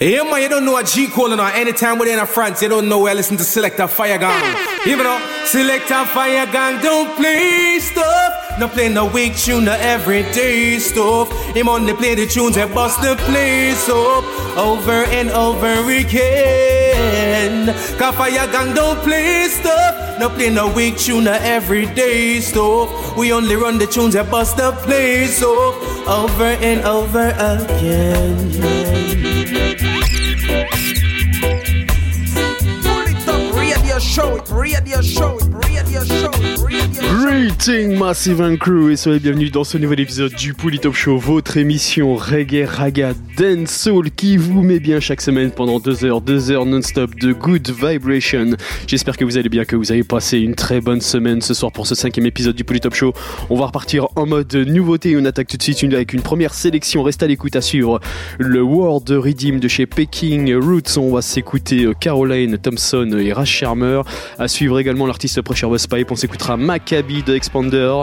Yeah, 0.00 0.22
man, 0.22 0.40
you 0.40 0.48
don't 0.48 0.64
know 0.64 0.70
what 0.74 0.86
G 0.86 1.08
calling 1.08 1.40
on. 1.40 1.52
Anytime 1.54 1.98
we're 1.98 2.16
in 2.16 2.24
France, 2.24 2.62
you 2.62 2.68
don't 2.68 2.88
know 2.88 3.00
where 3.00 3.10
I 3.10 3.14
listen 3.14 3.36
to 3.36 3.42
Selector 3.42 3.88
Fire 3.88 4.16
Gang. 4.16 4.56
Even 4.86 5.02
though 5.02 5.18
Selector 5.44 6.04
Fire 6.04 6.46
Gang 6.52 6.80
don't 6.80 7.16
play 7.16 7.80
stuff. 7.80 8.60
No 8.60 8.68
play 8.68 8.88
no 8.88 9.06
weak 9.06 9.36
tune, 9.36 9.64
no 9.64 9.72
everyday 9.72 10.78
stuff. 10.78 11.32
Him 11.52 11.68
only 11.68 11.94
play 11.94 12.14
the 12.14 12.28
tunes 12.28 12.54
that 12.54 12.72
bust 12.72 13.00
the 13.02 13.16
place 13.16 13.88
up 13.88 14.22
over 14.56 15.02
and 15.10 15.30
over 15.30 15.66
again. 15.90 17.66
Cause 17.98 18.14
Fire 18.14 18.46
Gang 18.52 18.76
don't 18.76 19.00
play 19.00 19.48
stuff. 19.48 20.20
No 20.20 20.28
play 20.28 20.50
no 20.50 20.72
weak 20.72 20.96
tune, 20.96 21.24
no 21.24 21.32
everyday 21.32 22.38
stuff. 22.38 23.16
We 23.16 23.32
only 23.32 23.56
run 23.56 23.78
the 23.78 23.86
tunes 23.88 24.14
that 24.14 24.30
bust 24.30 24.58
the 24.58 24.70
place 24.70 25.42
up 25.42 25.74
over 26.08 26.44
and 26.62 26.84
over 26.84 27.30
again. 27.30 28.77
Show 34.18 34.34
it, 34.34 34.50
radio 34.50 35.00
show 35.00 35.38
it, 35.38 35.46
radio 35.68 36.02
show 36.02 36.27
it, 36.27 36.27
Greeting 36.58 37.96
Massive 37.96 38.40
and 38.40 38.56
Crew 38.56 38.90
et 38.90 38.96
soyez 38.96 39.20
bienvenus 39.20 39.52
dans 39.52 39.62
ce 39.62 39.78
nouvel 39.78 40.00
épisode 40.00 40.34
du 40.34 40.54
Pouli 40.54 40.80
Top 40.80 40.94
Show, 40.94 41.16
votre 41.16 41.56
émission 41.56 42.16
reggae, 42.16 42.66
raga, 42.66 43.12
dance, 43.36 43.70
soul 43.70 44.10
qui 44.10 44.36
vous 44.36 44.62
met 44.62 44.80
bien 44.80 44.98
chaque 44.98 45.20
semaine 45.20 45.52
pendant 45.52 45.78
deux 45.78 46.04
heures, 46.04 46.20
deux 46.20 46.50
heures 46.50 46.66
non-stop 46.66 47.14
de 47.14 47.32
good 47.32 47.70
vibration. 47.70 48.56
J'espère 48.86 49.16
que 49.16 49.24
vous 49.24 49.36
allez 49.38 49.48
bien, 49.48 49.64
que 49.64 49.76
vous 49.76 49.92
avez 49.92 50.02
passé 50.02 50.38
une 50.38 50.54
très 50.56 50.80
bonne 50.80 51.00
semaine 51.00 51.40
ce 51.40 51.54
soir 51.54 51.70
pour 51.70 51.86
ce 51.86 51.94
cinquième 51.94 52.26
épisode 52.26 52.56
du 52.56 52.64
Pouli 52.64 52.80
Top 52.80 52.94
Show. 52.94 53.12
On 53.50 53.56
va 53.56 53.66
repartir 53.66 54.08
en 54.16 54.26
mode 54.26 54.52
nouveauté, 54.54 55.16
on 55.16 55.24
attaque 55.24 55.48
tout 55.48 55.56
de 55.56 55.62
suite 55.62 55.84
avec 55.84 56.12
une 56.12 56.22
première 56.22 56.54
sélection. 56.54 57.04
Reste 57.04 57.22
à 57.22 57.28
l'écoute 57.28 57.54
à 57.54 57.60
suivre 57.60 58.00
le 58.38 58.62
World 58.62 59.08
Redeem 59.10 59.60
de 59.60 59.68
chez 59.68 59.86
Peking 59.86 60.54
Roots. 60.56 60.98
On 60.98 61.12
va 61.12 61.22
s'écouter 61.22 61.88
Caroline 62.00 62.58
Thompson 62.58 63.16
et 63.18 63.32
Rash 63.32 63.50
Shermer. 63.50 64.02
À 64.38 64.48
suivre 64.48 64.80
également 64.80 65.06
l'artiste 65.06 65.40
Pressure 65.42 65.70
Buzz 65.70 65.86
Pipe. 65.86 66.10
On 66.10 66.16
s'écoutera 66.16 66.47
Maccabi 66.56 67.22
de 67.22 67.34
Expander. 67.34 68.02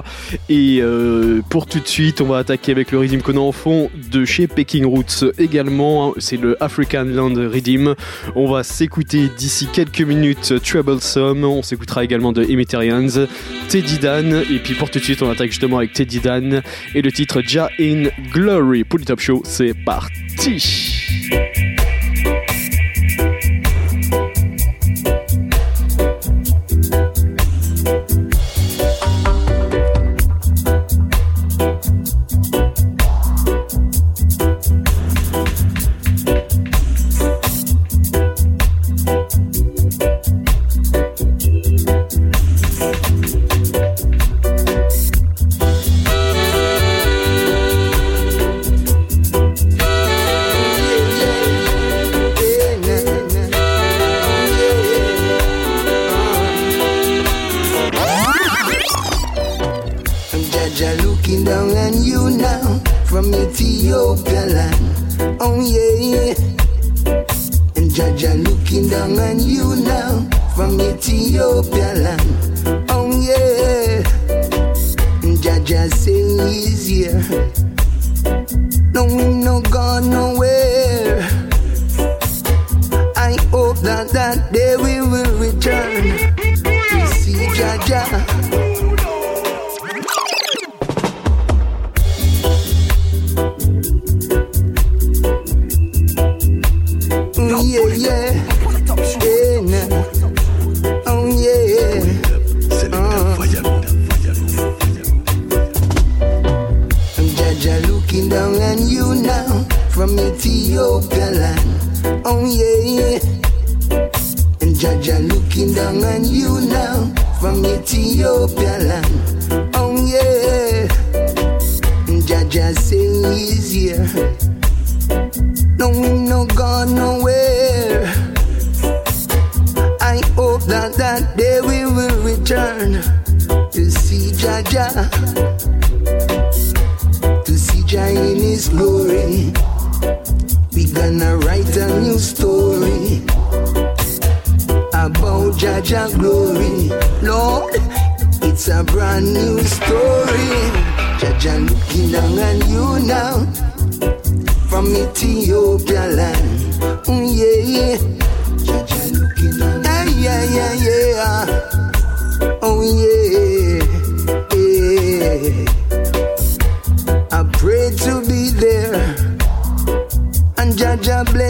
Et 0.49 0.79
euh, 0.81 1.41
pour 1.49 1.65
tout 1.65 1.79
de 1.79 1.87
suite, 1.87 2.21
on 2.21 2.25
va 2.25 2.37
attaquer 2.37 2.71
avec 2.71 2.91
le 2.91 2.99
Redeem 2.99 3.21
qu'on 3.21 3.37
a 3.37 3.39
en 3.39 3.51
fond 3.51 3.89
de 4.11 4.25
chez 4.25 4.47
Peking 4.47 4.85
Roots 4.85 5.25
également. 5.37 6.13
C'est 6.17 6.37
le 6.37 6.61
African 6.63 7.05
Land 7.05 7.35
Redeem. 7.35 7.95
On 8.35 8.51
va 8.51 8.63
s'écouter 8.63 9.29
d'ici 9.37 9.67
quelques 9.73 10.01
minutes 10.01 10.53
Troublesome. 10.63 11.43
On 11.43 11.61
s'écoutera 11.61 12.03
également 12.03 12.31
de 12.31 12.43
Emitarians, 12.43 13.25
Teddy 13.69 13.99
Dan. 13.99 14.43
Et 14.51 14.59
puis 14.59 14.73
pour 14.73 14.89
tout 14.89 14.99
de 14.99 15.03
suite, 15.03 15.21
on 15.21 15.29
attaque 15.29 15.49
justement 15.49 15.77
avec 15.77 15.93
Teddy 15.93 16.19
Dan 16.19 16.61
et 16.93 17.01
le 17.01 17.11
titre 17.11 17.41
Ja 17.41 17.69
in 17.79 18.05
Glory. 18.31 18.83
Pour 18.83 18.99
le 18.99 19.05
top 19.05 19.19
show, 19.19 19.41
c'est 19.45 19.73
parti. 19.73 21.64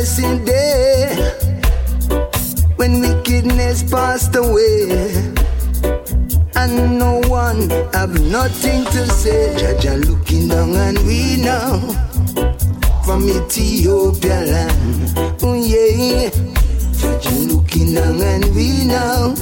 blessed 0.05 0.45
day 0.45 1.15
when 2.75 3.01
wickedness 3.01 3.81
passed 3.89 4.35
away 4.35 4.91
and 6.55 6.99
no 6.99 7.21
one 7.25 7.67
have 7.91 8.13
nothing 8.21 8.85
to 8.85 9.07
say. 9.07 9.55
Jaja 9.57 9.97
looking 10.07 10.47
down 10.47 10.75
and 10.75 10.99
we 11.07 11.37
know 11.37 11.81
from 13.03 13.27
Ethiopia 13.27 14.41
land. 14.41 15.41
Oh 15.41 15.55
yeah, 15.55 16.29
Jaja 16.99 17.51
looking 17.51 17.95
down 17.95 18.21
and 18.21 18.45
we 18.55 18.85
know 18.85 19.33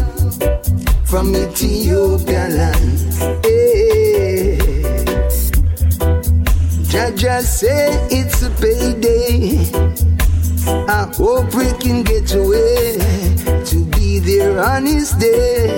from 1.03 1.35
Ethiopia 1.35 2.47
land. 2.47 2.99
Hey. 3.43 4.57
Jaja 6.87 7.41
say 7.41 8.07
it's 8.09 8.41
a 8.43 8.49
payday. 8.61 10.12
I 10.65 11.11
hope 11.17 11.53
we 11.53 11.71
can 11.73 12.03
get 12.03 12.33
away 12.33 12.97
to 13.65 13.85
be 13.97 14.19
there 14.19 14.63
on 14.63 14.85
his 14.85 15.11
day. 15.11 15.77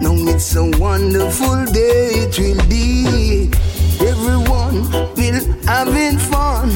Now 0.00 0.14
it's 0.28 0.56
a 0.56 0.64
wonderful 0.78 1.64
day 1.66 2.10
it 2.26 2.38
will 2.38 2.66
be. 2.68 3.50
Everyone 4.00 4.90
will 5.14 5.40
having 5.66 6.18
fun, 6.18 6.68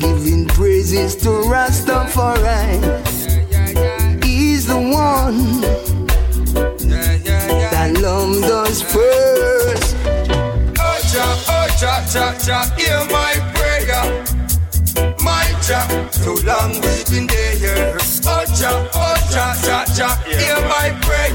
giving 0.00 0.46
praises 0.46 1.16
to 1.16 1.28
Rastafari. 1.28 2.80
He's 4.24 4.66
the 4.66 4.78
one 4.78 5.60
that 7.70 7.98
loved 8.00 8.44
us 8.44 8.80
first. 8.80 9.96
Oh, 10.78 11.00
cha, 11.12 11.44
oh, 11.48 11.68
cha, 11.78 12.06
cha, 12.10 12.38
cha, 12.38 12.74
hear 12.76 13.04
my 13.10 13.34
prayer. 13.54 14.29
Jah, 15.70 15.86
so 16.10 16.34
long 16.42 16.72
we've 16.82 17.08
been 17.10 17.28
there. 17.28 17.96
Oh 18.26 18.44
Jah, 18.58 18.90
oh 18.92 19.14
Jah, 19.30 19.54
Jah, 19.62 19.84
Jah, 19.94 20.16
hear 20.26 20.58
my 20.66 20.90
prayer. 21.06 21.30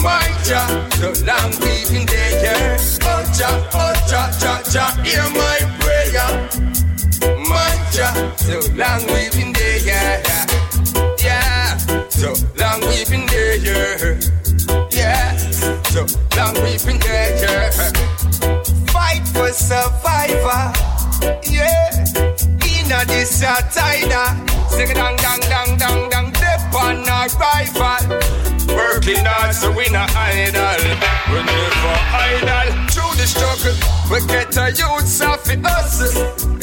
My 0.00 0.30
Jah, 0.46 0.68
so 1.00 1.10
long 1.26 1.50
we've 1.62 1.90
been 1.90 2.06
there. 2.06 2.76
Oh 3.02 3.24
Jah, 3.36 3.68
oh 3.74 3.92
Jah, 4.08 4.30
Jah, 4.38 4.62
Jah, 4.70 4.94
hear 5.02 5.26
my 5.34 5.58
prayer. 5.80 6.30
My 7.48 7.74
Jah, 7.90 8.14
so 8.36 8.60
long 8.76 9.04
we've 9.08 9.32
been 9.32 9.52
there. 9.52 10.22
Yeah, 11.18 11.76
so 12.08 12.34
long 12.56 12.82
we've 12.82 13.10
been 13.10 13.26
there. 13.26 13.56
Yeah, 14.92 15.36
so 15.90 16.06
long 16.36 16.54
we've 16.62 16.86
been 16.86 17.00
there. 17.00 17.72
Fight 18.94 19.26
for 19.34 19.50
survivor. 19.50 20.72
Yeah, 21.50 22.01
inna 22.92 23.04
this 23.06 23.42
a 23.42 23.54
tida. 23.72 24.24
Sing 24.70 24.94
dang 24.94 25.16
dang 25.16 25.40
dang 25.40 25.76
dang 25.78 26.10
dang. 26.10 26.32
Dip 26.32 26.74
on 26.74 27.08
a 27.08 27.28
rival. 27.40 28.18
Working 28.76 29.24
hard 29.24 29.54
so 29.54 29.70
we 29.72 29.88
not 29.90 30.14
idle. 30.14 30.96
We 31.30 31.38
never 31.42 31.96
idle. 32.12 32.72
Through 32.92 33.14
the 33.16 33.26
struggle, 33.26 33.76
we 34.10 34.18
get 34.26 34.56
a 34.56 34.70
youth 34.70 35.22
off 35.22 35.44
the 35.44 35.56
hustle. 35.64 36.12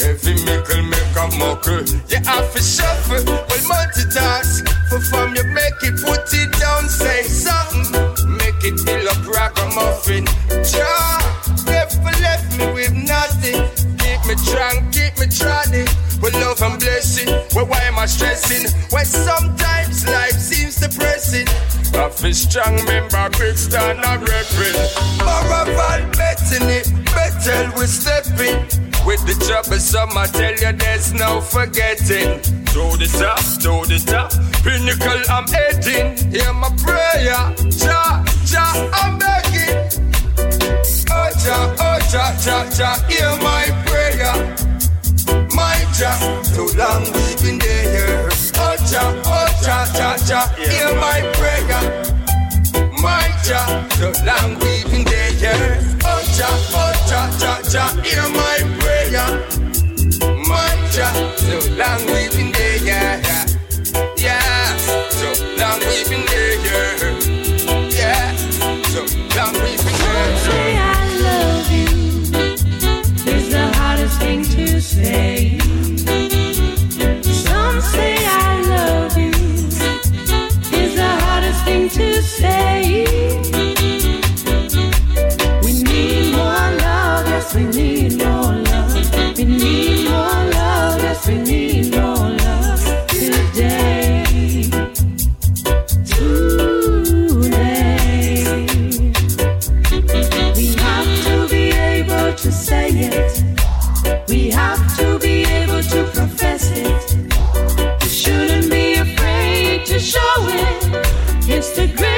Every 0.00 0.34
mickle 0.44 0.82
make 0.82 1.16
a 1.16 1.26
muckle. 1.38 1.84
You 2.08 2.20
have 2.24 2.52
to 2.54 2.62
shuffle. 2.62 3.24
Well, 3.24 3.64
multitask. 3.70 4.68
For 4.88 5.00
fun, 5.00 5.36
you 5.36 5.44
make 5.44 5.80
it, 5.82 6.00
put 6.02 6.32
it 6.34 6.50
down, 6.58 6.88
say 6.88 7.22
something. 7.22 7.92
Make 8.38 8.62
it 8.64 8.78
feel 8.80 9.08
up 9.08 9.22
ragamuffin. 9.26 10.26
Jah, 10.66 11.20
never 11.66 12.12
left 12.20 12.58
me. 12.58 12.69
Me 14.40 14.46
strong, 14.46 14.90
keep 14.90 15.18
me 15.18 15.26
trotting. 15.26 15.88
With 16.22 16.34
love 16.34 16.62
and 16.62 16.78
blessing, 16.80 17.28
well, 17.54 17.66
why 17.66 17.80
am 17.82 17.98
I 17.98 18.06
stressing? 18.06 18.68
Well, 18.90 19.04
sometimes 19.04 20.06
life 20.06 20.32
seems 20.32 20.76
depressing. 20.76 21.46
I 21.94 22.08
feel 22.08 22.32
strong 22.32 22.76
member, 22.86 23.28
quick 23.36 23.56
stand 23.56 24.00
a 24.00 24.16
repping. 24.16 24.76
Maraval 25.20 26.16
betting 26.16 26.68
it, 26.68 26.88
better 27.12 27.70
we 27.76 27.86
stepping. 27.86 28.64
With 29.04 29.24
the 29.26 29.36
trouble, 29.46 29.78
some 29.78 30.16
I 30.16 30.26
tell 30.26 30.52
you 30.52 30.72
there's 30.72 31.12
no 31.12 31.40
forgetting. 31.40 32.40
To 32.72 32.96
the 32.96 33.08
top, 33.18 33.40
to 33.60 33.84
the 33.88 34.00
top, 34.06 34.30
pinnacle 34.62 35.20
I'm 35.28 35.48
heading. 35.48 36.16
Hear 36.32 36.52
my 36.52 36.70
prayer, 36.80 37.24
Jah, 37.70 38.24
Jah, 38.44 38.90
I'm 38.94 39.18
begging. 39.18 39.88
Oh 41.10 41.30
Jah, 41.44 41.76
oh 41.80 41.98
Jah, 42.10 42.36
Jah, 42.40 42.70
Jah, 42.76 43.04
hear 43.08 43.30
my 43.42 43.66
prayer. 43.84 43.89
My 45.54 45.76
Jah, 45.98 46.18
too 46.54 46.68
long 46.76 47.02
we've 47.12 47.40
been 47.42 47.58
there. 47.58 48.28
Oh 48.56 48.76
Jah, 48.90 49.12
oh 49.26 49.48
Jah, 49.64 49.86
Jah, 49.94 50.16
Jah, 50.26 50.46
hear 50.56 50.94
my 50.94 51.20
prayer. 51.38 51.82
My 53.02 53.26
Jah, 53.44 53.86
too 53.98 54.12
long 54.24 54.58
we've 54.60 54.88
been 54.90 55.04
there. 55.04 55.78
Oh 56.04 56.22
Jah, 56.36 56.56
oh 56.74 56.92
Jah, 57.08 57.28
Jah, 57.40 57.60
Jah, 57.70 57.90
hear 58.02 58.28
my 58.30 58.58
prayer. 58.80 59.26
My 60.48 60.70
Jah, 60.92 61.12
too 61.36 61.60
long 61.76 62.09
It's 111.72 112.09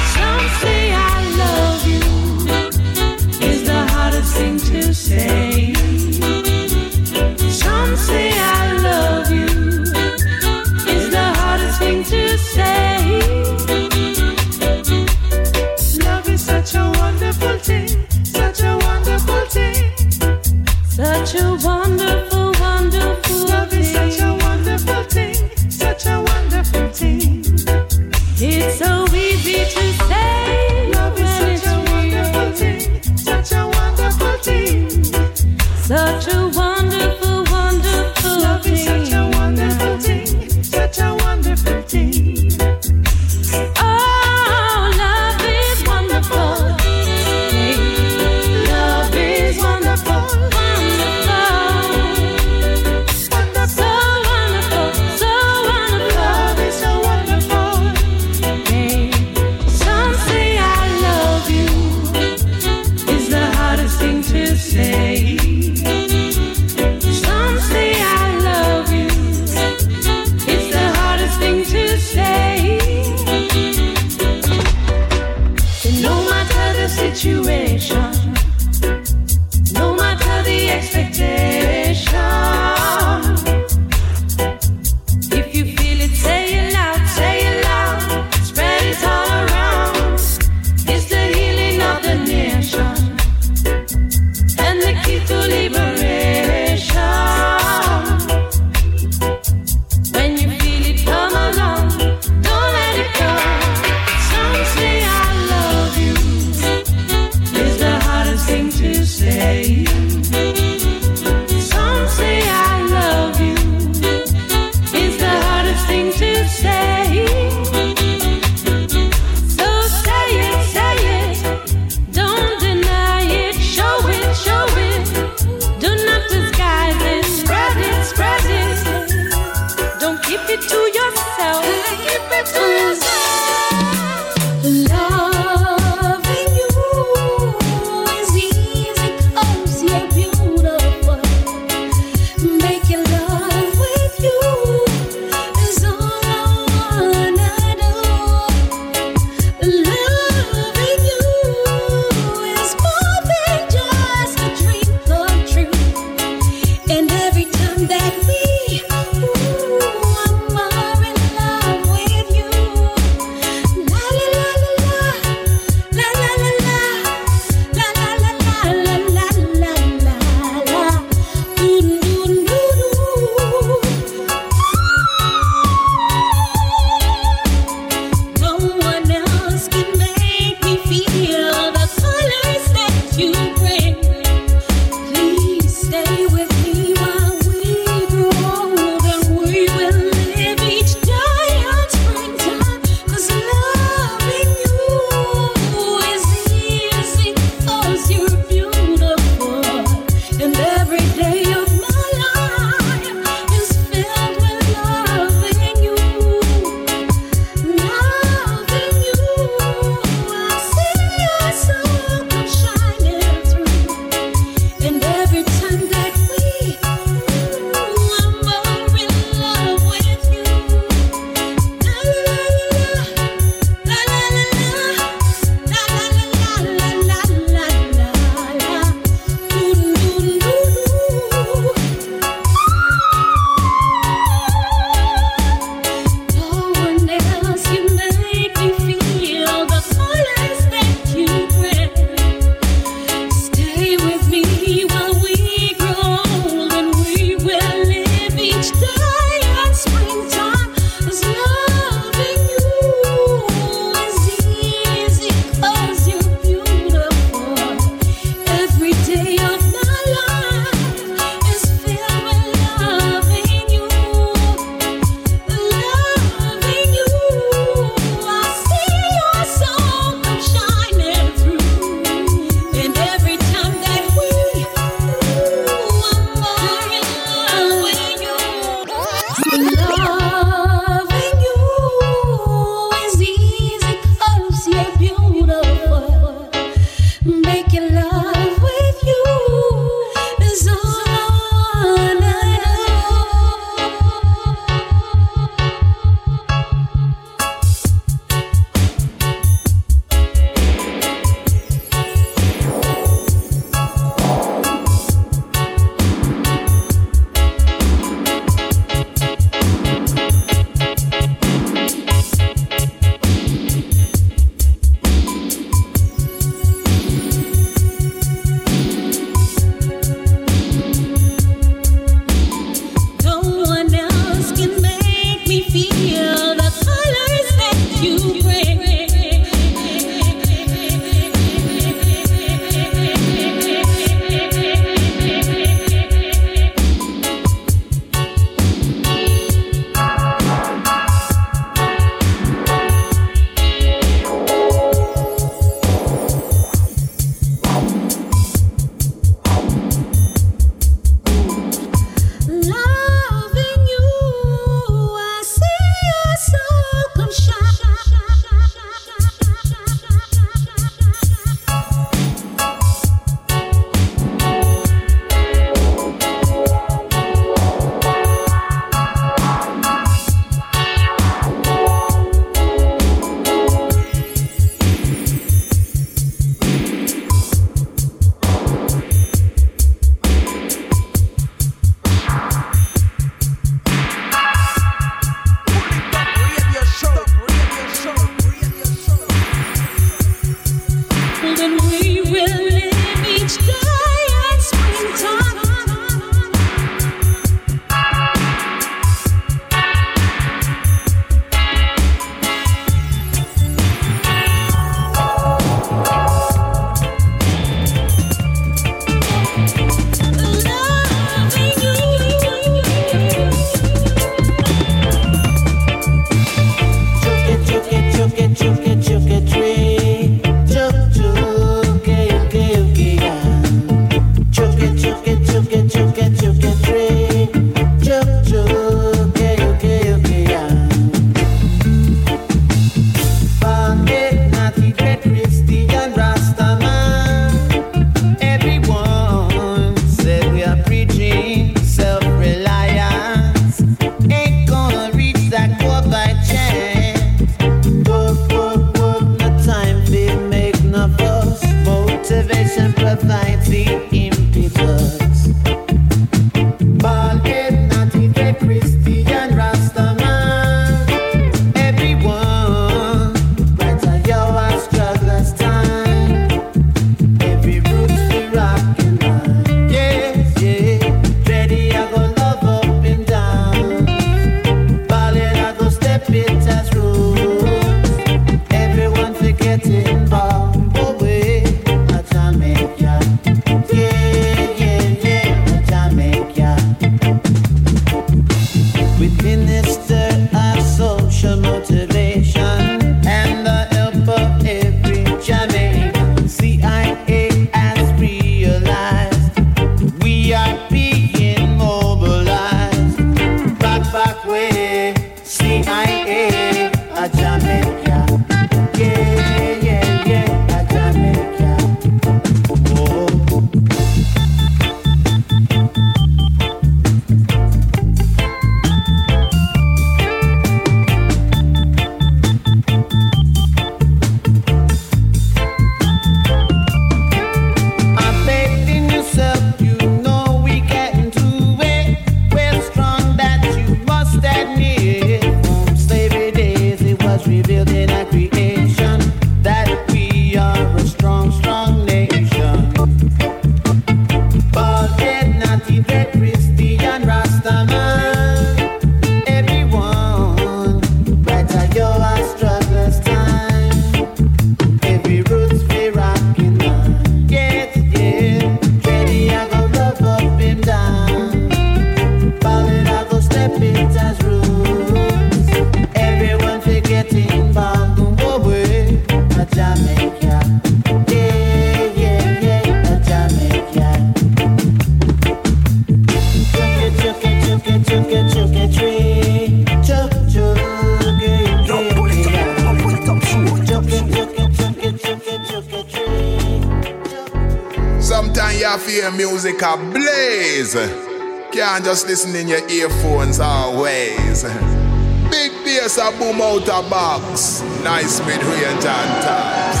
just 592.08 592.26
listen 592.26 592.56
in 592.56 592.66
your 592.66 592.80
earphones 592.88 593.60
always. 593.60 594.62
Big 595.52 595.72
bass 595.84 596.16
a 596.16 596.30
boom 596.38 596.58
out 596.58 596.88
a 596.88 597.06
box. 597.10 597.82
Nice 598.02 598.40
mid-range 598.46 599.04
and 599.04 599.42
tops. 599.44 600.00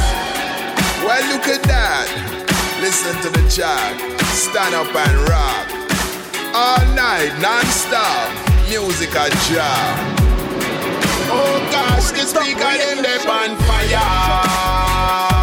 Well, 1.04 1.20
look 1.28 1.46
at 1.48 1.62
that. 1.64 2.08
Listen 2.80 3.14
to 3.20 3.28
the 3.28 3.44
track. 3.50 4.00
Stand 4.32 4.74
up 4.74 4.88
and 4.88 5.18
rock. 5.28 5.68
All 6.56 6.80
night, 6.96 7.36
non-stop. 7.42 8.32
Music 8.70 9.10
a 9.10 9.28
job. 9.52 10.16
Oh 11.28 11.60
gosh, 11.70 12.12
the 12.12 12.24
speaker 12.24 12.58
them 12.58 13.02
they 13.02 13.18
on 13.28 13.54
fire. 13.68 15.37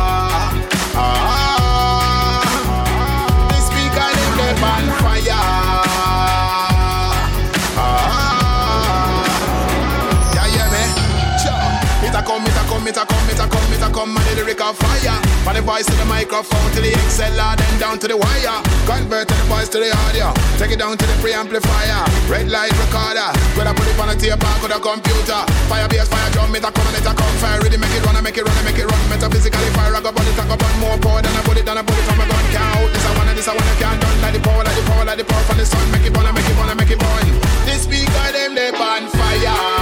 Come, 13.26 13.34
it 13.34 13.42
a 13.42 13.48
come, 13.50 13.74
it 13.74 13.82
a 13.82 13.90
come, 13.90 14.14
it 14.14 14.22
and 14.22 14.38
the 14.38 14.44
lyric 14.44 14.62
of 14.62 14.78
fire. 14.78 15.18
From 15.42 15.54
the 15.56 15.62
voice 15.62 15.86
to 15.86 15.96
the 15.98 16.06
microphone 16.06 16.70
to 16.74 16.82
the 16.82 16.92
XLR, 17.10 17.58
then 17.58 17.80
down 17.80 17.98
to 18.00 18.08
the 18.08 18.18
wire. 18.18 18.60
Convert 18.86 19.28
the 19.28 19.36
voice 19.50 19.70
to 19.70 19.80
the 19.80 19.90
audio. 20.06 20.34
Take 20.58 20.72
it 20.72 20.80
down 20.80 20.98
to 20.98 21.06
the 21.06 21.18
preamplifier. 21.22 22.02
Red 22.30 22.50
light 22.50 22.74
recorder. 22.78 23.30
When 23.58 23.68
I 23.68 23.74
put 23.74 23.88
it 23.88 23.98
on 23.98 24.10
a 24.10 24.16
tape 24.16 24.42
or 24.62 24.70
the 24.70 24.78
computer. 24.78 25.42
Fire 25.70 25.88
bass, 25.90 26.10
fire 26.10 26.30
drum, 26.34 26.54
it 26.54 26.66
a 26.66 26.70
come, 26.70 26.88
and 26.88 26.98
it 26.98 27.08
a 27.08 27.14
come. 27.14 27.36
Fire 27.42 27.60
ready, 27.62 27.78
make 27.78 27.94
it 27.94 28.06
run, 28.06 28.18
make 28.22 28.38
it 28.38 28.46
run, 28.46 28.58
make 28.66 28.78
it 28.78 28.86
run. 28.86 29.02
Metaphysically 29.10 29.70
fire, 29.74 29.96
I 29.96 30.02
go 30.02 30.10
on 30.10 30.26
it, 30.26 30.38
I 30.38 30.46
go 30.46 30.56
on 30.58 30.74
more 30.80 30.98
power 31.02 31.22
than 31.22 31.34
a 31.34 31.42
bullet, 31.46 31.66
than 31.66 31.78
a 31.78 31.84
bullet 31.84 32.06
from 32.06 32.22
a 32.22 32.26
gun. 32.30 32.46
Can't 32.54 32.78
out 32.78 32.90
this, 32.94 33.06
I 33.06 33.12
wanna, 33.18 33.34
this, 33.34 33.48
I 33.50 33.54
wanna, 33.58 33.76
can't 33.82 34.00
done. 34.02 34.18
Like 34.22 34.34
the 34.38 34.42
power, 34.46 34.64
like 34.64 34.78
the 34.78 34.84
power, 34.86 35.06
like 35.06 35.18
the 35.18 35.26
power 35.26 35.44
from 35.50 35.58
the 35.58 35.66
sun. 35.66 35.86
Make 35.92 36.06
it 36.06 36.14
burn, 36.14 36.30
make 36.30 36.46
it 36.46 36.56
burn, 36.58 36.70
make 36.78 36.94
it 36.94 37.00
burn. 37.00 37.26
This 37.66 37.90
speaker, 37.90 38.28
them, 38.34 38.54
they 38.54 38.70
on 38.70 39.10
fire. 39.10 39.75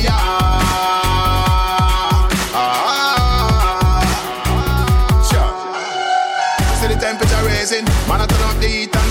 fire. 0.00 1.27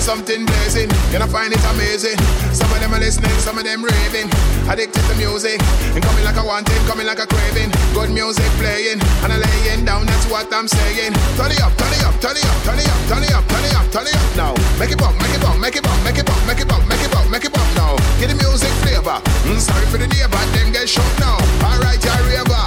Something 0.08 0.40
blazing. 0.48 0.88
Know, 1.12 1.28
find 1.28 1.52
it 1.52 1.60
amazing. 1.76 2.16
Some 2.56 2.72
of 2.72 2.80
them 2.80 2.96
are 2.96 2.98
listening, 2.98 3.28
some 3.44 3.60
of 3.60 3.64
them 3.68 3.84
raving. 3.84 4.24
Addicted 4.64 5.04
to 5.04 5.14
music. 5.20 5.60
And 5.92 6.00
coming 6.00 6.24
like 6.24 6.40
a 6.40 6.44
wanting, 6.48 6.80
coming 6.88 7.04
like 7.04 7.20
a 7.20 7.28
craving. 7.28 7.68
Good 7.92 8.08
music 8.16 8.48
playing. 8.56 9.04
And 9.20 9.28
I'm 9.28 9.36
laying 9.44 9.84
down, 9.84 10.08
that's 10.08 10.24
what 10.32 10.48
I'm 10.48 10.64
saying. 10.64 11.12
Turn 11.36 11.52
it 11.52 11.60
up, 11.60 11.76
turn 11.76 11.92
it 11.92 12.00
up, 12.08 12.16
turn 12.24 12.40
it 12.40 12.48
up, 12.48 12.56
turn 12.64 12.80
it 12.80 12.88
up, 12.88 13.00
turn 13.04 13.20
it 13.20 13.32
up, 13.36 13.44
turn 13.52 13.64
it 13.68 13.74
up, 13.76 13.86
turn 13.92 14.06
it 14.08 14.16
up 14.16 14.30
now. 14.32 14.52
Make 14.80 14.96
it 14.96 14.98
bump, 14.98 15.20
make 15.20 15.36
it 15.36 15.44
bump, 15.44 15.60
make 15.60 15.76
it 15.76 15.84
bump, 15.84 16.00
make 16.00 16.16
it 16.16 16.24
bump, 16.24 16.40
make 16.48 16.60
it 16.64 16.68
bump, 16.72 16.84
make 16.88 17.04
it 17.04 17.12
bump, 17.12 17.28
make 17.28 17.44
it 17.44 17.52
bump 17.52 17.70
now. 17.76 17.92
Get 18.16 18.32
the 18.32 18.36
music 18.40 18.72
flavor. 18.80 19.20
Mm, 19.44 19.60
sorry 19.60 19.84
for 19.92 20.00
the 20.00 20.08
neighbor, 20.08 20.40
them 20.56 20.72
get 20.72 20.88
shot 20.88 21.12
now. 21.20 21.36
Alright, 21.60 22.00
I 22.00 22.16
river. 22.32 22.64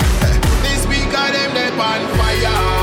This 0.62 0.86
speaker, 0.86 1.26
them, 1.34 1.50
they 1.58 1.74
on 1.74 2.02
fire. 2.22 2.81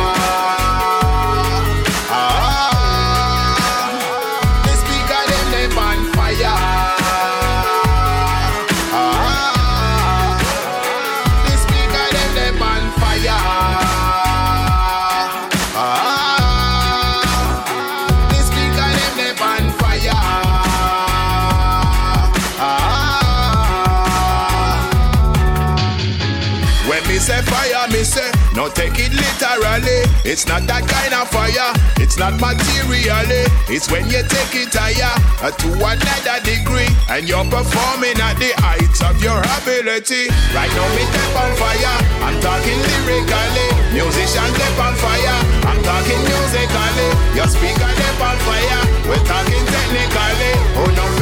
Don't 28.68 28.92
take 28.92 29.00
it 29.00 29.12
literally. 29.16 30.04
It's 30.28 30.44
not 30.44 30.68
that 30.68 30.84
kind 30.84 31.16
of 31.16 31.32
fire. 31.32 31.72
It's 31.96 32.20
not 32.20 32.36
materially. 32.36 33.48
It's 33.64 33.88
when 33.88 34.04
you 34.12 34.20
take 34.28 34.52
it 34.60 34.76
higher 34.76 35.08
uh, 35.40 35.48
to 35.48 35.68
another 35.72 36.36
degree 36.44 36.92
and 37.08 37.24
you're 37.24 37.48
performing 37.48 38.20
at 38.20 38.36
the 38.36 38.52
heights 38.60 39.00
of 39.00 39.16
your 39.24 39.40
ability. 39.56 40.28
Right 40.52 40.68
now, 40.68 40.84
me 40.92 41.04
step 41.08 41.32
on 41.40 41.52
fire. 41.56 41.96
I'm 42.20 42.36
talking 42.44 42.76
lyrically. 43.08 43.68
Musicians 43.96 44.52
step 44.52 44.76
on 44.84 44.92
fire. 45.00 45.40
I'm 45.64 45.80
talking 45.80 46.20
musically. 46.28 47.08
Your 47.40 47.48
speaker 47.48 47.88
step 47.88 48.20
on 48.20 48.36
fire. 48.44 48.84
We're 49.08 49.24
talking 49.24 49.64
technically. 49.64 50.52
Oh 50.76 50.92
no, 50.92 51.17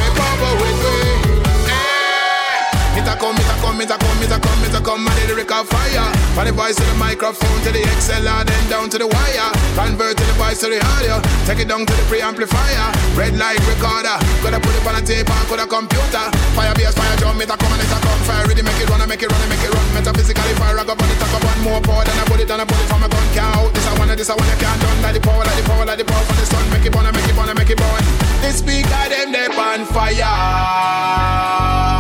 come, 3.27 3.43
it 3.43 3.51
a 3.51 3.57
come, 3.59 3.81
it 3.81 3.91
a 3.91 3.97
come, 3.99 4.23
it 4.23 4.31
a 4.31 4.39
come, 4.39 4.62
it 4.62 4.75
a 4.75 4.81
come, 4.81 5.07
and 5.07 5.19
lyric 5.27 5.51
of 5.51 5.67
fire. 5.67 6.07
From 6.35 6.47
the 6.47 6.53
voice 6.53 6.77
to 6.79 6.85
the 6.87 6.95
microphone 6.95 7.61
to 7.67 7.71
the 7.75 7.83
XLR, 7.99 8.47
then 8.47 8.65
down 8.71 8.87
to 8.91 8.99
the 8.99 9.09
wire. 9.09 9.51
Convert 9.75 10.17
to 10.17 10.25
the 10.25 10.37
voice 10.39 10.61
to 10.62 10.71
the 10.71 10.79
audio. 10.95 11.19
Take 11.47 11.67
it 11.67 11.69
down 11.69 11.87
to 11.87 11.95
the 11.95 12.05
preamplifier. 12.07 12.87
Red 13.19 13.35
light 13.35 13.59
recorder. 13.67 14.15
Coulda 14.43 14.61
put 14.62 14.75
it 14.79 14.87
on 14.87 14.95
a 14.95 15.03
tape 15.03 15.27
or 15.27 15.43
coulda 15.51 15.67
computer. 15.67 16.31
Fire 16.55 16.75
bass, 16.79 16.95
fire 16.95 17.17
drum, 17.19 17.41
it 17.43 17.51
a 17.51 17.57
come 17.59 17.73
and 17.73 17.83
it 17.83 17.91
a 17.91 17.99
come. 17.99 18.21
Fire 18.31 18.47
ready, 18.47 18.62
make 18.62 18.79
it 18.79 18.89
run, 18.91 19.03
make 19.09 19.23
it 19.23 19.31
run, 19.31 19.49
make 19.51 19.65
it 19.65 19.75
run. 19.75 19.87
Metaphysically 19.95 20.55
fire, 20.61 20.79
I 20.79 20.85
go 20.87 20.95
on 20.95 21.11
it, 21.11 21.19
I 21.19 21.27
go 21.27 21.39
on 21.43 21.59
more 21.67 21.83
power 21.83 22.07
than 22.07 22.19
a 22.23 22.25
bullet, 22.31 22.47
than 22.47 22.62
a 22.62 22.67
bullet 22.67 22.87
from 22.87 23.03
a 23.03 23.09
gun. 23.11 23.27
Can't 23.35 23.59
out 23.59 23.75
this, 23.75 23.87
I 23.91 23.99
wanna, 23.99 24.15
this 24.15 24.31
I 24.31 24.39
wanna, 24.39 24.55
can't 24.61 24.79
done. 24.79 25.03
Like 25.03 25.19
the 25.19 25.23
power, 25.25 25.43
like 25.43 25.59
the 25.59 25.67
power, 25.67 25.83
like 25.83 25.99
the 25.99 26.07
power 26.07 26.23
from 26.31 26.39
the 26.39 26.47
sun. 26.47 26.62
Make 26.71 26.87
it 26.87 26.95
burn, 26.95 27.11
make 27.11 27.27
it 27.27 27.35
burn, 27.35 27.51
make 27.59 27.75
it 27.75 27.79
burn. 27.81 28.07
This 28.39 28.62
speaker, 28.62 29.03
them, 29.11 29.35
they 29.35 29.51
on 29.51 29.83
fire. 29.91 31.96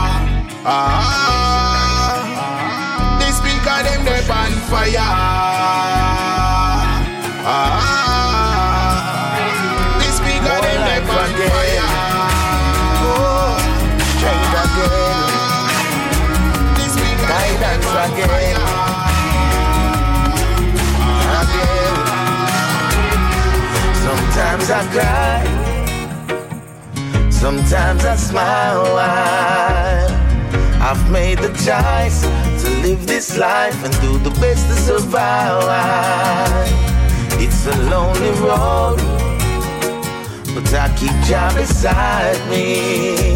Ah, 0.68 2.26
the 3.20 3.30
speaker 3.30 3.82
them 3.86 4.02
they 4.04 4.18
on 4.26 4.50
fire. 4.66 4.98
Ah, 7.46 7.78
the 10.00 10.10
speaker 10.10 10.58
them 10.66 10.80
they 10.82 10.98
on 11.06 11.30
fire. 11.38 11.86
Oh, 12.98 13.54
straight 14.18 14.58
again. 14.66 15.30
The 16.74 16.84
speaker 16.90 17.30
guidance 17.30 17.94
again. 18.02 18.58
Again. 21.38 21.94
Sometimes 24.02 24.66
I 24.68 24.82
cry. 24.90 25.46
Sometimes 27.30 28.02
I 28.04 28.16
smile. 28.16 29.75
I've 30.88 31.10
made 31.10 31.38
the 31.38 31.48
choice 31.48 32.20
to 32.62 32.70
live 32.86 33.08
this 33.08 33.36
life 33.36 33.82
and 33.84 33.92
do 34.00 34.18
the 34.18 34.30
best 34.38 34.68
to 34.68 34.74
survive. 34.74 35.66
It's 37.42 37.66
a 37.66 37.76
lonely 37.90 38.30
road, 38.38 38.98
but 40.54 40.72
I 40.72 40.88
keep 40.96 41.10
Jah 41.26 41.50
beside 41.56 42.38
me. 42.48 43.34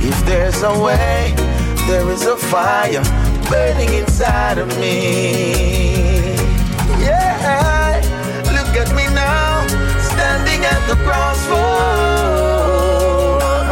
If 0.00 0.18
there's 0.24 0.62
a 0.62 0.72
way, 0.82 1.34
there 1.88 2.08
is 2.08 2.24
a 2.24 2.38
fire 2.38 3.04
burning 3.50 3.92
inside 3.92 4.56
of 4.56 4.68
me. 4.78 6.36
Yeah, 7.04 8.00
look 8.56 8.74
at 8.82 8.88
me 8.96 9.04
now, 9.12 9.66
standing 10.10 10.64
at 10.64 10.80
the 10.88 10.96
crossroads. 11.04 11.76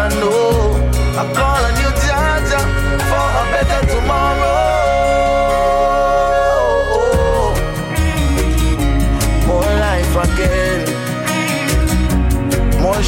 I 0.04 0.08
know 0.20 0.76
I 1.18 1.32
call 1.32 1.53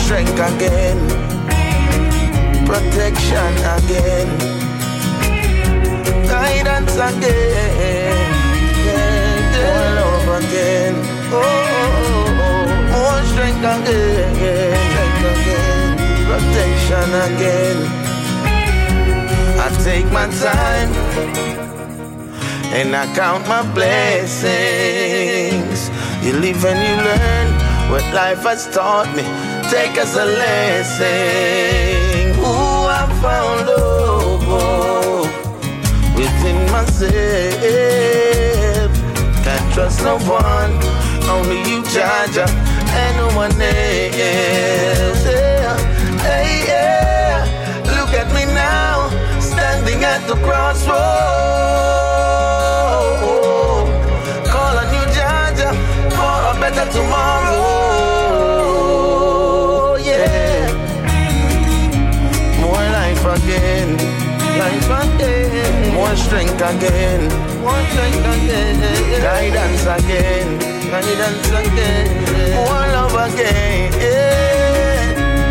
strength 0.07 0.39
again, 0.39 0.99
protection 2.65 3.55
again, 3.75 4.29
guidance 6.31 6.95
again, 6.95 8.31
more 9.57 9.89
love 9.99 10.29
again. 10.45 10.95
Oh, 11.33 11.43
oh, 11.43 12.39
oh, 12.47 12.65
more 12.95 13.23
strength 13.33 13.67
again, 13.75 14.31
strength 14.93 15.27
again, 15.35 15.91
protection 16.29 17.09
again. 17.27 17.79
I 19.59 19.67
take 19.83 20.09
my 20.13 20.27
time 20.39 20.91
and 22.79 22.95
I 22.95 22.97
count 23.17 23.43
my 23.49 23.63
blessings. 23.75 24.51
You 26.25 26.33
live 26.35 26.65
and 26.65 26.81
you 26.87 26.95
learn 27.05 27.49
what 27.91 28.05
life 28.15 28.45
has 28.45 28.69
taught 28.73 29.13
me. 29.17 29.46
Take 29.71 29.99
as 29.99 30.15
a 30.15 30.25
lesson. 30.25 31.07
Ooh, 32.39 32.87
I 32.87 33.05
found 33.21 33.67
love 33.67 35.27
within 36.15 36.59
myself. 36.71 37.11
Can't 39.43 39.69
trust 39.75 40.03
no 40.05 40.19
one, 40.19 40.73
only 41.29 41.59
you, 41.69 41.83
Jaja, 41.83 42.47
and 43.03 43.17
no 43.17 43.27
one 43.37 43.61
else. 43.61 45.25
Yeah. 45.27 45.77
Hey, 46.21 46.65
yeah. 46.69 47.45
Look 47.97 48.15
at 48.15 48.29
me 48.33 48.45
now, 48.55 49.11
standing 49.41 50.05
at 50.05 50.27
the 50.29 50.37
crossroad. 50.47 50.97
Call 54.47 54.77
on 54.79 54.89
you, 54.95 55.05
Jaja, 55.17 55.71
for 56.15 56.37
a 56.51 56.61
better 56.61 56.87
tomorrow. 56.93 57.46
More 66.07 66.15
strength 66.15 66.55
again, 66.63 67.23
more 67.63 67.83
strength 67.91 68.27
again. 68.35 68.79
Guidance 69.21 69.83
again, 69.83 70.59
guidance 70.89 71.49
again. 71.51 72.55
More 72.55 72.87
love 72.95 73.17
again, 73.27 73.91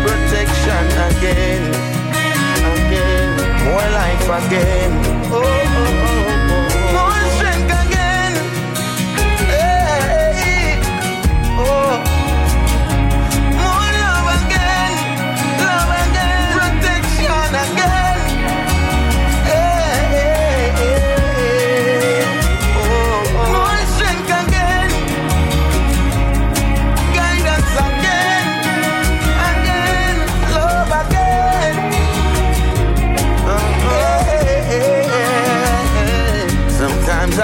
protection 0.02 0.86
again, 1.08 1.62
again. 2.72 3.28
More 3.66 3.88
life 4.00 4.46
again. 4.46 4.92
Oh. 5.30 5.65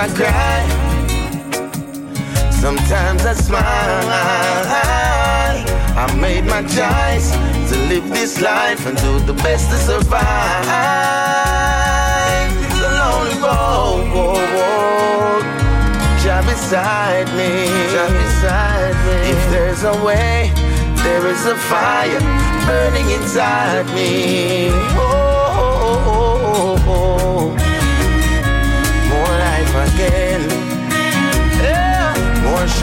I 0.02 0.08
cry. 0.08 0.60
Sometimes 2.50 3.24
I 3.24 3.34
smile. 3.34 3.62
I 5.96 6.12
made 6.20 6.44
my 6.44 6.62
choice 6.62 7.30
to 7.70 7.78
live 7.86 8.08
this 8.10 8.40
life 8.40 8.84
and 8.84 8.96
do 8.98 9.20
the 9.20 9.34
best 9.44 9.70
to 9.70 9.76
survive. 9.76 10.66
It's 12.64 12.80
a 12.82 12.90
lonely 13.00 13.38
road. 13.46 14.02
Jah 16.20 16.42
beside 16.50 17.28
me. 17.38 17.70
Jah 17.94 18.10
beside 18.10 18.96
me. 19.06 19.30
If 19.30 19.40
there's 19.52 19.84
a 19.84 19.94
way, 20.04 20.50
there 21.04 21.24
is 21.28 21.46
a 21.46 21.54
fire 21.54 22.18
burning 22.66 23.08
inside 23.08 23.86
me. 23.94 24.70
Oh, 24.98 25.21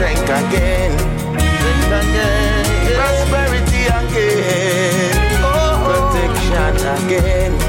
strength 0.00 0.22
again. 0.22 0.98
Strength 0.98 1.92
again. 2.00 2.96
Prosperity 2.96 3.82
again. 4.00 5.12
Oh, 5.42 5.44
oh, 5.44 5.84
oh. 5.84 6.08
Protection 6.08 7.04
again. 7.04 7.59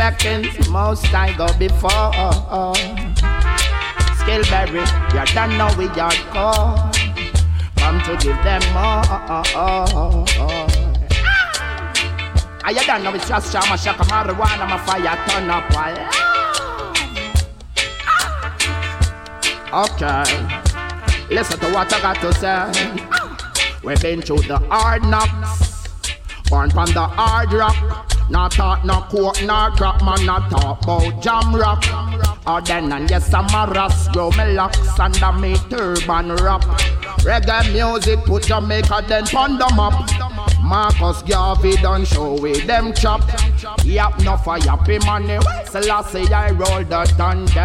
Respecting 0.00 0.48
most 0.72 1.12
I 1.12 1.36
go 1.36 1.46
before. 1.58 1.90
Skillberry, 4.16 4.80
you 5.12 5.24
don't 5.34 5.58
know 5.58 5.68
we 5.76 5.88
are 6.00 6.16
called. 6.32 6.96
Come 7.76 8.00
to 8.04 8.16
give 8.16 8.40
them 8.42 8.62
more. 8.72 9.04
I 12.64 12.72
don't 12.72 13.02
know 13.04 13.12
it's 13.12 13.28
just 13.28 13.52
shama 13.52 13.76
shaka 13.76 14.04
marijuana, 14.04 14.66
my 14.70 14.78
fire 14.86 15.18
turn 15.28 15.50
up. 15.50 15.70
Okay, 19.84 20.24
listen 21.28 21.58
to 21.60 21.66
what 21.74 21.92
I 21.92 22.00
got 22.00 22.16
to 22.22 22.32
say. 22.40 22.72
We've 23.84 24.00
been 24.00 24.22
through 24.22 24.44
the 24.48 24.56
hard 24.70 25.02
knocks, 25.02 25.88
born 26.48 26.70
from 26.70 26.86
the 26.86 27.06
hard 27.06 27.52
rock. 27.52 27.76
Not 28.30 28.52
talk 28.52 28.84
no 28.84 29.00
coke, 29.10 29.42
no 29.42 29.70
drop, 29.76 30.02
man, 30.04 30.24
not 30.24 30.50
talk 30.50 30.82
about 30.84 31.20
jam 31.20 31.52
rock. 31.54 31.84
Or 32.46 32.60
then 32.60 32.92
and 32.92 33.10
yes, 33.10 33.34
I'm 33.34 33.46
a 33.46 33.72
ras, 33.72 34.06
grow 34.08 34.30
me 34.30 34.52
locks 34.52 34.98
under 35.00 35.32
me 35.32 35.56
turban 35.68 36.36
rap. 36.36 36.62
Reggae 37.24 37.72
music 37.72 38.20
put 38.24 38.44
Jamaica 38.44 39.04
then 39.08 39.26
pon 39.26 39.58
the 39.58 39.68
map. 39.74 40.60
Marcus 40.62 41.22
Garvey 41.22 41.74
done 41.82 42.04
show 42.04 42.40
with 42.40 42.64
them 42.68 42.92
chop. 42.94 43.20
Yap 43.84 44.20
no 44.20 44.36
for 44.36 44.58
yappy 44.58 45.04
money. 45.04 45.38
Selassie 45.66 46.32
I 46.32 46.50
roll 46.52 46.84
the 46.84 47.12
thunder 47.16 47.58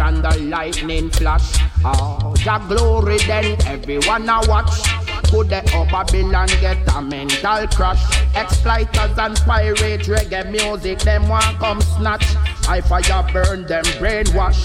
and 0.00 0.24
the 0.24 0.38
lightning 0.48 1.10
flash. 1.10 1.58
Oh, 1.84 2.32
the 2.36 2.58
glory 2.66 3.18
then 3.18 3.60
everyone 3.66 4.26
a 4.28 4.40
watch. 4.48 5.01
Could 5.32 5.48
the 5.48 5.62
Babylon 5.90 6.46
get 6.60 6.76
a 6.94 7.00
mental 7.00 7.66
crash? 7.68 8.04
Exploiters 8.36 9.16
and 9.16 9.34
pirate 9.46 10.02
reggae 10.02 10.50
music, 10.50 10.98
them 10.98 11.26
want 11.26 11.58
come 11.58 11.80
snatch. 11.80 12.36
I 12.68 12.82
fire 12.82 13.26
burn 13.32 13.64
them 13.64 13.82
brainwash. 13.96 14.60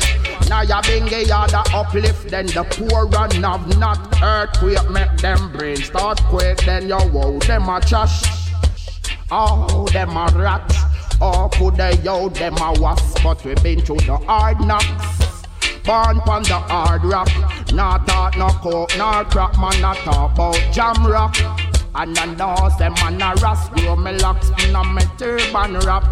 Now 0.49 0.63
ya 0.63 0.81
ya 0.81 1.47
the 1.47 1.63
uplift, 1.73 2.31
then 2.31 2.47
the 2.47 2.65
poor 2.65 3.07
run 3.07 3.31
have 3.43 3.79
not 3.79 4.21
earthquake 4.21 4.89
make 4.89 5.15
them 5.19 5.53
brain 5.53 5.77
start 5.77 6.21
quake. 6.25 6.57
Then 6.65 6.89
you 6.89 6.97
wow 7.13 7.39
them 7.39 7.69
a 7.69 7.79
trash. 7.79 8.51
Oh, 9.31 9.87
them 9.93 10.17
a 10.17 10.27
rat. 10.35 10.69
Oh, 11.21 11.47
could 11.53 11.77
they 11.77 11.93
yo 12.03 12.27
them 12.27 12.57
a 12.57 12.73
wasp? 12.77 13.23
But 13.23 13.41
we 13.45 13.55
been 13.55 13.79
through 13.79 14.01
the 14.01 14.17
hard 14.17 14.59
knocks. 14.59 15.26
Born 15.87 16.19
pon 16.19 16.43
the 16.43 16.59
hard 16.67 17.05
rock. 17.05 17.29
Not 17.71 18.05
talk 18.05 18.35
no 18.35 18.49
coke, 18.49 18.91
nor 18.97 19.23
crack, 19.23 19.57
man. 19.57 19.79
Not 19.79 19.95
talk 19.99 20.33
about 20.33 20.59
jam 20.73 21.07
rock. 21.07 21.33
And 21.95 22.19
I 22.19 22.25
know 22.25 22.69
them 22.77 22.93
man 22.95 23.21
a 23.21 23.33
ras, 23.41 23.69
grow 23.69 23.95
me 23.95 24.11
locks, 24.19 24.51
on 24.75 24.93
me 24.93 25.03
turban 25.17 25.79
rap. 25.87 26.03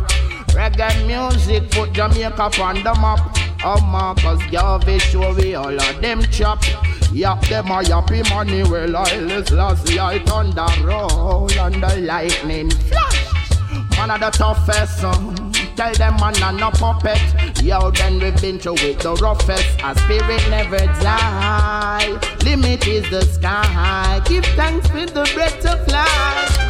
Reggae 0.55 1.05
music 1.05 1.69
put 1.71 1.91
Jamaica 1.91 2.49
on 2.61 2.75
the 2.83 2.95
map. 3.01 3.19
Oh 3.65 3.81
Marcus 3.81 4.41
Garvey 4.49 4.97
show 4.99 5.33
we 5.33 5.55
all 5.55 5.77
of 5.77 6.01
them 6.01 6.21
chop. 6.31 6.63
Yap 7.11 7.41
them 7.47 7.67
a 7.67 7.83
yappy 7.83 8.27
money 8.29 8.63
well 8.63 8.95
I 8.95 9.11
is 9.11 9.51
last 9.51 9.89
I 9.91 10.19
thunder 10.19 10.67
roll 10.87 11.51
and 11.51 11.83
the 11.83 11.97
lightning 11.97 12.69
flash. 12.69 13.97
Man 13.97 14.11
of 14.11 14.21
the 14.21 14.29
toughest 14.29 15.01
son. 15.01 15.44
Tell 15.75 15.93
them 15.93 16.15
man 16.17 16.41
a 16.41 16.51
no 16.57 16.71
puppet. 16.71 17.19
Yo, 17.61 17.91
then 17.91 18.19
we've 18.19 18.39
been 18.41 18.57
through 18.59 18.77
it 18.77 18.99
the 18.99 19.13
roughest. 19.15 19.79
A 19.83 19.93
spirit 19.99 20.41
never 20.49 20.77
die. 20.77 22.17
Limit 22.43 22.87
is 22.87 23.09
the 23.09 23.25
sky. 23.25 24.21
Give 24.25 24.45
thanks 24.55 24.89
with 24.93 25.13
the 25.13 25.29
breath 25.33 25.59
to 25.61 25.75
fly. 25.85 26.64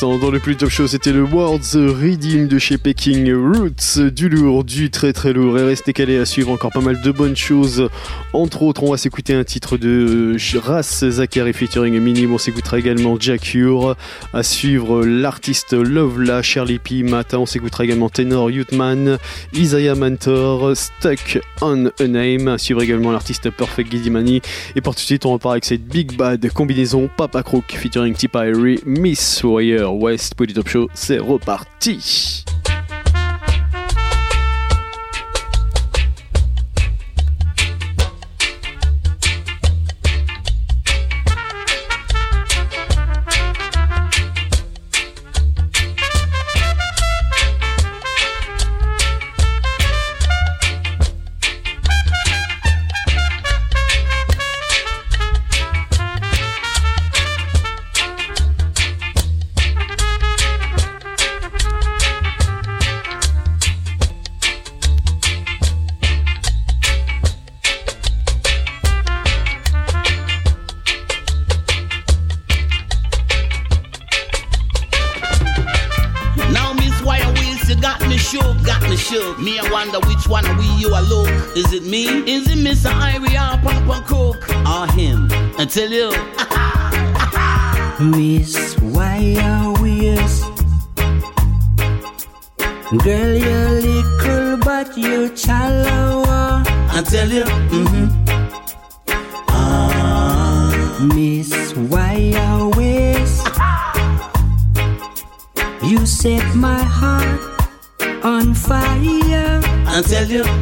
Dans 0.00 0.30
le 0.30 0.38
plus 0.38 0.54
top 0.54 0.68
show, 0.68 0.86
c'était 0.86 1.12
le 1.12 1.24
World's 1.24 1.74
Redeem 1.74 2.46
de 2.46 2.60
chez 2.60 2.78
Peking 2.78 3.32
Roots. 3.32 3.98
Du 4.12 4.28
lourd, 4.28 4.62
du 4.62 4.90
très 4.90 5.12
très 5.12 5.32
lourd. 5.32 5.58
Et 5.58 5.64
restez 5.64 5.92
calés 5.92 6.18
à 6.18 6.24
suivre 6.24 6.52
encore 6.52 6.70
pas 6.70 6.80
mal 6.80 7.02
de 7.02 7.10
bonnes 7.10 7.36
choses. 7.36 7.88
Entre 8.32 8.62
autres, 8.62 8.84
on 8.84 8.92
va 8.92 8.96
s'écouter 8.96 9.34
un 9.34 9.42
titre 9.42 9.76
de 9.76 10.36
Ras 10.56 11.04
Zachary 11.10 11.52
featuring 11.52 11.98
Minim. 11.98 12.32
On 12.32 12.38
s'écoutera 12.38 12.78
également 12.78 13.16
Jack. 13.18 13.56
À 14.34 14.42
suivre 14.42 15.06
l'artiste 15.06 15.72
Lovela, 15.72 16.42
Charlie 16.42 16.78
P. 16.78 17.02
Mata. 17.02 17.40
On 17.40 17.46
s'écoutera 17.46 17.84
également 17.84 18.10
Tenor 18.10 18.50
Youthman, 18.50 19.18
Isaiah 19.54 19.94
Mentor, 19.94 20.76
Stuck 20.76 21.40
on 21.62 21.86
a 21.86 22.06
Name. 22.06 22.48
À 22.48 22.58
suivre 22.58 22.82
également 22.82 23.10
l'artiste 23.10 23.48
Perfect 23.50 23.90
Gidimani. 23.90 24.42
Et 24.76 24.80
pour 24.82 24.94
tout 24.94 25.00
de 25.00 25.06
suite, 25.06 25.24
on 25.24 25.32
repart 25.32 25.52
avec 25.52 25.64
cette 25.64 25.86
Big 25.86 26.14
Bad 26.16 26.52
combinaison 26.52 27.08
Papa 27.16 27.42
Crook 27.42 27.64
featuring 27.68 28.14
Tipari, 28.14 28.80
Miss 28.84 29.42
Wire 29.42 29.94
West 29.94 30.34
Top 30.54 30.68
Show. 30.68 30.88
C'est 30.92 31.18
reparti! 31.18 32.44
Is 81.58 81.72
it 81.72 81.82
me? 81.82 82.04
Is 82.32 82.46
it 82.46 82.58
Mr. 82.58 82.88
Irie 82.88 83.34
or 83.34 83.58
Papa 83.66 84.04
Cook? 84.06 84.48
Or 84.64 84.86
him? 84.92 85.28
I 85.58 85.64
tell 85.64 85.90
you. 85.90 86.12
Miss 87.98 88.78
Wire 88.78 89.72
Wheels. 89.80 90.44
Girl, 93.02 93.34
you're 93.44 93.70
little, 93.88 94.56
but 94.58 94.96
you're 94.96 95.36
shallow. 95.36 96.22
I 96.28 97.02
tell 97.04 97.28
you. 97.28 97.42
Mm-hmm. 97.74 98.06
Miss 101.08 101.74
Wire 101.74 102.68
Wheels. 102.76 103.42
You 105.82 106.06
set 106.06 106.54
my 106.54 106.84
heart 106.84 107.40
on 108.22 108.54
fire. 108.54 109.60
I 109.88 110.02
tell 110.06 110.28
you. 110.28 110.57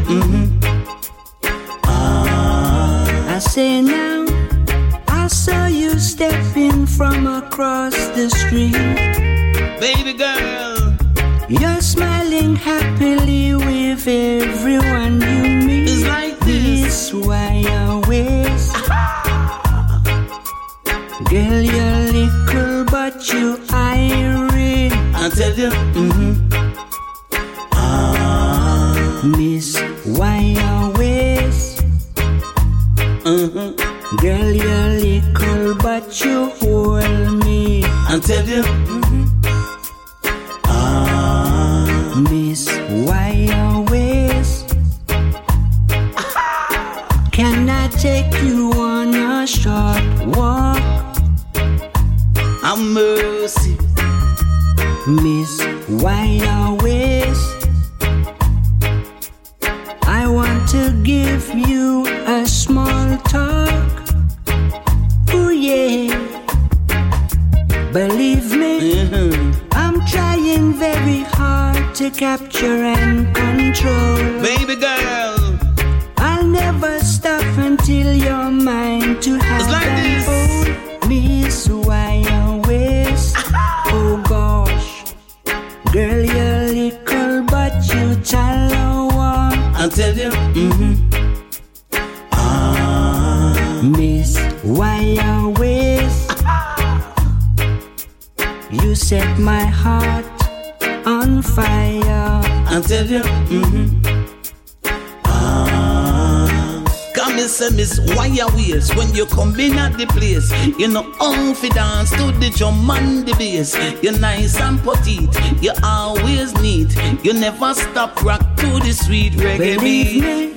Dance 112.57 113.25
to 113.25 113.33
the 113.33 113.35
bass. 113.38 113.77
You're 114.03 114.19
nice 114.19 114.59
and 114.61 114.81
petite, 114.83 115.62
you 115.62 115.73
always 115.83 116.55
neat. 116.61 116.97
You 117.23 117.33
never 117.35 117.75
stop 117.75 118.23
rock 118.23 118.40
to 118.57 118.66
the 118.81 118.92
sweet 118.92 119.33
reggae 119.35 119.77
Believe 119.77 120.23
beat. 120.23 120.23
me, 120.23 120.55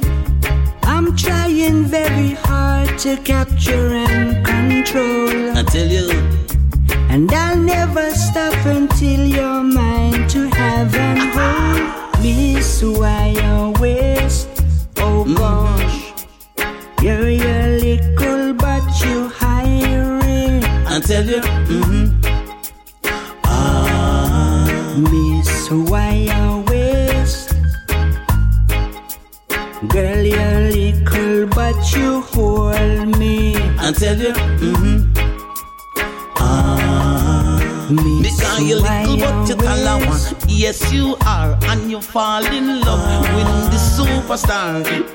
I'm 0.83 1.15
trying 1.15 1.85
very 1.85 2.31
hard 2.31 2.97
to 2.99 3.17
capture 3.17 3.93
and 3.93 4.45
control. 4.45 5.57
I 5.57 5.63
tell 5.63 5.87
you, 5.87 6.09
And 7.09 7.31
I'll 7.31 7.57
never 7.57 8.11
stop 8.11 8.53
until 8.65 8.88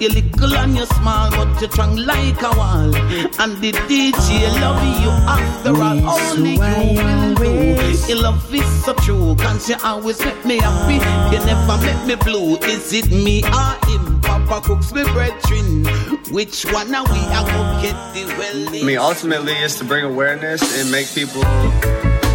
You 0.00 0.08
little 0.08 0.54
and 0.54 0.76
you 0.76 0.86
small, 0.86 1.30
but 1.30 1.60
you 1.60 1.68
strong 1.70 1.96
like 1.96 2.42
a 2.42 2.50
wall. 2.56 2.94
And 3.40 3.56
the 3.62 3.72
DJ 3.88 4.48
love 4.60 4.82
you 5.02 5.10
after 5.28 5.70
all. 5.70 6.18
Only 6.18 6.54
you 6.54 7.02
will 7.02 7.34
do. 7.34 8.08
Your 8.08 8.22
love 8.22 8.54
is 8.54 8.84
so 8.84 8.94
true, 8.94 9.36
cause 9.36 9.68
you 9.68 9.76
always 9.84 10.18
make 10.24 10.44
me 10.44 10.58
happy. 10.58 10.94
You 11.34 11.44
never 11.46 11.76
make 11.84 12.06
me 12.06 12.16
blue. 12.16 12.56
Is 12.58 12.92
it 12.92 13.10
me 13.10 13.44
or 13.44 13.74
him? 13.86 14.20
Papa 14.20 14.60
cooks 14.66 14.92
me 14.92 15.04
brethren. 15.04 15.84
Which 16.30 16.64
one 16.72 16.94
are 16.94 17.04
we? 17.04 17.18
I 17.18 17.44
go 17.44 17.82
get 17.82 17.96
the 18.14 18.24
well. 18.36 18.82
I 18.82 18.84
mean, 18.84 18.98
ultimately, 18.98 19.52
is 19.52 19.76
to 19.76 19.84
bring 19.84 20.04
awareness 20.04 20.80
and 20.80 20.90
make 20.90 21.08
people 21.14 21.42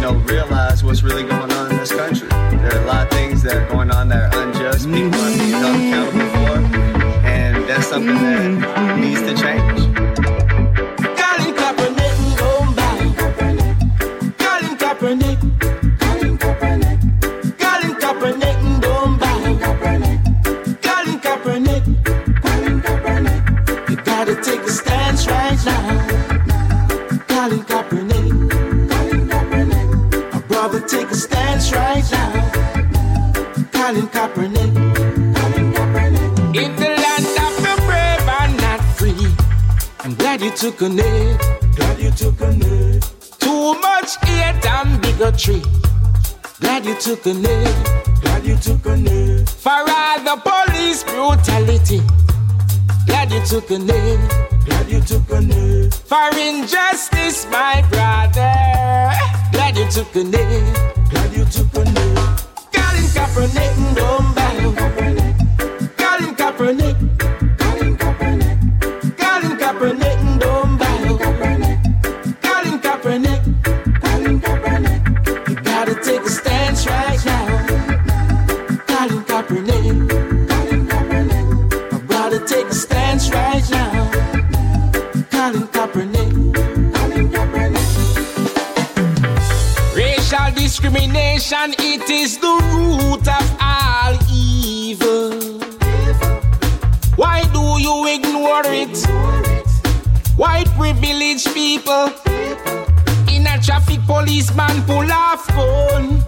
know, 0.00 0.14
realize 0.24 0.82
what's 0.82 1.02
really 1.02 1.24
going 1.24 1.52
on 1.52 1.70
in 1.70 1.76
this 1.76 1.92
country. 1.92 2.28
There 2.28 2.74
are 2.74 2.82
a 2.82 2.86
lot 2.86 3.06
of 3.06 3.10
things 3.12 3.42
that 3.42 3.54
are 3.54 3.68
going 3.68 3.90
on 3.90 4.08
that 4.08 4.34
are 4.34 4.48
unjust. 4.48 4.86
People 4.88 5.20
are 5.20 5.36
being 5.36 5.50
held 5.50 5.76
accountable 5.76 6.29
something 7.82 8.14
that 8.14 8.98
needs 8.98 9.20
to 9.22 9.34
change. 9.34 9.99
took 40.60 40.82
a 40.82 40.88
knee. 40.90 41.36
Glad 41.74 41.98
you 41.98 42.10
took 42.10 42.38
a 42.42 42.52
knee. 42.52 43.00
Too 43.38 43.74
much 43.80 44.16
hate 44.26 44.66
and 44.66 45.00
bigotry. 45.00 45.62
Glad 46.60 46.84
you 46.84 46.94
took 46.96 47.24
a 47.24 47.32
knee. 47.32 47.64
Glad 48.20 48.44
you 48.44 48.56
took 48.56 48.84
a 48.84 48.94
knee. 48.94 49.42
For 49.46 49.70
all 49.70 50.20
the 50.20 50.36
police 50.44 51.02
brutality. 51.04 52.02
Glad 53.06 53.32
you 53.32 53.40
took 53.46 53.70
a 53.70 53.78
knee. 53.78 54.18
Glad 54.66 54.90
you 54.90 55.00
took 55.00 55.30
a 55.30 55.40
knee. 55.40 55.88
For 56.04 56.28
injustice, 56.36 57.46
my 57.46 57.80
brother. 57.88 58.52
Glad 59.52 59.78
you 59.78 59.86
took 59.90 60.14
a 60.14 60.24
knee. 60.24 60.72
Glad 61.08 61.32
you 61.32 61.46
took 61.46 61.74
a 61.74 61.84
knee. 61.84 62.14
Colin 62.74 63.08
Kaepernick, 63.14 63.94
don't 63.96 64.34
Temptation, 91.40 91.74
it 91.78 92.10
is 92.10 92.36
the 92.36 92.52
root 92.74 93.26
of 93.26 93.56
all 93.62 94.14
evil. 94.30 95.32
Why 97.16 97.42
do 97.44 97.80
you 97.80 98.06
ignore 98.08 98.66
it? 98.66 98.98
White 100.36 100.68
privileged 100.76 101.54
people. 101.54 102.12
In 103.32 103.46
a 103.46 103.58
traffic 103.62 104.00
policeman 104.06 104.82
pull 104.82 105.10
off 105.10 105.48
gun. 105.48 106.22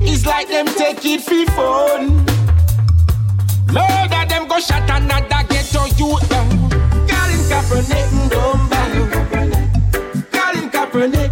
It's 0.00 0.24
like 0.24 0.48
them 0.48 0.66
take 0.66 1.04
it 1.04 1.20
for 1.20 1.44
fun. 1.52 2.24
Murder 3.66 4.24
them 4.28 4.48
go 4.48 4.58
shot 4.60 4.88
another 4.88 5.44
ghetto 5.50 5.84
youth. 5.98 6.26
Colin 6.30 7.42
Kaepernick, 7.50 8.30
don't 8.30 8.70
Colin 10.32 10.70
Kaepernick. 10.70 11.25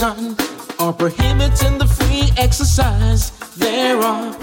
prohibition 0.00 0.36
or 0.78 0.92
prohibiting 0.92 1.78
the 1.78 1.86
free 1.86 2.30
exercise. 2.36 3.30
Thereof, 3.56 4.36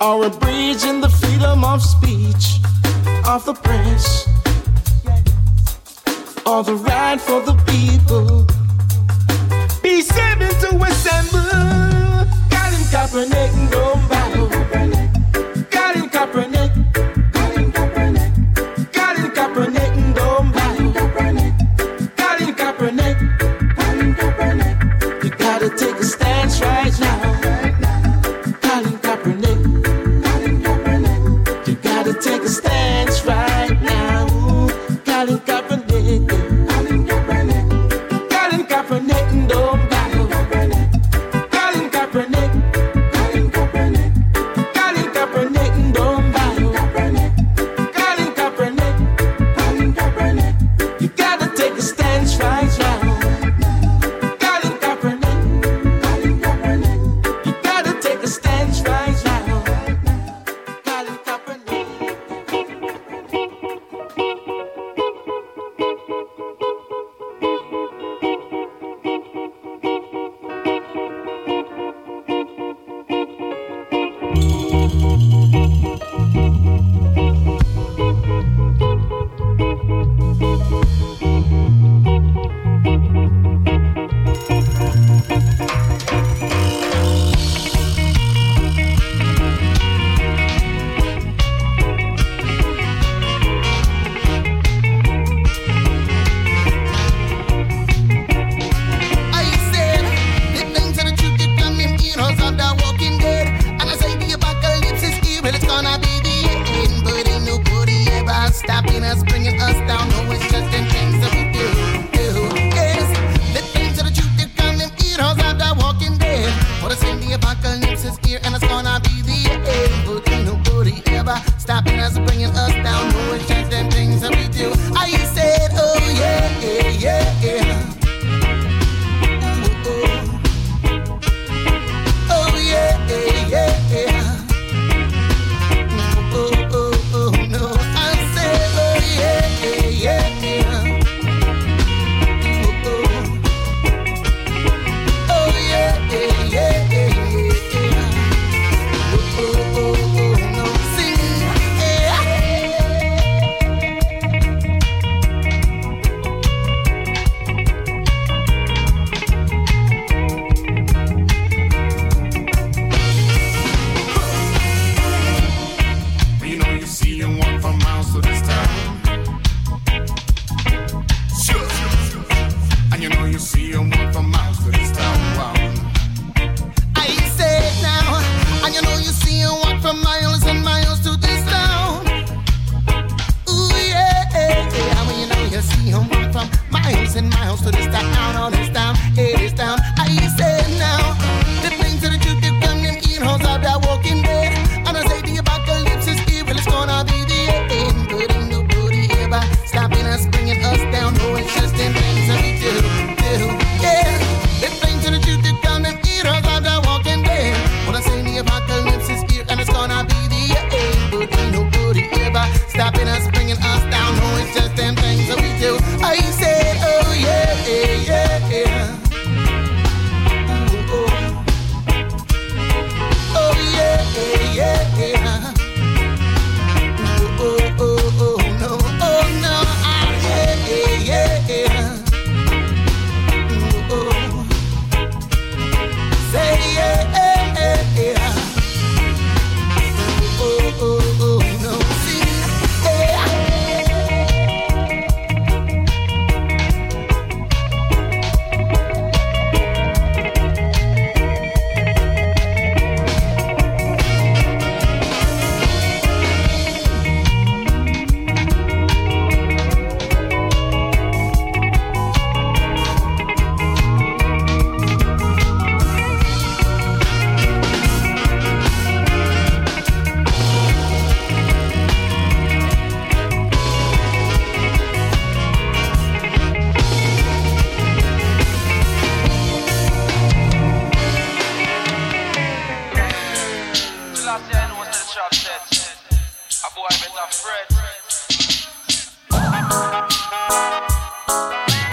or 0.00 0.26
abridging 0.26 1.00
the 1.00 1.08
freedom 1.08 1.64
of 1.64 1.82
speech. 1.82 2.60
Of 3.26 3.44
the 3.44 3.52
press, 3.52 4.26
or 6.46 6.62
the 6.64 6.76
right 6.76 7.20
for 7.20 7.42
the 7.42 7.57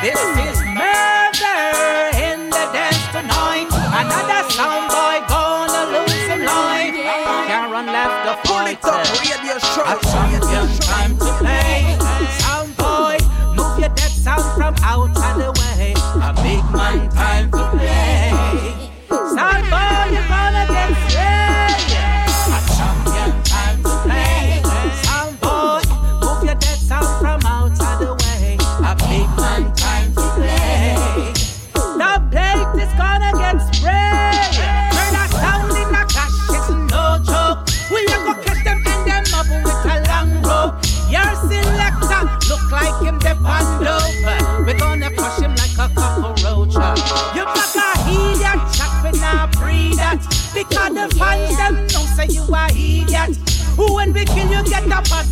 This 0.05 0.21
is 0.21 0.59
murder 0.61 1.65
in 2.13 2.51
the 2.53 2.65
dance 2.69 3.07
tonight. 3.09 3.65
Another 3.73 4.47
sound 4.51 4.85
boy 4.93 5.17
gonna 5.27 5.97
lose 5.97 6.27
him 6.29 6.45
life. 6.45 6.93
Karen 7.49 7.87
left 7.87 8.17
the 8.27 8.33
Pull 8.47 8.67
it 8.67 8.85
up, 8.85 9.01
radio 9.17 9.57
show. 9.57 9.81
A 9.81 9.97
champion 10.05 10.67
time 10.85 11.17
to 11.17 11.31
play. 11.41 11.97
Sound 12.37 12.77
boy, 12.77 13.17
move 13.55 13.79
your 13.79 13.89
dead 13.89 14.11
sound. 14.11 14.43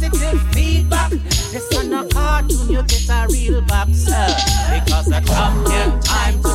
positive 0.09 0.41
feedback. 0.53 1.11
This 1.51 1.71
not 1.87 2.05
a 2.05 2.09
cartoon, 2.09 2.69
you 2.69 2.83
get 2.83 3.09
a 3.09 3.27
real 3.29 3.61
boxer. 3.61 4.27
Because 4.73 5.11
I 5.11 5.21
come 5.21 5.65
here 5.65 5.99
time 6.01 6.41
to 6.43 6.52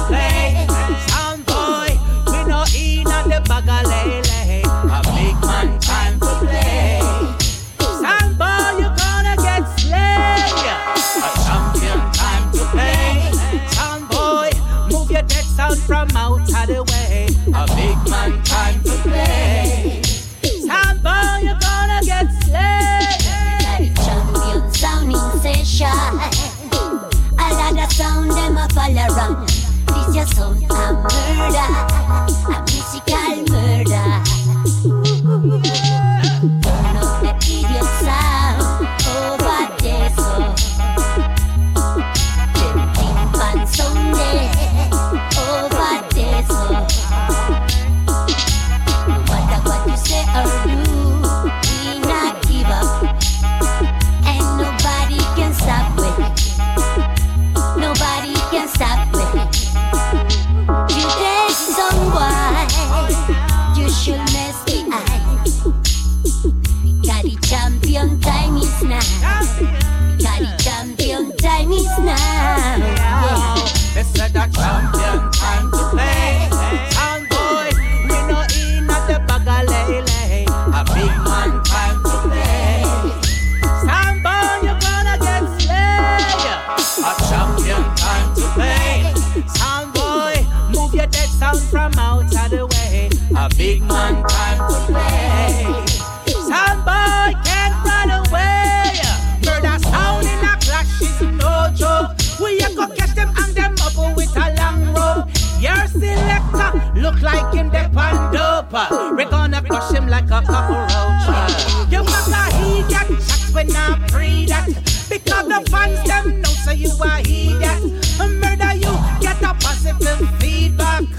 cockroach. 110.49 111.93
You 111.93 112.03
must 112.03 112.33
a 112.33 112.45
hear 112.57 112.83
that's 112.89 113.53
when 113.53 113.71
I 113.77 114.05
pray 114.09 114.47
that. 114.47 114.67
Because 115.09 115.47
the 115.49 115.71
fans 115.71 116.03
them 116.09 116.41
know 116.41 116.55
so 116.65 116.73
you 116.73 116.91
a 116.91 117.21
idiot. 117.21 117.81
Murder 118.19 118.75
you, 118.75 118.93
get 119.21 119.43
a 119.43 119.55
positive 119.55 120.29
feedback. 120.41 121.18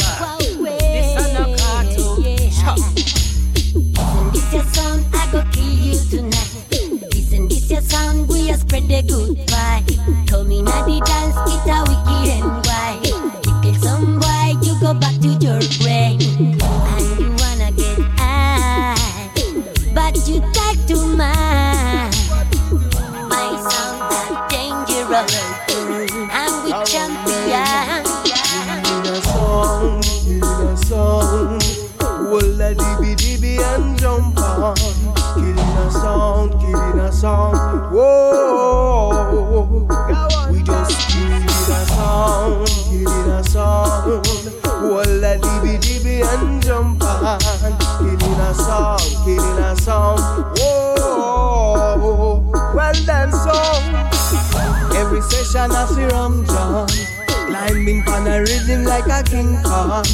Session 55.59 55.75
I 55.75 55.85
see 55.87 56.05
Ram 56.05 56.45
John 56.45 56.87
Climbing 57.27 58.07
on 58.07 58.27
a 58.27 58.39
rhythm 58.39 58.85
like 58.85 59.07
a 59.07 59.21
King 59.29 59.61
Kong. 59.61 60.05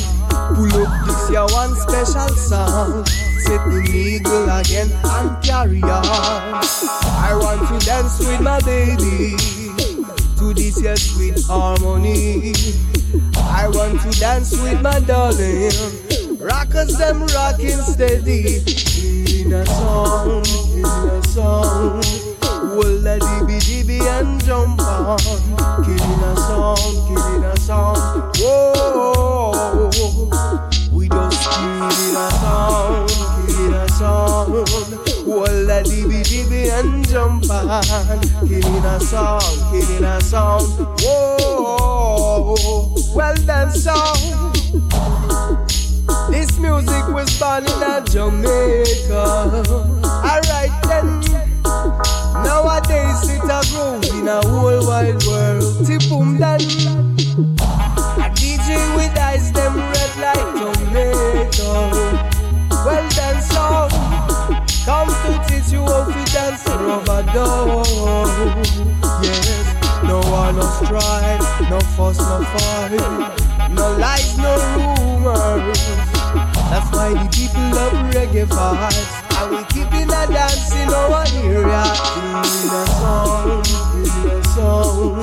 Pull 0.55 0.73
up 0.81 1.05
this 1.05 1.29
your 1.29 1.47
one 1.53 1.75
special 1.75 2.29
song. 2.29 3.05
Set 3.05 3.61
the 3.69 3.87
eagle 3.93 4.49
again 4.49 4.89
and 5.03 5.43
carry 5.43 5.83
on. 5.83 6.63
I 7.21 7.37
want 7.39 7.61
to 7.69 7.85
dance 7.85 8.17
with 8.25 8.41
my 8.41 8.59
baby. 8.61 9.37
To 10.39 10.51
this 10.55 10.81
your 10.81 10.95
sweet 10.95 11.39
harmony. 11.45 12.53
I 13.37 13.67
want 13.67 14.01
to 14.01 14.19
dance 14.19 14.59
with 14.59 14.81
my 14.81 14.99
darling. 15.01 15.69
Rockers 16.39 16.97
them 16.97 17.21
rocking 17.27 17.81
steady. 17.85 18.63
In 19.41 19.53
a 19.53 19.63
song, 19.67 20.43
in 20.73 20.85
a 20.85 21.23
song 21.27 22.34
Well, 22.75 23.07
a 23.07 23.17
dibby 23.19 24.01
and 24.01 24.43
jump 24.43 24.81
on. 24.81 25.17
Killing 25.85 26.23
a 26.23 26.35
song, 26.35 26.75
killing 27.07 27.45
a 27.45 27.55
song. 27.61 27.95
Whoa, 28.35 29.89
we 30.91 31.07
just 31.07 31.41
killing 31.47 31.79
a 31.79 32.29
song, 32.41 33.07
killing 33.47 33.73
a 33.73 33.87
song. 33.89 34.51
Well, 35.25 35.69
a 35.71 35.83
dibby 35.83 36.21
dibby 36.23 36.69
and 36.69 37.07
jump 37.07 37.49
on. 37.49 38.19
Killing 38.45 38.85
a 38.85 38.99
song, 38.99 39.41
killing 39.71 40.03
a 40.03 40.19
song. 40.19 40.67
Whoa, 40.99 42.55
well 43.15 43.35
done 43.45 43.71
song. 43.71 44.51
This 46.29 46.59
music 46.59 47.07
was 47.07 47.39
born 47.39 47.63
in 47.63 48.05
Jamaica. 48.05 49.65
In 54.25 54.29
a 54.29 54.41
whole 54.47 54.87
wide 54.87 55.21
world. 55.25 55.63
Tipum 55.85 56.39
dan. 56.39 56.61
A 58.17 58.27
DJ 58.33 58.69
with 58.95 59.17
eyes 59.19 59.51
them 59.51 59.75
red 59.77 60.13
like 60.23 60.49
tomato. 60.57 61.71
Well 62.85 63.07
done 63.17 63.41
song. 63.41 63.89
Come 64.85 65.09
to 65.09 65.31
teach 65.47 65.71
you 65.71 65.81
how 65.81 66.05
to 66.09 66.31
dance 66.33 66.65
rubber 66.67 67.21
dove. 67.33 67.85
Yes, 69.21 70.03
no 70.03 70.19
one 70.31 70.55
no 70.55 70.65
strife, 70.79 71.69
no 71.69 71.79
fuss, 71.95 72.17
no 72.17 72.37
fight, 72.53 73.71
no 73.71 73.85
lies, 73.97 74.37
no 74.37 74.53
rumors. 74.73 75.81
That's 76.71 76.89
why 76.95 77.13
the 77.13 77.29
people 77.31 77.61
love 77.77 77.93
reggae 78.13 78.45
vibes. 78.45 79.24
And 79.37 79.51
we 79.51 79.63
keeping 79.65 80.09
a 80.09 80.25
dance 80.27 80.71
in 80.75 80.89
our 80.89 81.23
area. 81.35 81.83
In 82.25 82.35
a 82.35 82.37
song, 82.87 83.63
in 83.95 84.31
a 84.31 84.33
song. 84.55 85.21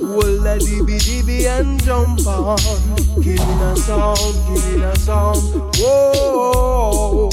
Well, 0.00 0.46
a 0.46 0.58
dibby 0.58 0.98
dibby 0.98 1.46
and 1.46 1.82
jump 1.82 2.26
on. 2.26 2.58
Killing 3.22 3.62
a 3.62 3.76
song, 3.76 4.16
killing 4.46 4.82
a 4.82 4.96
song. 4.96 5.36
Whoa, 5.76 7.30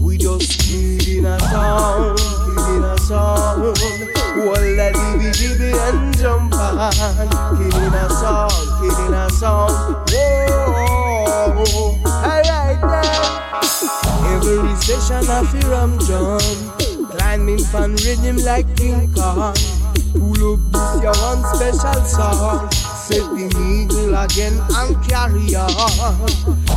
we 0.00 0.16
just 0.18 0.60
killing 0.60 1.24
a 1.26 1.38
song, 1.40 2.16
killing 2.44 2.84
a 2.84 2.98
song. 2.98 3.74
Well, 4.36 4.56
a 4.56 4.92
dibby 4.92 5.30
dibby 5.32 5.72
and 5.88 6.16
jump 6.18 6.54
on. 6.54 6.92
Killing 7.56 7.94
a 7.94 8.08
song, 8.10 8.50
killing 8.80 9.14
a 9.14 9.30
song. 9.30 10.04
Whoa. 10.10 12.13
Every 13.84 14.74
session 14.76 15.28
I 15.28 15.44
feel 15.44 15.74
I'm 15.74 15.98
John 16.00 16.40
Climbing 17.10 17.58
fan 17.58 17.96
rhythm 17.96 18.36
like 18.38 18.64
King 18.76 19.12
Kong. 19.12 19.54
Pull 20.12 20.54
up 20.54 20.60
this 20.72 21.02
your 21.02 21.12
one 21.20 21.44
special 21.54 22.04
song. 22.04 22.70
Set 22.72 23.20
the 23.36 23.46
eagle 23.60 24.14
again 24.16 24.58
and 24.70 24.96
carry 25.06 25.54
on. 25.54 25.70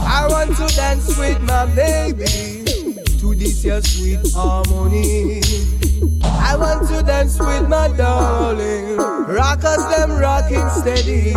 I 0.05 0.27
want 0.29 0.57
to 0.57 0.75
dance 0.75 1.17
with 1.17 1.41
my 1.43 1.65
baby. 1.73 2.65
To 3.19 3.35
this 3.35 3.63
your 3.63 3.81
sweet 3.81 4.19
harmony. 4.33 5.41
I 6.23 6.57
want 6.57 6.89
to 6.89 7.03
dance 7.03 7.39
with 7.39 7.69
my 7.69 7.87
darling. 7.95 8.97
Rockers 8.97 9.85
them 9.95 10.11
rocking 10.17 10.67
steady. 10.69 11.31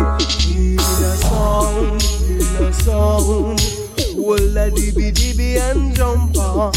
In 0.53 0.79
a 0.79 1.15
song, 1.17 1.99
in 2.27 2.65
a 2.65 2.73
song 2.73 3.80
well, 4.15 4.57
a 4.57 4.69
dibby 4.71 5.11
dibby 5.11 5.57
and 5.57 5.95
jump 5.95 6.37
on. 6.37 6.73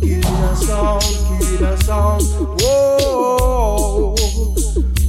Killing 0.00 0.24
a 0.24 0.56
song, 0.56 1.00
killing 1.38 1.64
a 1.64 1.76
song. 1.82 2.20
Whoa, 2.60 4.14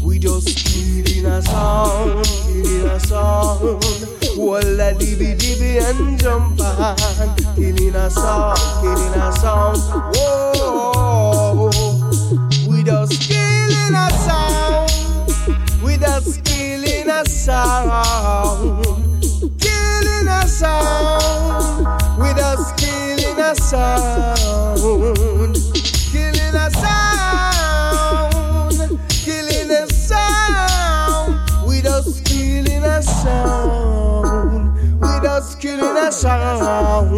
we 0.03 0.19
just 0.19 0.65
killing 0.65 1.25
a 1.25 1.41
song, 1.41 2.23
killing 2.45 2.85
a 2.87 2.99
song. 2.99 3.79
Well, 4.37 4.79
a 4.79 4.93
dibby 4.93 5.35
dibby 5.37 5.79
and 5.79 6.19
jump 6.19 6.59
on. 6.61 6.95
Killing 7.55 7.95
a 7.95 8.09
song, 8.09 8.55
killing 8.81 9.13
a 9.21 9.31
song. 9.33 9.77
Whoa, 10.15 11.69
we 12.69 12.83
just 12.83 13.21
killing 13.21 13.95
a 13.95 14.09
song. 14.25 14.87
We 15.83 15.97
just 15.97 16.43
killing 16.45 17.09
a 17.09 17.25
song. 17.25 18.83
Killing 19.59 20.27
a 20.27 20.47
sound 20.47 21.10
a 23.51 23.55
sound, 23.55 24.77
killing 26.11 26.55
a 26.55 26.71
sound, 26.71 28.31
killing 29.09 29.71
a 29.71 29.87
sound. 29.87 31.39
With 31.67 31.85
us 31.85 32.21
killing 32.21 32.83
a 32.83 33.01
sound, 33.01 34.73
with 35.01 35.25
us 35.25 35.55
killing 35.55 35.97
a 35.97 36.11
sound. 36.13 37.11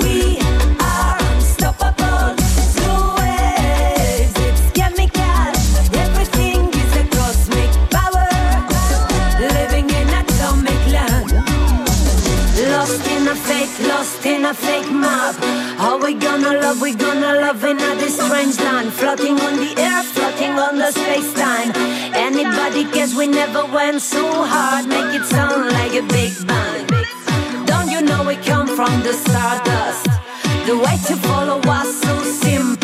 We 0.00 0.38
are 0.80 1.16
unstoppable. 1.32 2.34
Do 2.80 2.92
it. 3.20 4.56
Scare 4.68 4.94
me 4.96 5.08
cat. 5.08 5.54
Everything 5.92 6.72
is 6.72 6.96
a 6.96 7.04
cosmic 7.14 7.70
power. 7.90 8.28
Living 9.38 9.90
in 9.90 10.08
a 10.08 10.24
land. 10.94 11.32
Lost 12.72 13.06
in 13.08 13.28
a 13.28 13.34
fake, 13.34 13.74
lost 13.86 14.24
in 14.24 14.46
a 14.46 14.54
fake 14.54 14.90
map. 14.90 15.34
How 15.76 15.98
we 16.02 16.14
gonna 16.14 16.54
love? 16.58 16.80
We 16.80 16.94
gonna 16.94 17.40
love 17.40 17.62
in 17.62 17.78
a 17.78 17.94
distrange 17.96 18.58
line. 18.60 18.90
Floating 18.90 19.38
on 19.38 19.56
the 19.56 19.74
air, 19.76 20.02
floating 20.02 20.58
on 20.58 20.78
the 20.78 20.92
space-time. 20.92 21.72
Anybody 22.14 22.84
guess 22.84 23.14
we 23.14 23.26
never 23.26 23.66
went 23.66 24.00
so 24.00 24.24
hard? 24.44 24.86
Make 24.88 25.14
it 25.20 25.26
sound 25.26 25.72
like 25.72 25.92
a 25.92 26.02
big 26.08 26.32
bang. 26.46 26.85
We 28.26 28.34
come 28.34 28.66
from 28.66 29.02
the 29.04 29.12
stardust? 29.12 30.04
The 30.66 30.76
way 30.76 30.96
to 31.06 31.16
follow 31.28 31.58
was 31.58 32.00
so 32.00 32.22
simple. 32.24 32.75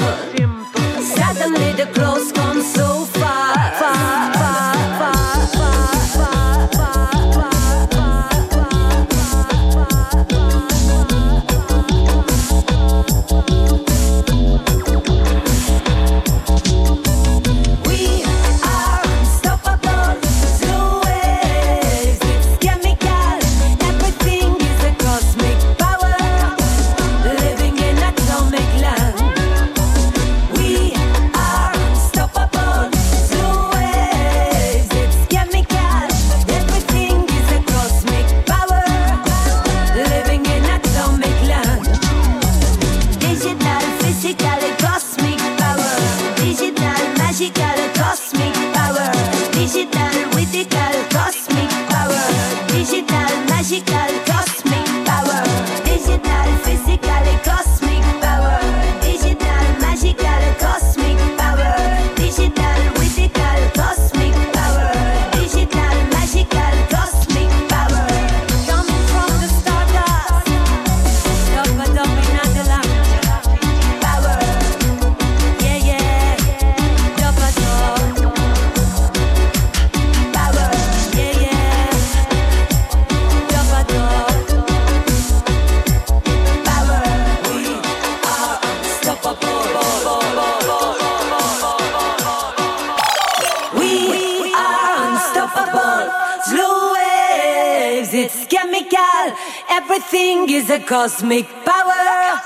Cosmic 101.03 101.49
power. 101.65 102.39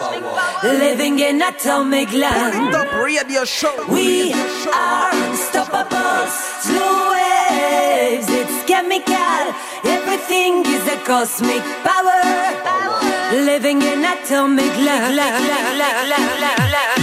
Living 0.62 1.18
in 1.18 1.42
atomic 1.42 2.11
land. 2.12 2.72
radio 3.04 3.44
show. 3.44 3.76
We 3.86 4.32
are 4.72 5.11
unstoppable. 5.12 6.24
Slow 6.64 7.12
waves, 7.12 8.28
it's 8.30 8.64
chemical. 8.64 9.42
Everything 9.84 10.64
is 10.64 10.88
a 10.88 10.96
cosmic 11.04 11.64
power. 11.84 12.22
Living 13.44 13.82
in 13.82 14.02
atomic 14.14 14.72
land. 14.86 16.95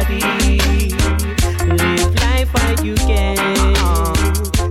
Nobody. 0.00 0.90
Live 1.66 2.14
life 2.16 2.54
while 2.54 2.84
you 2.84 2.94
can. 2.94 3.36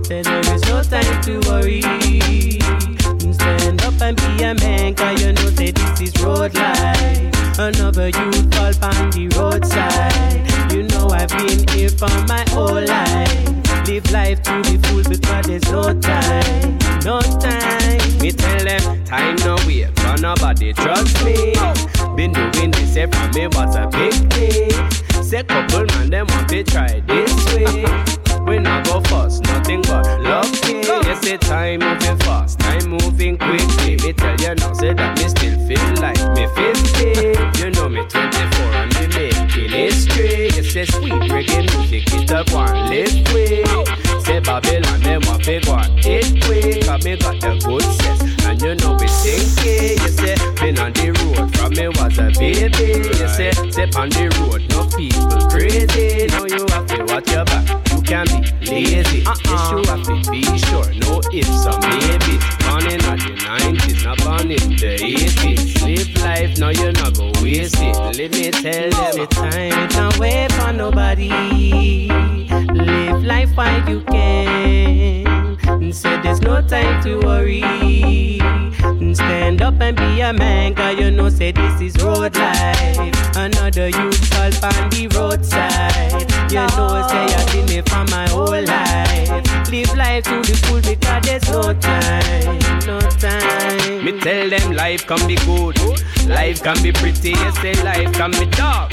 There 0.08 0.20
is 0.20 0.62
no 0.68 0.82
time 0.82 1.22
to 1.22 1.40
worry. 1.48 1.82
Stand 3.32 3.82
up 3.82 4.00
and 4.00 4.16
be 4.16 4.42
a 4.42 4.54
man, 4.54 4.94
cause 4.94 5.22
you 5.22 5.32
know 5.32 5.50
say 5.50 5.70
this 5.70 6.00
is 6.00 6.22
road 6.22 6.54
life. 6.54 7.58
Another 7.58 8.08
youth 8.08 8.54
fall 8.54 8.74
on 8.84 9.10
the 9.10 9.28
roadside. 9.36 10.72
You 10.72 10.82
know 10.84 11.08
I've 11.08 11.28
been 11.30 11.66
here 11.68 11.90
for 11.90 12.10
my 12.26 12.44
whole 12.50 12.80
life. 12.80 13.86
Live 13.86 14.10
life 14.12 14.42
to 14.42 14.62
the 14.62 14.78
full 14.88 15.02
because 15.08 15.46
there's 15.46 15.70
no 15.70 15.92
time, 16.00 16.78
no 17.04 17.20
time. 17.40 18.20
Me 18.20 18.30
tell 18.30 18.64
them, 18.64 19.04
time 19.04 19.36
no 19.36 19.56
wait 19.66 19.88
for 19.98 20.20
nobody, 20.20 20.72
trust 20.72 21.24
me. 21.24 21.54
Been 22.16 22.32
doing 22.32 22.70
this 22.72 22.94
from 22.94 23.30
me 23.32 23.46
was 23.48 23.76
a 23.76 23.86
big 23.88 24.12
thing. 24.32 25.09
Say 25.30 25.44
couple 25.44 25.86
man, 25.86 26.10
them 26.10 26.26
want 26.26 26.48
to 26.48 26.64
try 26.64 26.98
this 27.06 27.54
way. 27.54 27.84
We 28.48 28.58
not 28.58 28.84
go 28.84 29.00
fast, 29.02 29.44
nothing 29.44 29.80
but 29.82 30.04
lucky. 30.22 30.80
Eh. 30.80 31.08
You 31.08 31.22
say 31.22 31.36
time 31.36 31.78
moving 31.78 32.18
fast, 32.26 32.58
time 32.58 32.90
moving 32.90 33.38
quickly. 33.38 33.96
Me 34.02 34.12
tell 34.12 34.36
you 34.40 34.54
now, 34.56 34.72
say 34.72 34.92
that 34.92 35.16
me 35.18 35.28
still 35.28 35.56
feel 35.68 36.02
like 36.02 36.18
me 36.34 36.48
50. 36.58 37.62
You 37.62 37.70
know 37.70 37.88
me 37.88 38.02
24 38.08 38.66
and 38.74 38.92
me 38.92 39.06
making 39.06 39.70
history. 39.70 40.46
You 40.46 40.64
say 40.64 40.84
sweet 40.86 41.12
reggae 41.12 41.78
music, 41.78 42.12
it 42.12 42.32
up 42.32 42.50
one 42.50 42.90
lift 42.90 43.32
way. 43.32 43.62
Say 44.30 44.38
Babylon, 44.38 45.00
them 45.00 45.22
want 45.26 45.42
to 45.42 45.58
go 45.58 45.72
on 45.72 45.90
it 46.06 46.44
quick. 46.44 46.86
Cause 46.86 47.04
me 47.04 47.16
got 47.16 47.40
the 47.40 47.58
good 47.66 47.82
sense, 47.82 48.22
and 48.46 48.62
you 48.62 48.76
know 48.76 48.94
we 48.94 49.08
think 49.08 49.58
it. 49.66 49.98
You 49.98 50.08
say, 50.08 50.36
been 50.54 50.78
on 50.78 50.92
the 50.92 51.10
road 51.18 51.50
from 51.58 51.74
me 51.74 51.88
was 51.88 52.14
a 52.16 52.30
baby. 52.38 53.10
You 53.10 53.26
say, 53.26 53.50
step 53.50 53.96
on 53.96 54.08
the 54.10 54.30
road, 54.38 54.62
no 54.70 54.86
people 54.94 55.34
crazy. 55.50 56.30
Now 56.30 56.46
you 56.46 56.62
have 56.70 56.86
to 56.94 57.02
watch 57.10 57.26
your 57.26 57.44
back. 57.44 57.66
You 57.90 58.02
can 58.06 58.26
be 58.62 59.02
lazy. 59.02 59.26
Uh-uh. 59.26 59.34
Yes, 59.50 59.66
you 59.74 59.82
have 59.90 60.06
to 60.06 60.30
be 60.30 60.46
sure. 60.62 60.86
No 61.02 61.18
ifs 61.34 61.66
or 61.66 61.74
maybes. 61.82 62.38
Born 62.62 62.86
in 62.86 63.02
the 63.02 63.34
90s, 63.34 64.04
not 64.06 64.18
born 64.22 64.46
in 64.46 64.78
the 64.78 64.94
80s. 64.94 65.82
Live 65.82 66.22
life, 66.22 66.56
now 66.56 66.70
you're 66.70 66.92
not 66.92 67.18
gonna 67.18 67.34
waste 67.42 67.82
it. 67.82 67.98
Let 68.14 68.30
me 68.30 68.54
tell 68.54 68.90
them. 68.94 69.10
Say 69.10 69.26
time 69.26 69.74
it 69.74 69.96
not 69.98 70.18
wait 70.22 70.52
for 70.52 70.72
nobody. 70.72 72.46
Live 72.80 73.24
life 73.24 73.56
while 73.56 73.88
you 73.88 74.00
can. 74.02 75.58
And 75.68 75.94
say 75.94 76.20
there's 76.22 76.40
no 76.40 76.60
time 76.62 77.02
to 77.02 77.18
worry. 77.20 78.38
And 78.82 79.16
stand 79.16 79.62
up 79.62 79.80
and 79.80 79.96
be 79.96 80.20
a 80.20 80.32
man, 80.32 80.74
cause 80.74 80.98
you 80.98 81.10
know 81.10 81.28
say 81.28 81.52
this 81.52 81.80
is 81.80 82.02
road 82.02 82.36
life. 82.36 83.36
Another 83.36 83.88
youth 83.88 84.24
fall 84.32 84.52
on 84.64 84.90
the 84.90 85.08
roadside. 85.14 86.30
You 86.50 86.66
know 86.76 87.06
say 87.08 87.24
I've 87.34 87.52
been 87.52 87.68
here 87.68 87.82
for 87.84 88.04
my 88.10 88.28
whole 88.28 88.62
life. 88.62 89.49
Live 89.68 89.94
life 89.96 90.24
to 90.24 90.40
the 90.40 90.54
full 90.66 90.80
because 90.80 91.22
there's 91.24 91.48
no 91.50 91.72
time, 91.74 92.58
no 92.86 92.98
time. 93.20 94.04
Me 94.04 94.18
tell 94.20 94.48
them 94.48 94.72
life 94.72 95.06
can 95.06 95.26
be 95.28 95.36
good, 95.36 95.78
life 96.28 96.62
can 96.62 96.82
be 96.82 96.92
pretty. 96.92 97.30
You 97.30 97.52
say 97.62 97.74
life 97.84 98.12
can 98.14 98.32
be 98.32 98.46
dark. 98.46 98.90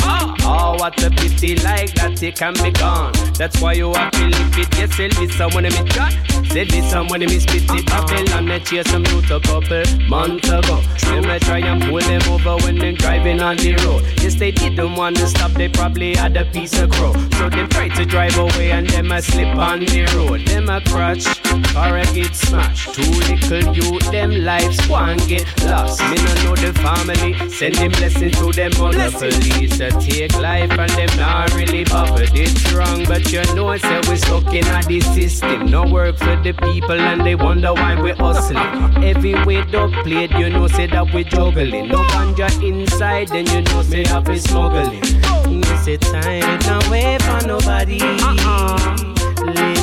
Oh, 0.50 0.76
what 0.80 1.02
a 1.04 1.10
pity, 1.10 1.56
like 1.58 1.94
that 1.96 2.22
it 2.24 2.36
can 2.38 2.54
be 2.54 2.72
gone. 2.72 3.12
That's 3.38 3.60
why 3.60 3.74
you 3.74 3.94
have 3.94 4.12
to 4.12 4.26
live 4.26 4.58
it. 4.58 4.80
You 4.80 4.88
say 4.88 5.08
this 5.10 5.36
someone 5.36 5.64
me 5.64 5.84
chat, 5.90 6.14
say 6.52 6.64
this 6.64 6.90
someone 6.90 7.22
in 7.22 7.30
me 7.30 7.40
spit 7.40 7.64
it. 7.68 7.86
Babylon 7.86 8.46
me 8.48 8.60
chase 8.60 8.90
some 8.90 9.04
root 9.06 9.30
a 9.32 9.40
couple 9.40 9.84
months 10.08 10.48
ago. 10.48 10.82
Them 11.02 11.26
I 11.26 11.40
try 11.40 11.60
and 11.60 11.82
pull 11.84 12.00
them 12.00 12.22
over 12.30 12.64
when 12.64 12.78
them 12.78 12.96
driving 12.96 13.42
on 13.42 13.58
the 13.58 13.76
road. 13.84 14.04
Yes, 14.22 14.36
they 14.36 14.52
didn't 14.52 14.96
want 14.96 15.18
to 15.18 15.28
stop, 15.28 15.52
they 15.52 15.70
probably 15.70 16.16
had 16.16 16.38
a 16.38 16.46
piece 16.46 16.80
of 16.80 16.92
crow. 16.92 17.14
So 17.38 17.50
them 17.50 17.68
try 17.70 17.90
to 17.90 18.06
drive 18.06 18.38
away 18.38 18.72
and 18.72 18.88
them 18.88 19.12
I 19.12 19.20
slip 19.20 19.56
on 19.58 19.80
the 19.80 20.06
road 20.16 20.48
them 20.58 20.70
a 20.70 20.82
crutch 20.90 21.28
or 21.76 21.98
a 21.98 22.06
get 22.14 22.34
smashed. 22.36 22.94
Too 22.96 23.12
little 23.30 23.76
youth, 23.76 24.12
them 24.12 24.32
lives 24.32 24.88
one 24.88 25.18
get 25.28 25.46
lost. 25.66 26.02
Me 26.10 26.16
no 26.16 26.34
know 26.44 26.56
the 26.56 26.74
family, 26.82 27.34
sending 27.50 27.92
blessings 27.92 28.38
to 28.38 28.52
them 28.52 28.72
on 28.82 28.94
the 28.94 29.10
police. 29.12 29.80
I 29.80 29.90
take 29.90 30.36
life 30.40 30.72
and 30.72 30.90
them 30.92 31.12
not 31.18 31.54
really 31.54 31.84
bothered. 31.84 32.32
It's 32.34 32.74
wrong, 32.74 33.06
but 33.06 33.32
you 33.32 33.44
know 33.56 33.72
it's 33.72 33.84
say 33.84 34.02
we 34.10 34.16
stuck 34.18 34.52
in 34.54 34.66
this 34.88 35.06
system. 35.14 35.68
No 35.68 35.86
work 35.86 36.18
for 36.18 36.36
the 36.42 36.54
people 36.54 37.00
and 37.00 37.26
they 37.26 37.36
wonder 37.36 37.74
why 37.74 38.02
we 38.02 38.12
hustling. 38.12 39.04
Every 39.04 39.36
way 39.46 39.64
dog 39.66 39.92
played, 40.04 40.32
you 40.32 40.50
know 40.50 40.68
say 40.68 40.88
that 40.88 41.14
we 41.14 41.24
juggling. 41.24 41.90
No 41.90 42.04
ganja 42.06 42.50
inside, 42.64 43.28
then 43.28 43.46
you 43.48 43.62
know 43.62 43.84
say 43.84 44.06
have 44.08 44.28
we 44.28 44.40
smuggling. 44.40 45.02
It's 45.04 45.88
a 45.88 45.98
time, 45.98 46.44
it 46.44 46.62
don't 46.62 46.90
wait 46.90 47.22
for 47.22 47.46
nobody. 47.46 48.00
Uh-uh 48.02 49.77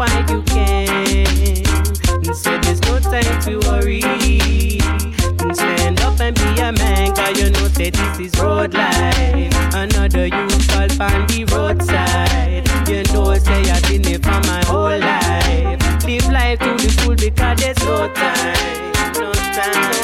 find 0.00 0.30
you 0.30 0.42
can. 0.42 1.64
Say 2.34 2.58
there's 2.60 2.80
no 2.82 2.98
time 3.00 3.38
to 3.42 3.58
worry. 3.68 4.00
Stand 5.52 6.00
up 6.00 6.18
and 6.20 6.34
be 6.34 6.60
a 6.60 6.72
man, 6.72 7.14
cause 7.14 7.38
you 7.38 7.50
know 7.50 7.68
that 7.68 7.92
this 7.92 8.18
is 8.18 8.40
road 8.40 8.72
life. 8.72 9.74
Another 9.74 10.26
you 10.26 10.48
fall 10.70 10.90
on 11.02 11.26
the 11.26 11.44
roadside. 11.52 12.64
You 12.88 13.02
know, 13.12 13.34
say 13.34 13.70
I've 13.70 13.82
been 13.88 14.02
here 14.04 14.18
for 14.18 14.40
my 14.48 14.62
whole 14.64 14.98
life. 14.98 16.04
Live 16.06 16.28
life 16.32 16.58
to 16.60 16.70
the 16.80 16.88
full 17.02 17.16
because 17.16 17.58
there's 17.60 17.78
no 17.84 18.08
time, 18.14 18.92
no 19.14 19.32
time. 19.32 19.99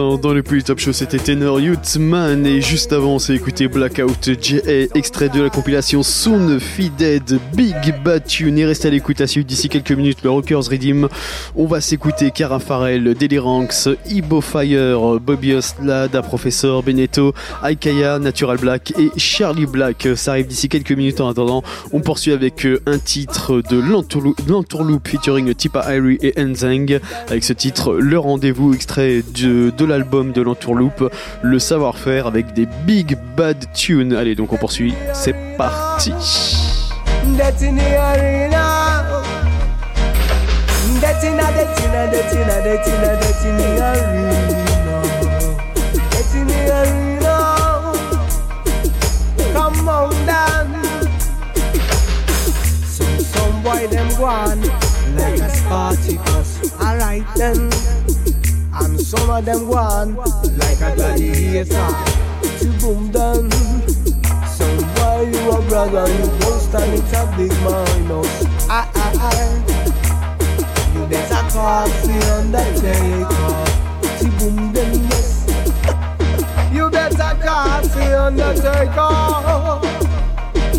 Dans 0.00 0.32
le 0.32 0.42
plus 0.42 0.62
top 0.62 0.78
show 0.78 0.92
c'était 0.92 1.18
Tenor 1.18 1.60
Youthman 1.60 2.46
et 2.46 2.62
juste 2.62 2.92
avant 2.92 3.16
on 3.16 3.18
s'est 3.18 3.34
écouté 3.34 3.68
Blackout 3.68 4.30
J.A. 4.40 4.96
extrait 4.96 5.28
de 5.28 5.42
la 5.42 5.50
compilation 5.50 6.02
Soon 6.02 6.58
Dead 6.96 7.38
Big 7.54 7.94
Bad 8.02 8.24
Tune 8.24 8.58
et 8.58 8.64
restez 8.64 8.88
à 8.88 8.90
l'écoute 8.90 9.20
à 9.20 9.26
suivre 9.26 9.46
d'ici 9.46 9.68
quelques 9.68 9.92
minutes 9.92 10.22
le 10.22 10.30
Rockers 10.30 10.64
Redeem 10.70 11.08
on 11.56 11.66
va 11.66 11.80
s'écouter 11.80 12.30
Cara 12.30 12.58
Farrell, 12.58 13.14
Deliranx, 13.14 13.88
Ibo 14.08 14.40
Fire, 14.40 15.20
Bobby 15.20 15.54
Oslada, 15.54 16.22
Professor 16.22 16.82
Beneto, 16.82 17.34
Aikaya, 17.62 18.18
Natural 18.18 18.56
Black 18.58 18.92
et 18.98 19.10
Charlie 19.16 19.66
Black. 19.66 20.08
Ça 20.16 20.32
arrive 20.32 20.46
d'ici 20.46 20.68
quelques 20.68 20.92
minutes 20.92 21.20
en 21.20 21.28
attendant. 21.28 21.62
On 21.92 22.00
poursuit 22.00 22.32
avec 22.32 22.66
euh, 22.66 22.80
un 22.86 22.98
titre 22.98 23.62
de 23.68 23.78
l'Entourloupe 23.80 25.08
featuring 25.08 25.54
Tipa 25.54 25.94
Irie 25.94 26.18
et 26.22 26.34
Enzeng. 26.40 27.00
Avec 27.28 27.44
ce 27.44 27.52
titre 27.52 27.94
Le 27.94 28.18
Rendez-vous 28.18 28.74
extrait 28.74 29.22
de, 29.34 29.84
l'album 29.84 30.32
de 30.32 30.42
l'Entourloupe 30.42 31.12
Le 31.42 31.58
Savoir-faire 31.58 32.26
avec 32.26 32.52
des 32.52 32.66
Big 32.86 33.16
Bad 33.36 33.72
Tunes. 33.74 34.14
Allez 34.14 34.34
donc 34.34 34.52
on 34.52 34.56
poursuit. 34.56 34.94
C'est 35.12 35.34
parti. 35.56 36.12
That's 41.60 41.78
in 41.84 41.90
a, 41.90 41.92
that's 42.10 42.32
in 42.32 42.40
a, 42.40 42.44
that's 42.64 42.88
in 42.88 42.94
a, 42.94 43.20
that's 43.20 43.44
in 43.44 43.54
a, 43.54 43.60
that's 43.60 43.60
in 43.60 43.60
the 43.60 43.68
arena. 43.84 45.08
That's 46.10 46.34
in 46.34 46.48
arena. 46.80 47.36
Come 49.52 49.88
on 49.90 50.10
down. 50.24 50.68
So 52.86 53.04
some 53.18 53.62
boy 53.62 53.86
them 53.88 54.08
go 54.16 54.24
like 55.16 55.38
a 55.38 55.50
Spartacus. 55.50 56.50
Alright 56.80 57.26
then. 57.36 57.70
And 58.72 58.98
some 58.98 59.28
of 59.28 59.44
them 59.44 59.66
go 59.66 59.74
like 60.56 60.80
a 60.80 60.94
gladiator. 60.96 61.92
To 62.60 62.68
boom 62.80 63.10
down. 63.10 63.50
So 64.48 64.64
why 64.96 65.28
you 65.30 65.50
a 65.50 65.60
brother, 65.68 66.08
you 66.10 66.26
don't 66.40 66.58
stand 66.58 66.94
it 66.94 67.12
a 67.12 67.26
big 67.36 67.52
minus. 67.60 68.46
I, 68.70 68.88
I, 68.94 69.12
I. 69.14 69.59
Call 71.60 71.88
the 71.88 72.16
undertaker. 72.38 73.66
See 74.16 74.30
boom 74.38 74.72
then 74.72 74.94
yes. 75.10 75.44
You 76.72 76.88
better 76.88 77.36
call 77.44 77.82
the 77.82 78.18
undertaker. 78.18 79.12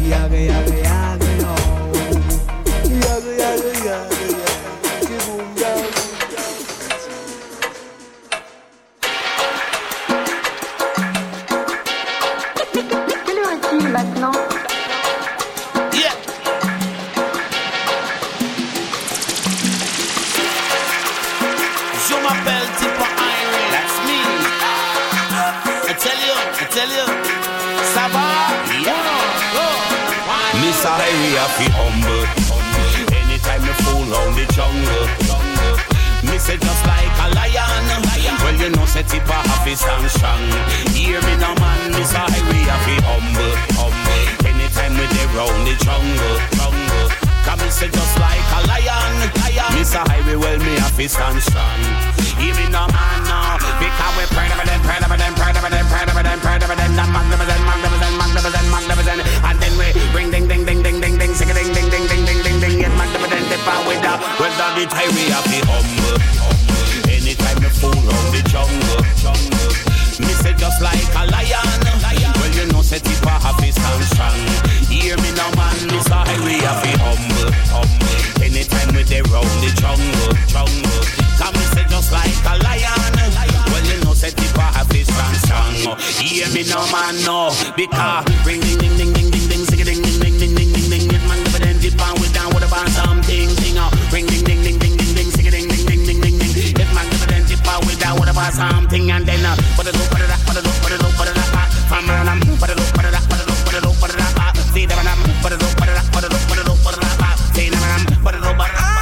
Yaga 0.09 0.39
yaga 0.41 0.75
yaga. 0.81 0.81
Yaga 0.81 1.10
say 36.51 36.57
just 36.59 36.83
like 36.85 37.15
a 37.23 37.27
lion. 37.35 37.83
Well, 38.43 38.55
you 38.59 38.69
know, 38.75 38.85
set 38.85 39.07
it 39.13 39.23
a 39.23 39.37
happy 39.47 39.75
stand 39.75 40.09
strong. 40.11 40.43
Hear 40.91 41.21
me 41.23 41.33
now, 41.39 41.55
man. 41.55 41.91
Irie, 41.95 42.67
I 42.67 42.75
feel 42.83 43.03
humble. 43.07 43.55
humble. 43.79 44.23
Anytime 44.43 44.93
we 44.99 45.05
dey 45.15 45.27
round 45.31 45.63
the 45.67 45.75
jungle. 45.79 46.37
jungle. 46.59 47.07
Come 47.45 47.59
me 47.59 47.69
say 47.71 47.87
just 47.87 48.15
like 48.19 48.43
a 48.57 48.59
lion. 48.67 49.13
lion. 49.41 49.71
Miss 49.77 49.93
Highway, 49.93 50.35
well, 50.35 50.59
me 50.59 50.75
to 50.75 51.07
stand 51.07 51.39
strong. 51.41 51.79
Hear 52.41 52.53
me 52.57 52.65
now, 52.69 52.87
man, 52.91 53.19
now. 53.25 53.57
Because 53.79 54.13
we 54.17 54.25
proud 54.35 54.51
of 54.51 54.59
them, 54.65 54.81
proud 54.81 55.03
of 55.05 55.13
them, 55.13 55.33
proud 55.33 55.55
of 55.55 55.63
them, 55.63 55.85
proud 55.87 56.09
of 56.09 56.15
them, 56.19 56.39
proud 56.41 56.61
of 56.63 56.69
them. 56.69 56.91
That 56.97 57.09
magnificent, 57.15 57.61
magnificent, 57.63 58.13
magnificent, 58.17 58.67
magnificent. 58.69 59.21
And 59.45 59.55
then 59.61 59.73
we 59.79 59.87
and 63.71 63.87
with 63.87 64.01
that, 64.03 64.19
well 64.39 64.51
down 64.59 64.75
the 64.75 64.85
time 64.85 65.11
we 65.15 65.31
have 65.31 65.47
the 65.47 65.59
humble. 65.63 66.17
Anytime 67.07 67.57
you 67.63 67.71
fool 67.71 67.95
round 67.95 68.27
the 68.35 68.41
jungle, 68.51 68.99
me 70.19 70.33
say 70.43 70.53
just 70.59 70.79
like 70.83 71.07
a 71.15 71.23
lion. 71.31 71.79
Well 72.39 72.51
you 72.51 72.65
know 72.71 72.83
say 72.83 72.99
I 72.99 73.39
have 73.39 73.55
happy 73.55 73.71
stand 73.71 74.03
strong. 74.11 74.39
Hear 74.91 75.15
me 75.23 75.31
now 75.39 75.51
man, 75.55 75.77
this 75.87 76.09
a 76.11 76.19
highway 76.19 76.59
have 76.67 76.83
the 76.83 76.91
humble. 76.99 77.49
Anytime 78.43 78.91
we 78.95 79.03
they 79.07 79.23
round 79.31 79.47
the 79.63 79.71
jungle, 79.79 80.35
jungle. 80.51 81.01
Come 81.39 81.55
me 81.55 81.65
say 81.71 81.85
just 81.87 82.11
like 82.11 82.43
a 82.51 82.59
lion. 82.67 83.13
Well 83.71 83.85
you 83.87 84.03
know 84.03 84.13
say 84.13 84.35
I 84.35 84.75
have 84.75 84.87
happy 84.87 85.03
stand 85.07 85.37
strong. 85.47 85.97
Hear 86.19 86.47
me 86.51 86.67
now 86.67 86.83
man, 86.91 87.15
no 87.23 87.55
because 87.75 88.27
ring 88.45 88.59
ding 88.59 88.77
ding 88.77 88.95
ding 88.97 89.13
ding 89.13 89.31
ding 89.31 89.65
ding 89.65 90.01
ding. 90.03 90.10
Something, 98.61 99.09
and 99.09 99.25
then 99.25 99.43
uh, 99.45 99.55
put 99.75 99.87
it 99.87 99.95
up, 99.97 100.05
put 100.13 100.21
it 100.21 100.29
up, 100.29 100.39
put 100.45 100.57
it 100.57 100.65
up, 100.65 100.75
put 100.85 100.93
it 100.93 101.01
up, 101.01 101.11
put 101.17 101.27
it 101.27 101.37
up, 101.37 101.69
from 101.89 102.05
around 102.09 102.27
them, 102.29 102.39
put 102.61 102.69
it 102.69 102.77
up, 102.77 102.89
put 102.93 103.05
it 103.05 103.15
up, 103.17 103.25
put 103.25 103.41
it 103.41 103.49
up, 103.49 103.57
put 103.65 103.73
it 103.73 103.85
up, 103.85 103.95
put 103.97 104.09
it 104.13 104.21
up, 104.21 104.55
see 104.73 104.85
them, 104.85 105.01
put 105.41 105.51
it 105.51 105.61
up, 105.61 105.73
put 105.81 105.89
it 105.89 105.97
up, 105.97 106.05
put 106.13 106.21
it 106.21 106.29
up, 106.29 106.41
put 106.45 106.59
it 106.61 106.69
up, 106.69 106.77
put 106.85 106.93
it 106.93 107.01
up, 107.01 107.37
see 107.57 107.69
them, 107.73 107.81
put 108.21 108.35
it 108.37 108.43
up, 108.45 108.53
put 108.57 108.69
it 108.69 108.77
up. 108.77 109.01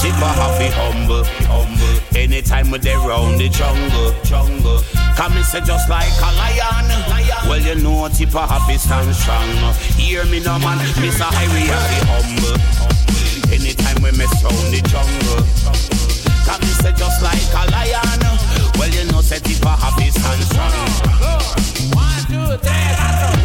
Chipper 0.00 0.32
happy 0.40 0.68
humble, 0.72 1.24
humble. 1.44 1.96
Anytime 2.16 2.70
we 2.70 2.78
dey 2.78 2.96
round 2.96 3.38
the 3.38 3.48
jungle, 3.48 4.14
jungle. 4.24 4.80
Come 5.16 5.36
and 5.36 5.44
say 5.44 5.60
just 5.60 5.90
like 5.90 6.08
a 6.24 6.30
lion, 6.40 6.88
lion. 7.12 7.44
Well 7.48 7.60
you 7.60 7.74
know 7.76 8.08
Tipper 8.08 8.40
happy 8.40 8.78
stand 8.78 9.14
strong. 9.14 9.48
Hear 10.00 10.24
me 10.24 10.40
no 10.40 10.58
man, 10.58 10.78
Mr. 10.96 11.28
Harry 11.28 11.68
happy 11.68 12.00
humble. 12.08 12.56
Anytime 13.52 14.00
we 14.02 14.10
mess 14.16 14.32
round 14.42 14.72
the 14.72 14.80
jungle, 14.88 15.44
and 16.62 16.76
say 16.82 16.92
just 16.92 17.22
like 17.22 17.40
a 17.54 17.70
lion. 17.70 18.20
Well 18.78 18.88
you 18.90 19.04
know 19.12 19.20
say 19.20 19.38
Tipper 19.40 19.68
happy 19.68 20.10
stand 20.10 20.42
strong. 20.44 20.72
One, 21.96 22.22
two, 22.28 22.56
three, 22.62 23.39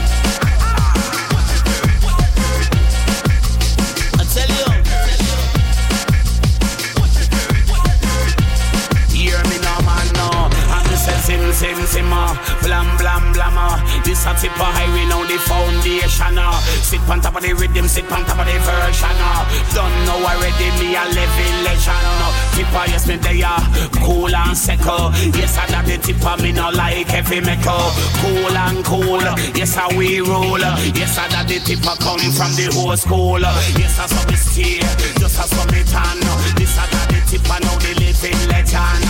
simmer. 11.86 12.33
Blam, 12.61 12.88
blam, 12.97 13.33
blammer. 13.33 13.79
This 14.03 14.25
a 14.25 14.33
tip 14.36 14.53
of 14.57 14.69
highway 14.73 15.05
now, 15.05 15.23
the 15.25 15.38
foundation. 15.45 16.38
uh. 16.38 16.51
Sit 16.81 17.01
on 17.09 17.21
top 17.21 17.36
of 17.36 17.43
the 17.43 17.53
rhythm, 17.53 17.88
sit 17.88 18.09
on 18.11 18.25
top 18.25 18.39
of 18.39 18.45
the 18.45 18.57
version. 18.59 19.17
uh. 19.21 19.45
Don't 19.73 19.93
know 20.05 20.19
already, 20.25 20.69
me 20.81 20.95
a 20.95 21.03
living 21.13 21.57
legend. 21.63 22.07
uh. 22.21 22.33
Tip 22.55 22.73
of, 22.73 22.88
yes, 22.89 23.07
me 23.07 23.15
they 23.17 23.43
are 23.43 23.61
cool 24.03 24.33
and 24.33 24.57
secure. 24.57 25.11
Yes, 25.36 25.57
I 25.57 25.67
got 25.69 25.86
the 25.86 25.97
tip 25.97 26.23
of 26.25 26.41
me 26.41 26.51
no 26.51 26.69
like 26.69 27.07
heavy 27.07 27.41
metal. 27.41 27.91
Cool 28.21 28.55
and 28.55 28.83
cool. 28.86 29.21
Yes, 29.55 29.77
I 29.77 29.88
we 29.95 30.19
roll. 30.21 30.59
Yes, 30.59 31.17
I 31.17 31.29
got 31.29 31.47
the 31.47 31.59
tip 31.59 31.86
of 31.86 31.97
come 31.99 32.19
from 32.33 32.51
the 32.57 32.71
old 32.77 32.97
school. 32.99 33.39
Yes, 33.77 33.99
I 33.99 34.07
saw 34.07 34.23
me 34.29 34.36
stay. 34.36 34.79
Just 35.19 35.39
as 35.39 35.49
some 35.49 35.69
it 35.75 35.93
on. 35.93 36.19
This 36.55 36.77
I 36.77 36.89
got 36.89 37.07
the 37.09 37.19
tip 37.27 37.45
of 37.45 37.59
now, 37.61 37.75
the 37.79 37.91
living 37.99 38.41
legend. 38.49 39.03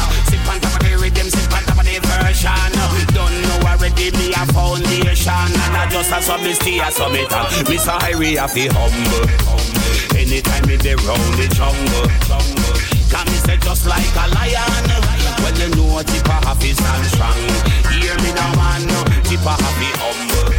Foundation. 5.26 5.62
And 5.66 5.78
I 5.78 5.90
just 5.90 6.12
a 6.12 6.22
submit 6.22 6.56
stay 6.56 6.80
a 6.80 6.92
summit. 6.92 7.30
Mr. 7.66 8.02
Harry 8.02 8.36
a 8.36 8.48
fi 8.48 8.68
humble. 8.70 9.26
Anytime 10.18 10.68
me 10.68 10.78
dey 10.78 10.96
round 10.96 11.34
the 11.38 11.48
jungle. 11.54 12.08
Can 13.10 13.26
me 13.28 13.38
say 13.46 13.58
just 13.58 13.86
like 13.86 14.06
a 14.16 14.28
lion. 14.34 14.86
Well 15.42 15.58
you 15.58 15.70
know 15.76 16.02
Tipper 16.04 16.40
happy 16.46 16.74
stand 16.74 17.06
strong. 17.10 17.42
Hear 17.92 18.16
me 18.24 18.32
now 18.34 18.54
man, 18.56 18.88
Tipper 19.24 19.56
happy 19.58 19.90
humble. 20.02 20.54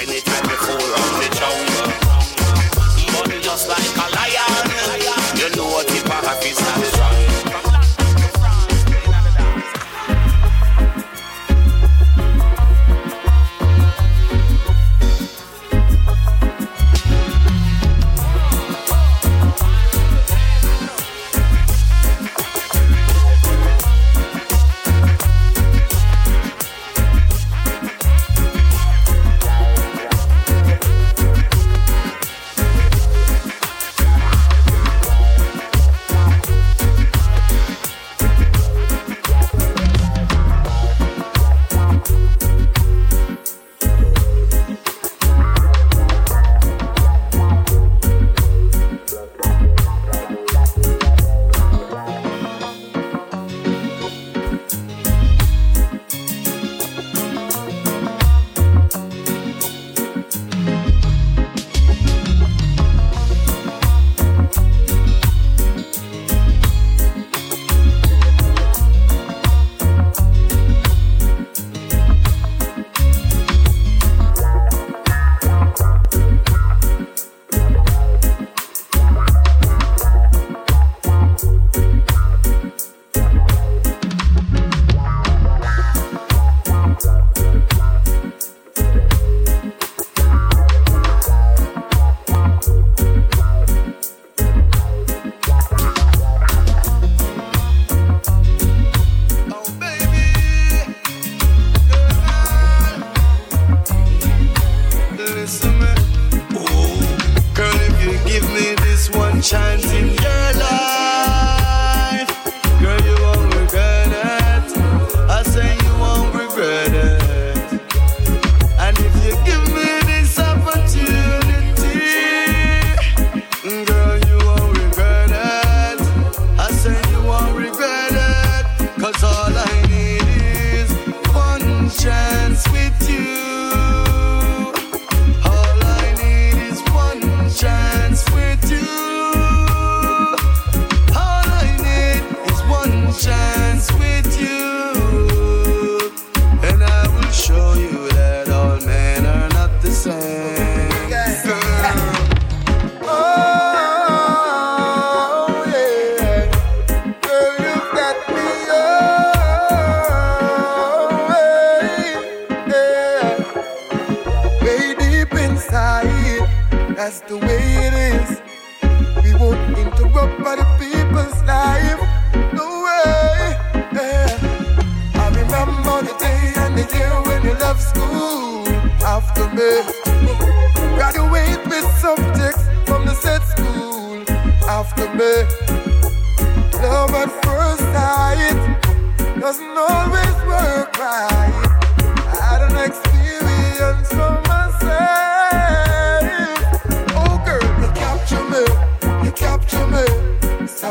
Anytime 0.00 0.44
me 0.46 0.54
fall 0.62 0.78
round 0.78 1.14
the 1.20 1.28
jungle. 1.38 1.92
But 3.12 3.42
just 3.42 3.68
like 3.68 3.96
a 3.98 4.11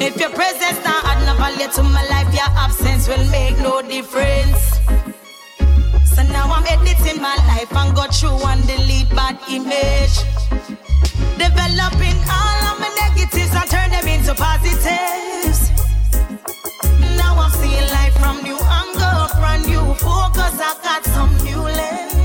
If 0.00 0.16
your 0.20 0.30
presence 0.30 0.78
not 0.84 1.04
add 1.04 1.26
no 1.26 1.34
value 1.34 1.66
to 1.72 1.82
my 1.82 2.06
life, 2.06 2.32
your 2.32 2.46
absence 2.54 3.08
will 3.08 3.24
make 3.30 3.58
no 3.58 3.82
difference. 3.82 4.78
So 6.14 6.22
now 6.22 6.46
I'm 6.54 6.64
editing 6.66 7.20
my 7.20 7.34
life 7.50 7.74
and 7.74 7.96
go 7.96 8.06
through 8.06 8.38
and 8.46 8.64
delete 8.64 9.10
bad 9.10 9.38
image. 9.50 10.22
Developing 11.34 12.18
all 12.30 12.58
of 12.70 12.78
my 12.78 12.90
negatives 13.10 13.52
and 13.54 13.68
turn 13.68 13.90
them 13.90 14.06
into 14.06 14.34
positives. 14.38 15.70
Now 17.18 17.34
I'm 17.34 17.50
seeing 17.50 17.90
life 17.90 18.14
from 18.22 18.42
new 18.44 18.58
angle, 18.58 19.34
brand 19.40 19.66
new 19.66 19.94
focus. 19.94 20.54
I 20.62 20.78
got 20.82 21.04
some 21.06 21.34
new 21.42 21.58
lens. 21.60 22.17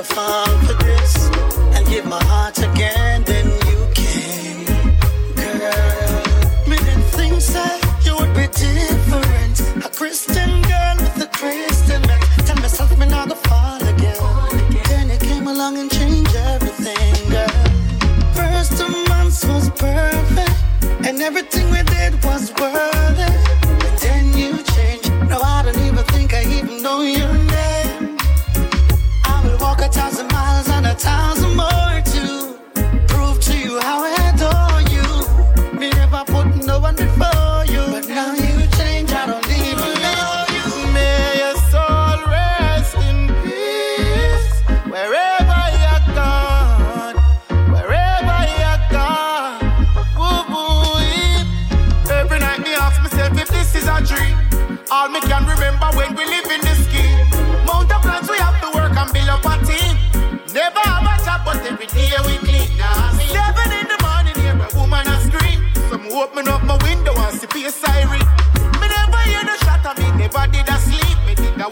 Myself 0.00 0.69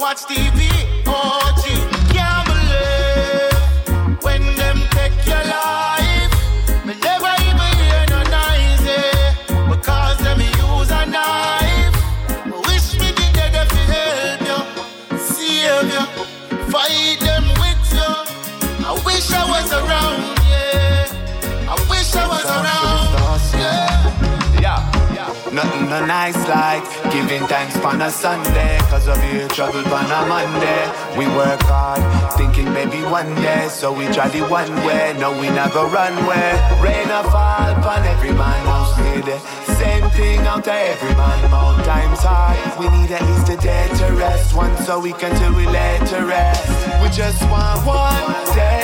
watch 0.09 0.25
TV. 0.25 0.61
Oh, 1.07 1.53
can't 2.15 2.47
believe 2.49 4.25
when 4.25 4.43
them 4.57 4.79
take 4.97 5.19
your 5.27 5.45
life. 5.45 6.33
Me 6.87 6.95
never 7.09 7.33
even 7.49 7.71
hear 7.81 8.05
no 8.15 8.21
noise, 8.39 8.89
because 9.69 10.17
them 10.25 10.41
use 10.41 10.91
a 11.01 11.05
knife. 11.15 11.97
Me 12.47 12.57
wish 12.69 12.89
me 13.01 13.09
did 13.19 13.33
dead 13.37 13.55
if 13.63 13.71
you 13.77 13.85
help 13.93 14.41
you, 14.49 14.61
save 15.19 15.89
you, 15.95 16.05
fight 16.73 17.21
them 17.21 17.45
with 17.61 17.85
you. 17.99 18.13
I 18.89 18.93
wish 19.05 19.29
I 19.41 19.45
was 19.53 19.69
around, 19.81 20.23
yeah. 20.49 21.69
I 21.69 21.77
wish 21.91 22.11
I 22.17 22.25
was 22.35 22.49
around, 22.59 23.09
yeah. 23.61 24.65
Yeah, 24.65 24.81
nothing 25.53 25.85
no 25.91 25.99
nice 26.07 26.41
like 26.49 26.98
giving 27.23 27.47
thanks 27.49 27.77
on 27.79 28.01
a 28.01 28.11
Sunday. 28.11 28.79
Cause 28.91 29.09
of 29.09 29.19
you 29.33 29.49
trouble 29.49 29.85
on 29.99 30.07
a 30.07 30.21
Monday. 30.29 30.83
We 31.19 31.27
work 31.35 31.61
hard, 31.63 32.03
thinking 32.39 32.73
maybe 32.73 33.03
one 33.11 33.35
day. 33.37 33.69
So 33.69 33.93
we 33.93 34.07
try 34.07 34.29
the 34.29 34.43
one 34.43 34.71
way, 34.87 35.17
no 35.19 35.33
we 35.41 35.49
go 35.49 35.89
run 35.89 36.15
way. 36.27 36.51
Rain 36.83 37.11
or 37.11 37.25
fall 37.31 37.71
upon 37.75 38.05
every 38.05 38.33
man 38.33 38.63
house 38.71 38.95
need. 38.99 39.27
Same 39.79 40.09
thing 40.11 40.41
out 40.47 40.69
every 40.69 41.15
man 41.17 41.41
more 41.51 41.79
times 41.85 42.21
hard. 42.23 42.59
We 42.79 42.87
need 42.97 43.11
at 43.11 43.23
least 43.29 43.49
a 43.49 43.57
day 43.57 43.89
to 43.99 44.07
rest. 44.15 44.55
One 44.55 44.77
so 44.85 45.01
we 45.01 45.13
can 45.13 45.35
till 45.41 45.55
we 45.55 45.67
lay 45.67 45.99
to 46.13 46.19
rest. 46.25 46.69
We 47.03 47.09
just 47.11 47.43
want 47.51 47.85
one 47.85 48.31
day. 48.55 48.79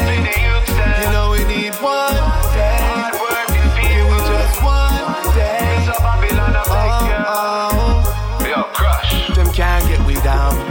You 1.00 1.10
know 1.12 1.30
we 1.30 1.44
need 1.44 1.74
one 1.74 2.53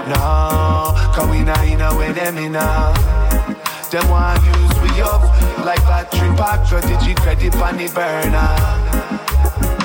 no. 0.07 0.93
Cause 1.13 1.29
we 1.29 1.43
not 1.43 1.65
in 1.67 1.81
a 1.81 1.95
way 1.95 2.11
them 2.11 2.37
enough. 2.37 2.97
Them 3.91 4.09
want 4.09 4.43
use 4.43 4.81
we 4.81 5.01
up 5.01 5.21
like 5.65 5.83
battery 5.85 6.35
pack, 6.35 6.61
digi 6.65 7.15
credit 7.15 7.55
on 7.55 7.77
the 7.77 7.87
burner. 7.93 8.53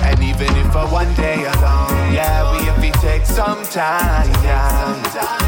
And 0.02 0.22
even 0.22 0.48
if 0.56 0.72
for 0.72 0.86
one 0.88 1.12
day 1.14 1.44
alone, 1.44 2.12
yeah, 2.12 2.50
we 2.52 2.64
have 2.64 2.80
to 2.80 2.90
take 3.00 3.26
some 3.26 3.62
time, 3.64 4.30
yeah. 4.42 5.38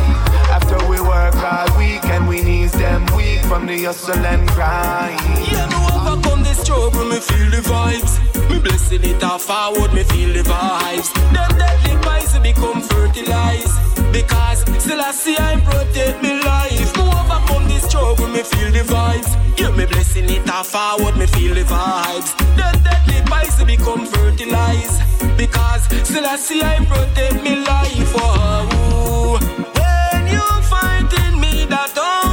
After 0.53 0.77
we 0.89 1.01
work 1.01 1.35
all 1.37 1.79
week 1.79 2.05
and 2.05 2.29
we 2.29 2.43
needs 2.43 2.73
them 2.73 3.07
weak 3.17 3.41
from 3.43 3.67
the 3.67 3.85
hustle 3.85 4.15
and 4.15 4.47
grind. 4.51 5.19
Yeah, 5.51 5.67
me 5.67 5.77
overcome 5.97 6.43
the 6.43 6.55
struggle, 6.55 7.07
me 7.07 7.19
feel 7.19 7.51
the 7.51 7.63
vibes. 7.67 8.51
Me 8.51 8.59
blessing 8.59 9.05
it 9.05 9.23
off 9.25 9.43
forward, 9.43 9.95
me 9.95 10.03
feel 10.05 10.33
the 10.35 10.43
vibes. 10.43 11.13
Them 11.33 11.59
deadly 11.59 11.97
vibes 12.05 12.43
become 12.43 12.83
fertilized. 12.83 13.90
Because 14.12 14.61
still 14.82 15.01
I 15.01 15.12
see 15.12 15.37
I 15.39 15.61
protect 15.61 16.23
me 16.23 16.43
life. 16.43 16.97
Me 16.97 17.03
overcome 17.03 17.69
the 17.69 17.78
struggle, 17.81 18.28
me 18.28 18.43
feel 18.43 18.70
the 18.73 18.81
vibes. 18.81 19.31
Yeah, 19.59 19.70
me 19.70 19.87
blessing 19.87 20.28
it 20.31 20.49
off 20.51 20.69
forward, 20.69 21.16
me 21.16 21.27
feel 21.27 21.55
the 21.55 21.62
vibes. 21.62 22.37
Them 22.57 22.74
deadly 22.82 23.20
vibes 23.31 23.65
become 23.66 24.07
fertilized. 24.07 25.01
Because 25.37 25.85
still 26.07 26.27
I 26.27 26.37
see 26.37 26.62
I 26.62 26.85
protect 26.85 27.43
me 27.43 27.57
life. 27.65 28.12
Oh, 28.16 29.39
when 29.78 30.27
you 30.27 30.47
find 30.73 31.12
in 31.24 31.41
me 31.41 31.66
that 31.66 31.97
only 31.97 32.30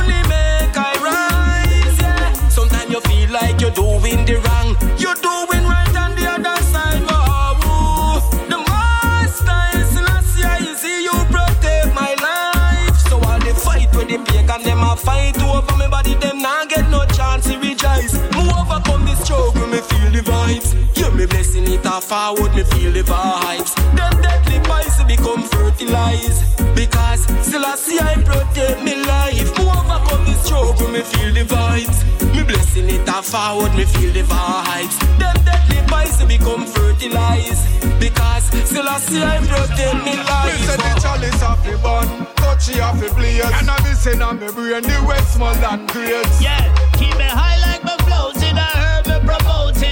vibes. 20.48 20.98
Yeah, 20.98 21.10
me 21.12 21.26
blessing 21.26 21.68
it 21.68 21.86
off 21.86 22.06
forward, 22.06 22.54
me 22.56 22.64
feel 22.64 22.92
the 22.92 23.04
vibes. 23.04 23.76
Them 23.96 24.22
deadly 24.22 24.60
boys 24.68 25.04
become 25.06 25.44
fertilized. 25.44 26.44
Because 26.76 27.22
still 27.46 27.66
I 27.66 27.76
see 27.76 28.00
I 28.00 28.16
protect 28.16 28.84
me 28.84 28.96
life. 29.04 29.58
Move 29.58 29.68
overcome 29.68 30.26
the 30.26 30.34
struggle, 30.44 30.90
me 30.90 31.02
feel 31.02 31.34
the 31.34 31.44
vibes. 31.44 32.04
Me 32.34 32.44
blessing 32.44 32.90
it 32.90 33.10
off 33.10 33.26
forward, 33.26 33.74
me 33.76 33.86
feel 33.86 34.14
the 34.14 34.24
vibes. 34.24 34.98
Them 35.20 35.36
deadly 35.46 35.82
boys 35.88 36.18
become 36.26 36.66
fertilized. 36.66 37.64
Because 38.00 38.46
still 38.68 38.88
I 38.88 39.00
see 39.00 39.24
I 39.24 39.40
protect 39.40 40.06
me 40.06 40.16
life. 40.16 40.60
Me 40.60 40.66
say 40.66 40.78
the 40.78 40.92
chalice 41.02 41.44
off 41.44 41.64
the 41.64 41.78
bun, 41.84 42.08
touchy 42.36 42.80
off 42.80 43.00
the 43.00 43.10
blaze. 43.16 43.44
And 43.44 43.70
I 43.70 43.78
be 43.84 43.94
saying 43.94 44.22
on 44.22 44.40
me 44.40 44.48
brain, 44.52 44.84
the 44.84 44.98
Westmoreland 45.08 45.90
grades. 45.90 46.42
Yeah, 46.42 46.62
keep 46.94 46.97
me 46.97 46.97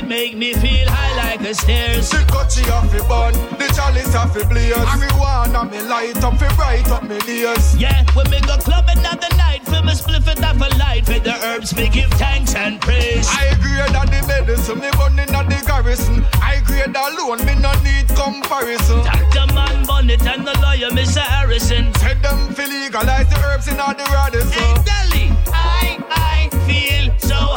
make 0.06 0.38
me 0.38 0.54
feel 0.54 0.88
high 0.90 1.16
like 1.18 1.42
the 1.42 1.54
stairs. 1.54 2.10
The 2.10 2.24
touchy 2.28 2.70
off 2.70 2.92
the 2.92 3.04
bun, 3.10 3.34
the 3.58 3.68
chalice 3.76 4.16
off 4.16 4.34
the 4.34 4.46
blaze. 4.46 4.74
And 4.76 5.72
me 5.72 5.82
light 5.82 6.24
up, 6.24 6.38
fi 6.38 6.48
bright 6.56 6.90
up 6.90 7.04
me 7.04 7.18
days. 7.20 7.76
Yeah, 7.78 8.04
when 8.14 8.30
me 8.30 8.40
go 8.42 8.58
clubbing 8.58 9.00
at 9.06 9.20
the 9.22 9.36
night, 9.38 9.64
feel 9.66 9.84
me 9.84 9.94
spliff 9.94 10.28
it 10.28 10.44
off 10.44 10.58
a 10.58 10.78
light 10.78 11.08
with 11.08 11.24
the 11.24 11.36
herbs, 11.46 11.76
me 11.76 11.90
give 11.90 12.10
thanks 12.12 12.56
and 12.56 12.80
praise. 12.82 13.28
I 13.30 13.46
agree 13.56 13.76
that 13.76 14.08
the 14.12 14.26
medicine, 14.28 14.80
me 14.80 14.90
burning 14.98 15.34
at 15.34 15.50
the 15.50 15.64
garrison. 15.66 16.26
I 16.42 16.56
agree 16.56 16.84
that 16.86 16.96
alone, 16.96 17.46
me 17.46 17.56
no 17.56 17.72
need 17.84 18.08
comparison. 18.16 19.04
Dr. 19.04 19.54
Man 19.54 19.86
Bonnet 19.86 20.26
and 20.28 20.46
the 20.46 20.58
lawyer, 20.62 20.90
Mr. 20.90 21.22
Harrison. 21.22 21.94
Said 21.96 22.22
them 22.22 22.54
fi 22.54 22.66
legalize 22.66 23.30
the 23.30 23.40
herbs 23.46 23.68
in 23.68 23.80
all 23.80 23.94
the 23.94 24.06
Radisson. 24.14 24.52
Hey, 24.52 24.74
Delhi, 24.86 25.28
I, 25.52 26.00
I 26.10 26.50
feel 26.68 27.14
so. 27.20 27.55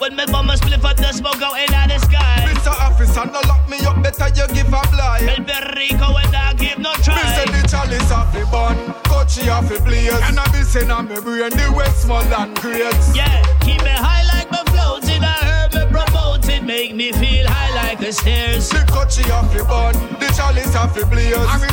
When 0.00 0.16
me 0.16 0.24
bum 0.32 0.48
a 0.48 0.54
spliff 0.54 0.82
up 0.82 0.96
the 0.96 1.12
smoke 1.12 1.42
out 1.42 1.60
in 1.60 1.68
the 1.68 1.98
sky. 1.98 2.48
Mr. 2.48 2.72
Officer, 2.72 3.26
no 3.26 3.40
lock 3.46 3.68
me 3.68 3.76
up, 3.84 4.02
better 4.02 4.28
you 4.28 4.48
give 4.48 4.72
a 4.72 4.80
blind. 4.88 5.28
El 5.28 5.44
Perico 5.44 6.16
and 6.16 6.34
I 6.34 6.54
give 6.54 6.78
no 6.78 6.94
try. 7.04 7.16
Me 7.16 7.22
say 7.36 7.44
the 7.52 7.68
chalice 7.68 8.10
off 8.10 8.32
the 8.32 8.46
bun, 8.50 8.76
touchy 9.04 9.50
off 9.50 9.68
the 9.68 9.78
blaze. 9.82 10.10
And 10.24 10.40
I 10.40 10.50
be 10.52 10.62
saying 10.64 10.90
on 10.90 11.06
me 11.06 11.20
brain, 11.20 11.50
the 11.50 11.70
Westmoreland 11.76 12.56
grades. 12.62 13.14
Yeah, 13.14 13.44
keep 13.60 13.82
me 13.84 13.90
high 13.90 14.24
like 14.24 14.50
my 14.50 14.64
floating. 14.72 15.22
I 15.22 15.68
heard 15.68 15.74
me 15.74 15.84
promoting, 15.92 16.64
make 16.64 16.94
me 16.94 17.12
feel 17.12 17.46
high 17.46 17.69
like 17.90 17.98
the 17.98 18.12
stairs. 18.12 18.68
The 18.68 18.84
touchy 18.86 19.28
off 19.32 19.52
the 19.52 19.64
bun, 19.64 19.94
the 20.20 20.28
chalice 20.36 20.76
off 20.76 20.94
the 20.94 21.04
blaze. 21.06 21.34
And 21.34 21.62
me 21.62 21.68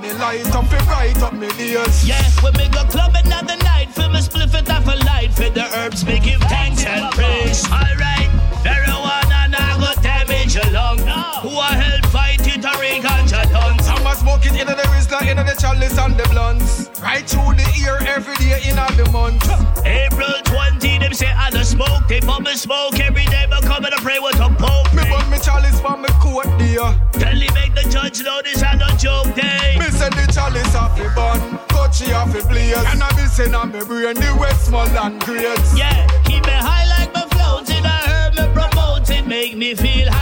me 0.00 0.12
light 0.14 0.46
up, 0.56 0.64
fi 0.66 0.78
bright 0.86 1.22
up 1.22 1.34
me 1.34 1.48
days. 1.58 2.08
Yeah, 2.08 2.22
when 2.40 2.54
me 2.54 2.68
go 2.68 2.82
clubbing 2.84 3.30
at 3.30 3.46
the 3.46 3.56
night, 3.56 3.88
feel 3.90 4.08
me 4.08 4.20
spliff 4.20 4.54
it 4.54 4.70
off 4.70 4.86
a 4.86 4.96
light. 5.04 5.32
For 5.32 5.50
the 5.50 5.66
herbs, 5.76 6.04
me 6.06 6.18
give 6.18 6.40
thanks 6.48 6.84
and 6.86 7.12
praise. 7.12 7.64
Alright, 7.66 8.30
marijuana 8.64 9.50
now 9.50 9.76
go 9.78 9.92
damage 10.00 10.54
your 10.54 10.70
lung. 10.72 10.98
Who 11.44 11.50
a 11.50 11.68
help 11.84 12.09
A 14.40 14.42
smoke 14.42 14.56
it 14.56 14.60
in 14.60 14.76
the 14.76 14.82
Rizla, 14.88 15.20
in 15.28 15.36
the 15.36 15.54
chalice 15.60 15.98
and 15.98 16.16
the 16.16 16.26
blunts. 16.30 16.88
Right 17.02 17.28
through 17.28 17.56
the 17.60 17.68
ear 17.80 17.98
every 18.08 18.34
day 18.36 18.60
in 18.64 18.78
all 18.78 18.92
the 18.92 19.04
months. 19.10 19.46
April 19.84 20.32
20, 20.44 20.98
them 20.98 21.12
say 21.12 21.30
I 21.30 21.50
don't 21.50 21.64
smoke. 21.64 22.08
They 22.08 22.20
bum 22.20 22.44
me 22.44 22.54
smoke 22.54 22.98
every 23.00 23.26
day, 23.26 23.46
but 23.50 23.62
come 23.64 23.84
and 23.84 23.94
I 23.94 23.98
pray 23.98 24.18
what 24.18 24.36
to 24.36 24.48
poke. 24.56 24.92
Me 24.94 25.02
burn 25.10 25.28
me 25.30 25.38
chalice 25.40 25.80
for 25.80 25.96
me 25.96 26.08
coat 26.20 26.48
dear. 26.58 26.88
Tell 27.12 27.36
him 27.36 27.52
make 27.54 27.74
the 27.74 27.86
judge 27.90 28.22
know 28.22 28.40
this 28.42 28.62
I 28.62 28.76
don't 28.76 28.98
joke 28.98 29.34
day. 29.34 29.76
Me 29.78 29.86
say 29.90 30.08
the 30.08 30.24
chalice 30.32 30.74
off 30.74 30.96
the 30.96 31.12
bun, 31.14 31.58
touchy 31.68 32.12
off 32.12 32.32
the 32.32 32.40
blaze. 32.48 32.76
And 32.76 33.02
I 33.02 33.10
be 33.12 33.26
saying 33.28 33.54
on 33.54 33.72
me 33.72 33.84
brain, 33.84 34.14
the 34.14 34.36
Westmoreland 34.40 35.20
grades. 35.20 35.76
Yeah, 35.76 36.06
keep 36.24 36.46
me 36.46 36.52
high 36.52 36.88
like 36.88 37.12
my 37.12 37.28
floating. 37.36 37.84
I 37.84 38.00
heard 38.08 38.34
me 38.36 38.48
promoting, 38.54 39.28
make 39.28 39.56
me 39.56 39.74
feel 39.74 40.10
high 40.10 40.19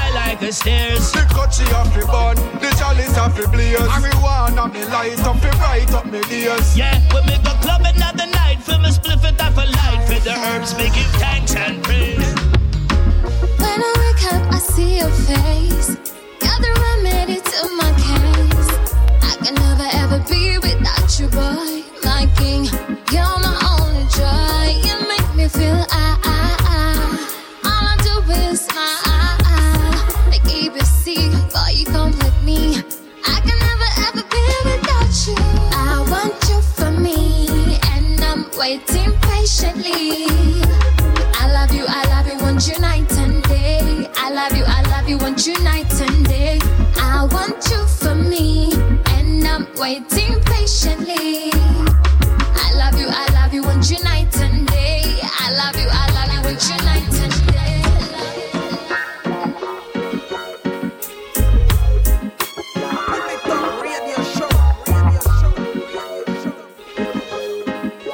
like 0.49 0.55
the 0.55 0.55
stairs. 0.55 1.13
The 1.13 1.21
touchy 1.35 1.65
off 1.75 1.93
the 1.95 2.07
bun, 2.07 2.37
the 2.61 2.71
chalice 2.79 3.17
off 3.19 3.37
the 3.37 3.47
blaze. 3.49 3.77
And 3.81 4.03
me 4.03 4.11
wanna 4.23 4.69
light 4.89 5.21
up, 5.21 5.37
fi 5.41 5.51
bright 5.59 5.93
up 5.93 6.07
me 6.07 6.21
days. 6.23 6.77
Yeah, 6.77 6.97
when 7.13 7.27
me 7.27 7.37
go 7.45 7.53
clubbing 7.61 8.01
at 8.01 8.17
the 8.17 8.27
night, 8.27 8.63
feel 8.63 8.79
me 8.79 8.91
spliff 8.91 9.25
it 9.25 9.41
off 9.41 9.57
a 9.57 9.67
light. 9.67 10.07
For 10.09 10.21
the 10.25 10.35
herbs, 10.49 10.75
me 10.77 10.87
give 10.95 11.11
thanks 11.21 11.55
and 11.55 11.83
praise. 11.83 12.35
When 13.61 13.79
I 13.89 13.93
wake 14.03 14.25
up, 14.33 14.53
I 14.53 14.59
see 14.59 14.99
your 14.99 15.11
face. 15.29 15.89
You're 16.43 16.61
the 16.65 16.73
remedy 16.85 17.41
to 17.53 17.61
my 17.81 17.91
case. 18.07 18.71
I 19.29 19.33
can 19.45 19.55
never 19.55 19.89
ever 20.03 20.19
be 20.29 20.59
without 20.59 21.11
you, 21.19 21.29
boy. 21.29 21.85
My 22.05 22.25
king, 22.37 22.65
you're 23.13 23.39
my 23.45 23.55
only 23.77 24.07
joy. 24.17 24.67
You 24.87 24.97
make 25.13 25.31
me 25.35 25.49
feel 25.49 25.85
I, 25.91 25.93
I, 25.93 26.05
I. 26.05 26.08
waiting 38.59 39.13
patiently. 39.21 40.27
I 41.41 41.49
love 41.53 41.73
you, 41.73 41.85
I 41.87 42.05
love 42.09 42.27
you, 42.27 42.39
want 42.43 42.67
you 42.67 42.79
night 42.81 43.11
and 43.13 43.43
day. 43.45 44.11
I 44.17 44.31
love 44.33 44.53
you, 44.57 44.65
I 44.67 44.83
love 44.91 45.09
you, 45.09 45.17
want 45.17 45.47
you 45.47 45.57
night 45.63 45.93
and 46.01 46.27
day. 46.27 46.59
I 46.97 47.29
want 47.31 47.71
you 47.71 47.87
for 47.87 48.17
me, 48.17 48.73
and 49.15 49.47
I'm 49.47 49.69
waiting 49.77 50.41
patiently. 50.43 51.53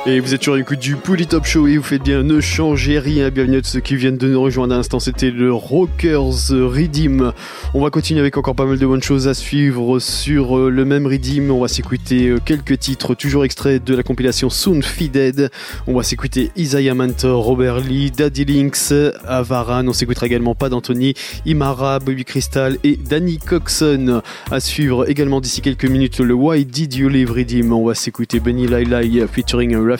Et 0.06 0.20
vous 0.20 0.34
êtes 0.34 0.42
sur 0.42 0.54
l'écoute 0.54 0.80
du 0.80 0.96
Pouli 0.96 1.26
Top 1.26 1.46
Show 1.46 1.66
et 1.66 1.78
vous 1.78 1.82
faites 1.82 2.02
bien 2.02 2.22
ne 2.22 2.38
changez 2.38 2.98
rien. 2.98 3.30
Bienvenue 3.30 3.56
à 3.56 3.60
ceux 3.62 3.80
qui 3.80 3.96
viennent 3.96 4.18
de 4.18 4.28
nous 4.28 4.42
rejoindre 4.42 4.74
à 4.74 4.76
l'instant. 4.76 5.00
C'était 5.00 5.30
le 5.30 5.50
Rockers 5.50 6.50
Redeem. 6.50 7.32
On 7.72 7.80
va 7.80 7.88
continuer 7.88 8.20
avec 8.20 8.36
encore 8.36 8.54
pas 8.54 8.66
mal 8.66 8.78
de 8.78 8.86
bonnes 8.86 9.02
choses 9.02 9.28
à 9.28 9.32
suivre 9.32 9.98
sur 10.00 10.58
euh, 10.58 10.68
le 10.68 10.84
même 10.84 11.06
Redeem. 11.06 11.50
On 11.50 11.60
va 11.60 11.68
s'écouter 11.68 12.28
euh, 12.28 12.38
quelques 12.38 12.80
titres, 12.80 13.14
toujours 13.14 13.46
extraits 13.46 13.82
de 13.82 13.94
la 13.94 14.02
compilation 14.02 14.50
Soon 14.50 14.82
Feeded. 14.82 15.50
On 15.86 15.94
va 15.94 16.02
s'écouter 16.02 16.50
Isaiah 16.54 16.92
Mentor, 16.92 17.42
Robert 17.42 17.80
Lee, 17.80 18.10
Daddy 18.10 18.44
Links, 18.44 18.92
Avaran. 19.26 19.88
On 19.88 19.94
s'écoutera 19.94 20.26
également 20.26 20.54
Pas 20.54 20.68
d'Anthony, 20.68 21.14
Imara, 21.46 21.98
Bobby 21.98 22.26
Crystal 22.26 22.76
et 22.84 22.98
Danny 22.98 23.38
Coxon. 23.38 24.20
À 24.50 24.60
suivre 24.60 25.08
également 25.08 25.40
d'ici 25.40 25.62
quelques 25.62 25.86
minutes 25.86 26.20
le 26.20 26.34
Why 26.34 26.66
Did 26.66 26.92
You 26.92 27.08
Leave 27.08 27.32
Redeem. 27.32 27.72
On 27.72 27.86
va 27.86 27.94
s'écouter 27.94 28.38
Benny 28.38 28.66
Lai 28.66 29.26
featuring 29.32 29.93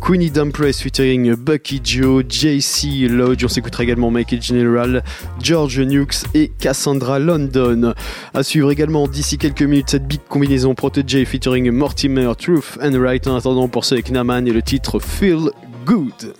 Queenie 0.00 0.30
Dumpress 0.30 0.80
featuring 0.80 1.34
Bucky 1.34 1.80
Joe, 1.82 2.24
JC 2.28 3.08
Lodge. 3.08 3.44
On 3.44 3.48
s'écoutera 3.48 3.82
également 3.82 4.10
Michael 4.10 4.42
General, 4.42 5.02
George 5.42 5.80
Nukes 5.80 6.24
et 6.34 6.50
Cassandra 6.58 7.18
London. 7.18 7.94
À 8.34 8.42
suivre 8.42 8.70
également 8.70 9.08
d'ici 9.08 9.38
quelques 9.38 9.62
minutes 9.62 9.90
cette 9.90 10.06
big 10.06 10.20
combinaison 10.28 10.74
Protege 10.74 11.24
featuring 11.24 11.70
Mortimer, 11.70 12.32
Truth 12.38 12.78
and 12.82 12.98
Right. 13.00 13.26
En 13.26 13.36
attendant, 13.36 13.68
pour 13.68 13.84
avec 13.90 14.10
Naman 14.10 14.46
et 14.46 14.52
le 14.52 14.62
titre 14.62 14.98
Feel 14.98 15.50
Good. 15.86 16.34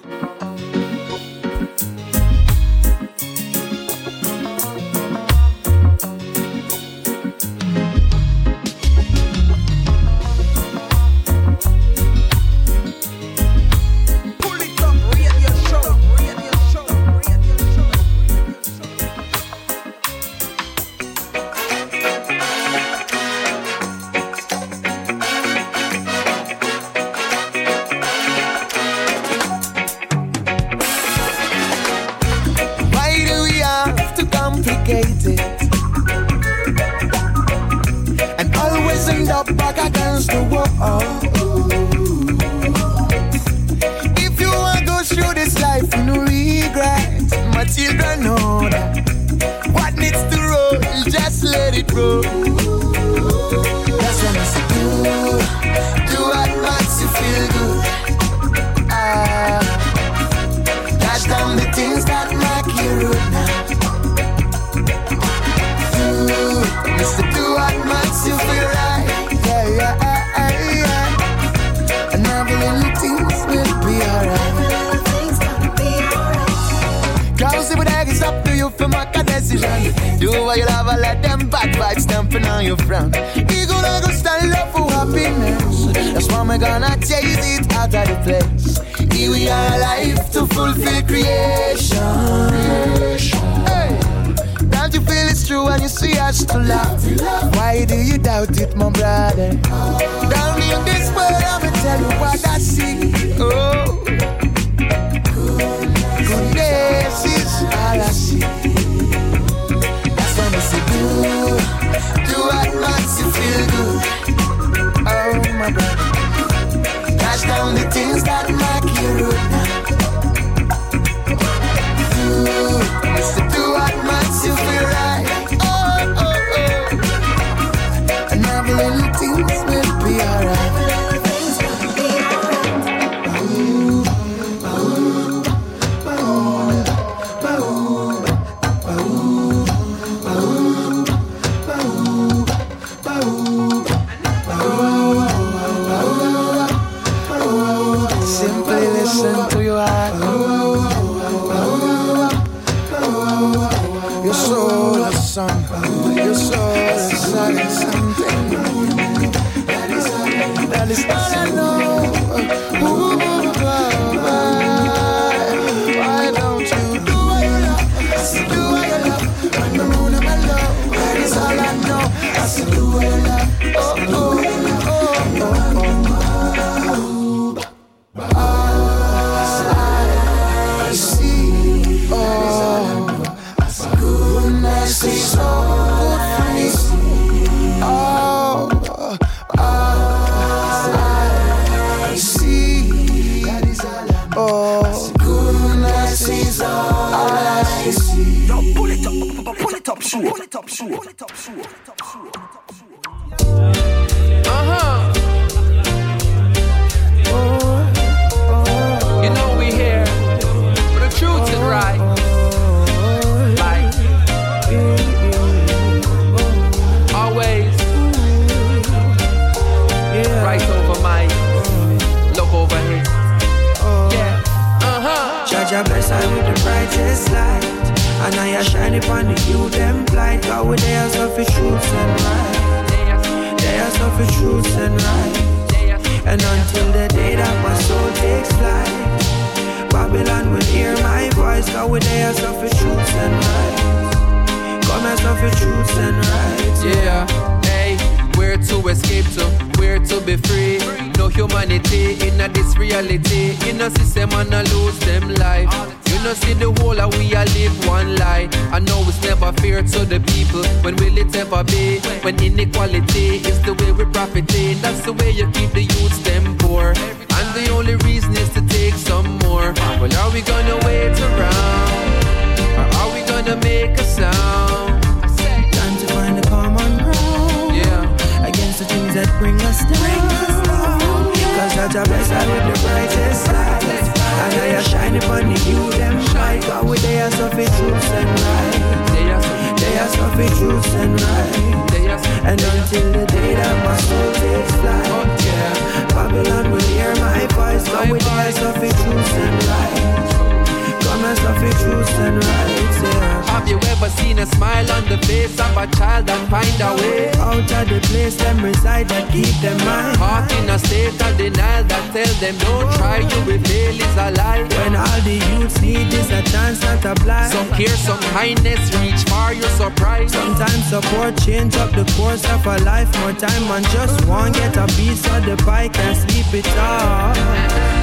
keep 309.32 309.54
them 309.60 309.78
mine. 309.84 310.16
Caught 310.16 310.52
in 310.52 310.70
a 310.70 310.78
state 310.78 311.20
of 311.20 311.36
denial 311.36 311.84
that 311.84 312.04
tell 312.12 312.34
them 312.40 312.56
don't 312.58 312.88
try, 312.96 313.18
you 313.18 313.40
will 313.46 313.62
fail 313.64 313.94
is 313.94 314.16
a 314.16 314.30
lie. 314.32 314.64
When 314.76 314.96
all 314.96 315.20
the 315.22 315.38
youths 315.50 315.80
need 315.80 316.12
is 316.12 316.30
a 316.30 316.42
chance 316.50 316.82
not 316.82 317.04
a. 317.04 317.18
Some 317.50 317.68
care, 317.70 317.88
some 317.88 318.20
kindness, 318.32 318.92
reach 319.00 319.22
far, 319.28 319.52
you're 319.52 319.68
surprised. 319.70 320.34
Sometimes 320.34 320.84
support 320.86 321.36
change 321.38 321.76
up 321.76 321.90
the 321.92 322.04
course 322.16 322.44
of 322.50 322.66
a 322.66 322.78
life. 322.84 323.08
More 323.20 323.32
time 323.32 323.70
on 323.70 323.82
just 323.84 324.24
one, 324.26 324.52
get 324.52 324.76
a 324.76 324.86
piece 324.96 325.24
of 325.34 325.44
the 325.44 325.56
pie, 325.64 325.88
can 325.88 326.14
sleep 326.14 326.52
it 326.52 326.68
off. 326.78 327.36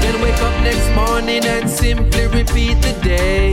Then 0.01 0.21
wake 0.21 0.41
up 0.41 0.55
next 0.63 0.89
morning 0.95 1.45
and 1.45 1.69
simply 1.69 2.27
repeat 2.27 2.81
the 2.81 2.93
day. 3.03 3.51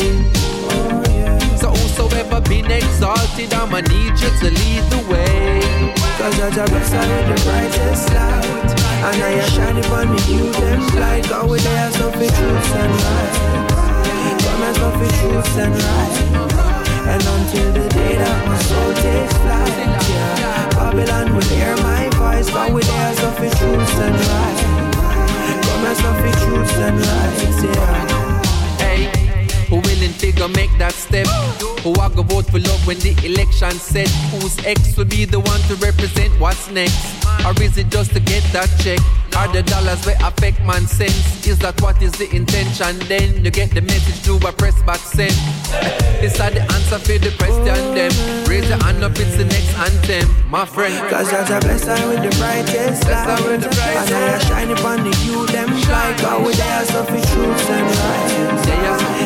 Oh, 0.71 1.57
so 1.61 1.71
whosoever 1.71 2.41
been 2.43 2.71
exalted, 2.71 3.53
I'ma 3.55 3.81
need 3.81 4.15
you 4.21 4.31
to 4.41 4.51
lead 4.51 4.83
the 4.91 5.07
way. 5.11 6.02
Cause 6.19 6.41
I 6.41 6.51
just 6.51 6.73
bless 6.73 6.93
with 6.93 7.27
the 7.29 7.37
brightest 7.45 8.09
light 8.15 8.71
And 9.07 9.23
I 9.23 9.31
am 9.43 9.49
shining 9.51 9.83
for 9.85 10.05
me. 10.07 10.19
You 10.29 10.47
and 10.69 10.85
flight 10.93 11.25
Cause 11.25 11.51
we 11.51 11.59
there 11.61 11.87
as 11.87 12.01
of 12.01 12.13
the 12.13 12.27
truth 12.27 12.75
and 12.83 12.95
light. 13.05 13.35
Come 14.43 14.63
as 14.69 14.79
of 14.79 14.95
the 15.01 15.09
truth 15.19 15.59
and 15.59 15.75
light, 15.87 16.17
And 17.13 17.23
until 17.23 17.73
the 17.73 17.89
day 17.89 18.15
that 18.17 18.39
my 18.47 18.59
soul 18.69 18.93
takes 18.95 19.37
flight 19.43 19.83
yeah. 20.09 20.69
Babylon 20.71 21.35
will 21.35 21.49
hear 21.49 21.77
my 21.79 22.09
voice 22.17 22.51
Cause 22.51 22.71
we 22.73 22.83
there 22.83 23.09
as 23.09 23.23
of 23.25 23.35
the 23.37 23.51
truth 23.57 24.01
and 24.07 24.17
light. 24.31 24.83
Come 25.65 25.85
as 25.87 25.99
of 25.99 26.17
the 26.25 26.33
truth 26.45 26.77
and 26.79 27.01
light, 27.01 27.77
yeah 27.77 28.12
figure 30.23 30.47
make 30.55 30.71
that 30.79 30.95
step. 30.95 31.27
Who 31.83 31.91
I 31.99 32.07
go 32.15 32.23
vote 32.23 32.47
for 32.47 32.61
love 32.61 32.87
when 32.87 32.99
the 33.01 33.11
election 33.27 33.75
set? 33.75 34.09
Whose 34.39 34.55
ex 34.65 34.97
will 34.97 35.11
be 35.11 35.25
the 35.25 35.41
one 35.41 35.61
to 35.67 35.75
represent 35.83 36.31
what's 36.39 36.71
next? 36.71 37.03
Or 37.43 37.51
is 37.61 37.77
it 37.77 37.91
just 37.91 38.15
to 38.15 38.21
get 38.21 38.45
that 38.55 38.71
check? 38.79 39.03
Are 39.35 39.51
the 39.51 39.65
dollars 39.65 40.07
where 40.07 40.15
affect 40.23 40.61
man 40.63 40.87
sense? 40.87 41.45
Is 41.45 41.59
that 41.59 41.75
what 41.83 42.01
is 42.01 42.13
the 42.13 42.31
intention 42.31 43.01
then? 43.11 43.45
You 43.45 43.51
get 43.51 43.75
the 43.75 43.81
message 43.81 44.23
to 44.27 44.39
I 44.47 44.53
press 44.53 44.81
back 44.87 45.03
send? 45.03 45.35
This 46.23 46.39
are 46.39 46.55
the 46.55 46.63
answer 46.63 47.03
for 47.03 47.19
the 47.19 47.35
question 47.35 47.83
them 47.99 48.13
Raise 48.47 48.69
your 48.69 48.79
hand 48.79 49.03
up, 49.03 49.19
it's 49.19 49.35
the 49.35 49.45
next 49.45 49.75
anthem, 49.75 50.29
my 50.49 50.65
friend 50.65 50.95
Cause 51.11 51.33
God's 51.33 51.51
a 51.51 51.59
blessing 51.59 52.09
with 52.09 52.23
the 52.23 52.33
brightest 52.39 53.11
light 53.11 53.43
with 53.43 53.63
the 53.67 53.71
brightest. 53.75 54.13
And 54.13 54.35
I 54.35 54.39
shine 54.47 54.71
upon 54.71 55.03
the 55.03 55.13
you, 55.27 55.47
them 55.51 55.71
fly 55.83 56.15
Cause 56.23 56.47
we 56.47 56.53
there 56.55 56.85
so 56.85 57.03
for 57.03 57.23
truth 57.27 57.71
and 57.75 57.91
righteousness 57.91 59.22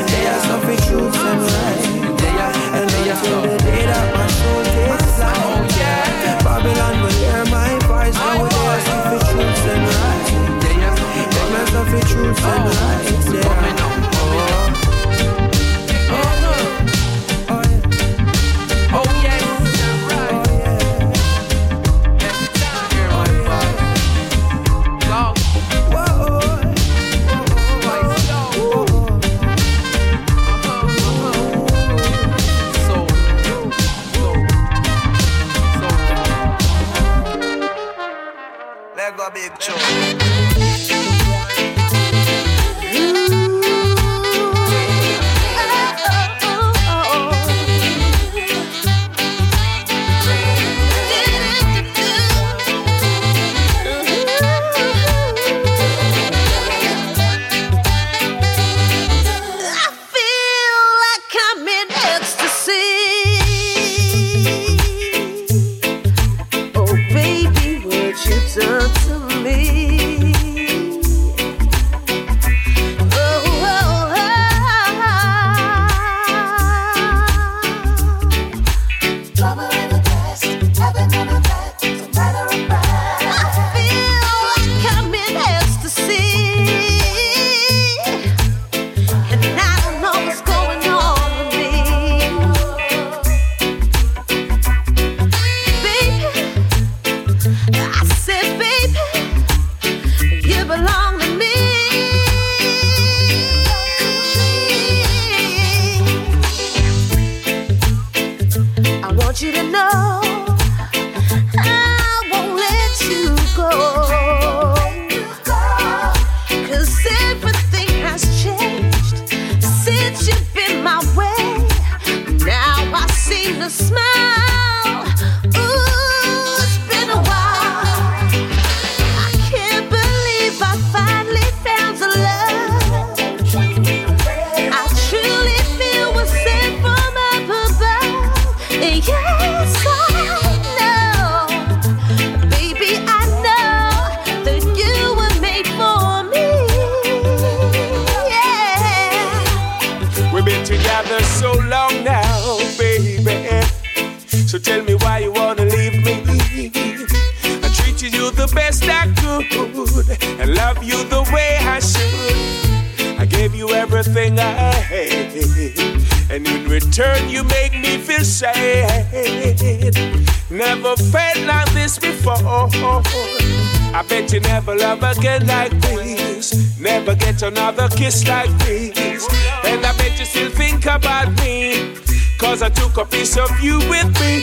kiss 178.07 178.29
like 178.29 178.51
this. 178.59 179.27
And 179.65 179.85
I 179.85 179.93
bet 179.99 180.19
you 180.19 180.27
still 180.27 180.51
think 180.51 180.87
about 180.87 181.29
me. 181.43 181.95
Cause 182.39 182.63
I 182.63 182.69
took 182.69 182.97
a 182.99 183.05
piece 183.05 183.37
of 183.37 183.51
you 183.61 183.79
with 183.91 184.11
me. 184.21 184.35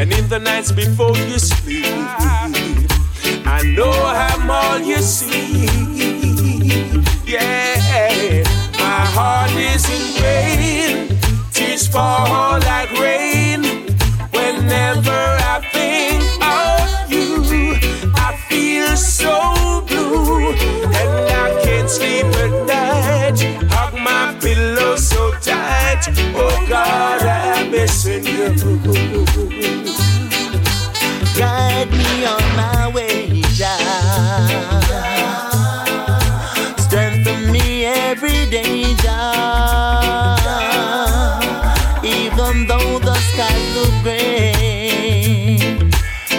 And 0.00 0.12
in 0.12 0.28
the 0.28 0.38
nights 0.38 0.72
before. 0.72 1.03
though 42.66 42.98
the 42.98 43.14
skies 43.14 43.76
look 43.76 44.02
gray. 44.02 45.58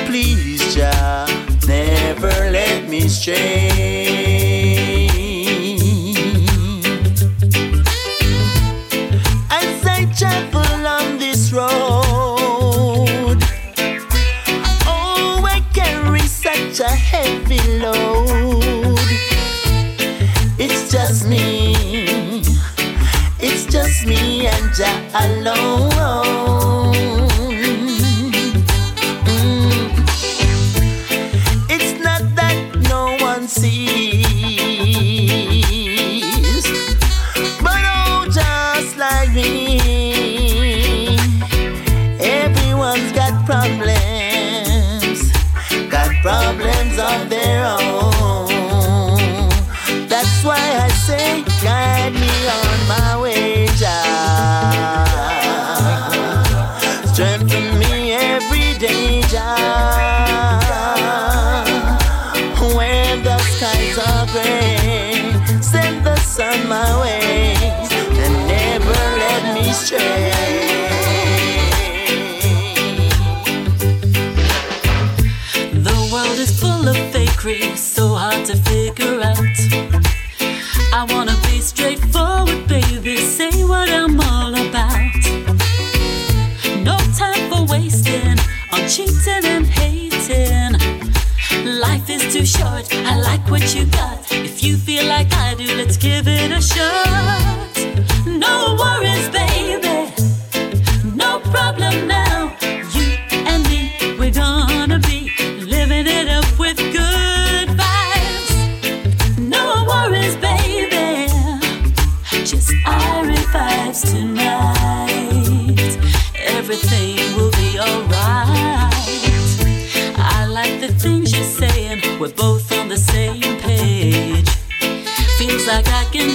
Please, 0.05 0.75
Jah, 0.75 1.25
never 1.67 2.51
let 2.51 2.87
me 2.89 3.07
stray. 3.07 3.54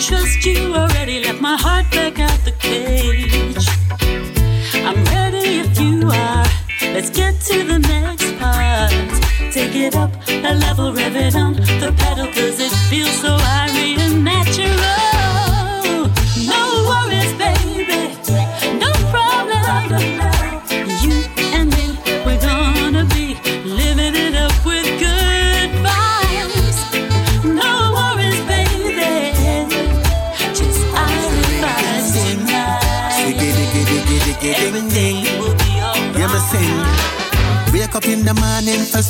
Trust 0.01 0.47
you 0.47 0.75
already, 0.75 1.00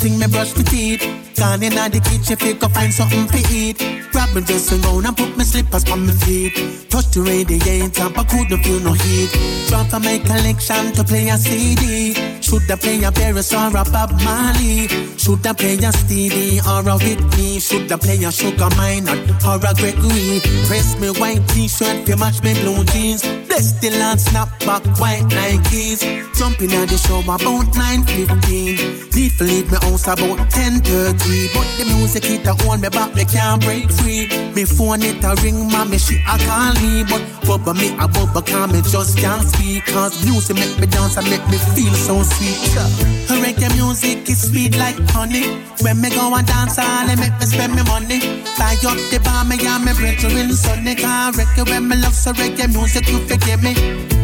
thing 0.01 0.17
me 0.17 0.27
brush 0.27 0.55
my 0.55 0.63
teeth. 0.63 1.05
Gone 1.37 1.63
in 1.63 1.73
the 1.73 2.01
kitchen, 2.01 2.35
fi 2.35 2.53
go 2.53 2.67
find 2.67 2.91
something 2.91 3.27
to 3.27 3.39
eat. 3.53 3.77
Grab 4.11 4.33
my 4.33 4.41
dressing 4.41 4.81
gown 4.81 5.05
and 5.05 5.15
put 5.15 5.37
my 5.37 5.43
slippers 5.43 5.85
on 5.89 6.05
my 6.05 6.13
feet. 6.25 6.53
Touch 6.89 7.07
the 7.13 7.21
radiator, 7.21 8.09
but 8.09 8.27
couldn't 8.27 8.63
feel 8.63 8.79
no 8.81 8.93
heat. 8.93 9.31
Drop 9.69 9.87
for 9.87 9.99
my 9.99 10.17
collection 10.19 10.91
to 10.93 11.03
play 11.03 11.29
a 11.29 11.37
CD. 11.37 12.13
Should 12.41 12.69
I 12.69 12.75
play 12.75 13.03
a 13.03 13.11
Paris 13.11 13.53
or 13.53 13.69
a 13.69 13.83
Bob 13.93 14.11
Marley? 14.25 14.87
Should 15.17 15.45
I 15.45 15.53
play 15.53 15.77
a 15.77 15.91
Stevie 15.93 16.59
or 16.65 16.81
a 16.89 16.97
Whitney? 16.97 17.59
Should 17.59 17.91
I 17.91 17.97
play 17.97 18.23
a 18.23 18.31
Sugar 18.31 18.73
Minott 18.77 19.21
or 19.45 19.61
a 19.61 19.71
Gregory? 19.77 20.41
Press 20.65 20.99
me 20.99 21.09
white 21.21 21.45
t-shirt 21.49 22.05
to 22.07 22.17
match 22.17 22.41
me 22.43 22.53
blue 22.61 22.83
jeans. 22.85 23.21
Bless 23.61 23.73
the 23.73 23.91
land 23.91 24.19
snapback 24.19 24.81
white 24.99 25.21
Nikes. 25.29 26.01
Jumping 26.33 26.73
at 26.73 26.89
the 26.89 26.97
show 26.97 27.19
about 27.19 27.69
9.15. 27.77 29.13
Leave 29.13 29.37
to 29.37 29.43
leave 29.43 29.69
my 29.69 29.77
house 29.85 30.07
about 30.07 30.49
10.30. 30.49 31.53
But 31.53 31.69
the 31.77 31.85
music 31.93 32.25
hit 32.25 32.47
a 32.47 32.55
hold 32.63 32.81
me 32.81 32.89
back, 32.89 33.13
me 33.13 33.23
can't 33.23 33.61
break 33.61 33.85
free. 33.91 34.25
Me 34.57 34.65
phone 34.65 35.03
it 35.03 35.23
a 35.23 35.37
ring, 35.43 35.69
mommy 35.69 35.99
she 35.99 36.17
a 36.25 36.41
call 36.41 36.73
me. 36.81 37.05
But 37.05 37.21
bubba 37.45 37.77
me 37.77 37.93
a 38.01 38.09
bubba 38.09 38.41
can 38.43 38.71
me 38.71 38.81
just 38.81 39.19
can't 39.19 39.45
speak. 39.45 39.85
Cause 39.93 40.25
music 40.25 40.57
make 40.57 40.79
me 40.79 40.87
dance 40.87 41.17
and 41.17 41.29
make 41.29 41.45
me 41.53 41.61
feel 41.77 41.93
so 41.93 42.23
sweet. 42.23 42.57
Yeah. 42.73 43.11
Reggae 43.45 43.69
music 43.77 44.27
is 44.27 44.49
sweet 44.49 44.75
like 44.75 44.97
honey. 45.13 45.61
When 45.85 46.01
me 46.01 46.09
go 46.09 46.33
and 46.33 46.47
dance 46.47 46.79
it 46.81 47.19
make 47.19 47.37
me 47.37 47.45
spend 47.45 47.75
me 47.77 47.83
money. 47.85 48.40
Buy 48.57 48.75
up 48.85 48.97
the 49.09 49.19
bar, 49.23 49.43
me 49.45 49.57
and 49.65 49.85
me 49.85 49.93
brethren 49.93 50.53
sonny. 50.53 50.95
Cause 50.95 51.37
reggae 51.37 51.63
when 51.69 51.87
me 51.87 51.95
love 51.97 52.13
so 52.13 52.31
reggae 52.33 52.67
music 52.71 53.07
you 53.09 53.19
forgive 53.27 53.63
me. 53.63 53.73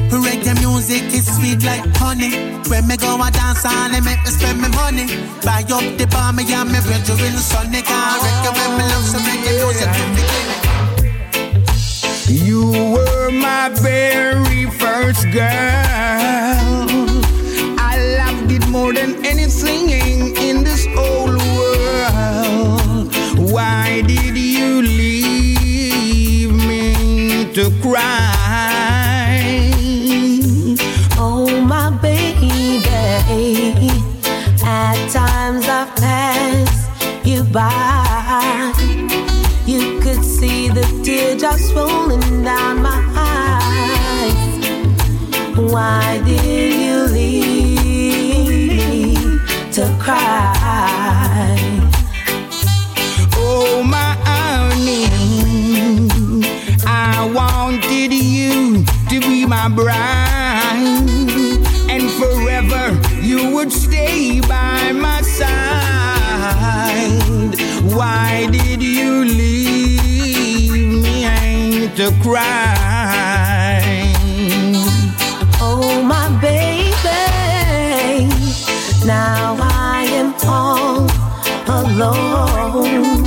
Reggae 0.09 0.53
music 0.59 1.03
is 1.13 1.27
sweet 1.35 1.63
like 1.63 1.85
honey. 1.97 2.31
When 2.69 2.87
me 2.87 2.97
go 2.97 3.21
and 3.21 3.33
dance 3.33 3.65
all 3.65 3.93
it 3.93 4.03
make 4.03 4.23
me 4.23 4.31
spend 4.31 4.61
me 4.61 4.69
money. 4.69 5.07
Buy 5.43 5.63
up 5.71 5.85
the 5.97 6.07
bar, 6.11 6.33
me 6.33 6.43
and 6.53 6.71
me 6.71 6.79
brethren 6.81 7.37
sonny. 7.37 7.81
Cause 7.81 8.21
reggae 8.23 8.51
when 8.57 8.71
me 8.77 8.83
love 8.91 9.05
so 9.05 9.17
reggae 9.19 9.53
music 9.61 9.89
you 9.95 10.03
forgive 10.15 10.43
me. 10.43 10.47
You 12.29 12.61
were 12.93 13.31
my 13.31 13.69
very 13.81 14.65
first 14.71 15.23
girl. 15.31 16.87
I 17.79 17.95
loved 18.19 18.51
it 18.51 18.67
more 18.67 18.93
than 18.93 19.25
anything 19.25 19.89
in 20.37 20.63
this 20.63 20.85
whole 20.87 21.36
to 27.57 27.71
cry? 27.81 29.39
Oh, 31.17 31.59
my 31.59 31.89
baby. 31.89 32.84
At 34.63 35.09
times 35.09 35.65
I've 35.67 35.95
passed 35.95 37.25
you 37.25 37.43
by. 37.45 38.71
You 39.65 39.99
could 40.01 40.23
see 40.23 40.69
the 40.69 40.85
teardrops 41.03 41.73
rolling 41.73 42.43
down 42.43 42.84
my 42.84 43.01
eyes. 43.15 44.35
Why 45.57 46.21
did 46.25 46.75
you 46.85 47.05
leave 47.11 48.77
me 48.77 49.15
to 49.71 49.97
cry? 49.99 50.56
Bride, 59.69 60.77
and 61.89 62.10
forever 62.11 62.99
you 63.22 63.53
would 63.56 63.72
stay 63.72 64.39
by 64.41 64.91
my 64.91 65.22
side. 65.22 65.48
Why 67.94 68.48
did 68.52 68.81
you 68.81 69.26
leave 69.26 70.72
me 71.03 71.88
to 71.95 72.11
cry? 72.22 73.81
Oh, 75.60 76.02
my 76.03 76.30
baby. 76.39 76.88
Now 79.06 79.57
I 79.60 80.06
am 80.11 80.34
all 80.45 81.07
alone. 81.68 83.26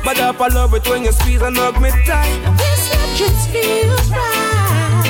But 0.04 0.20
up, 0.20 0.42
I 0.42 0.48
love 0.48 0.74
it 0.74 0.88
when 0.88 1.04
you 1.04 1.12
squeeze 1.12 1.42
and 1.42 1.58
hug 1.58 1.82
me 1.82 1.90
tight. 2.06 2.58
This 2.58 2.90
love 2.94 3.18
just 3.18 3.50
feels 3.50 4.10
right. 4.10 5.06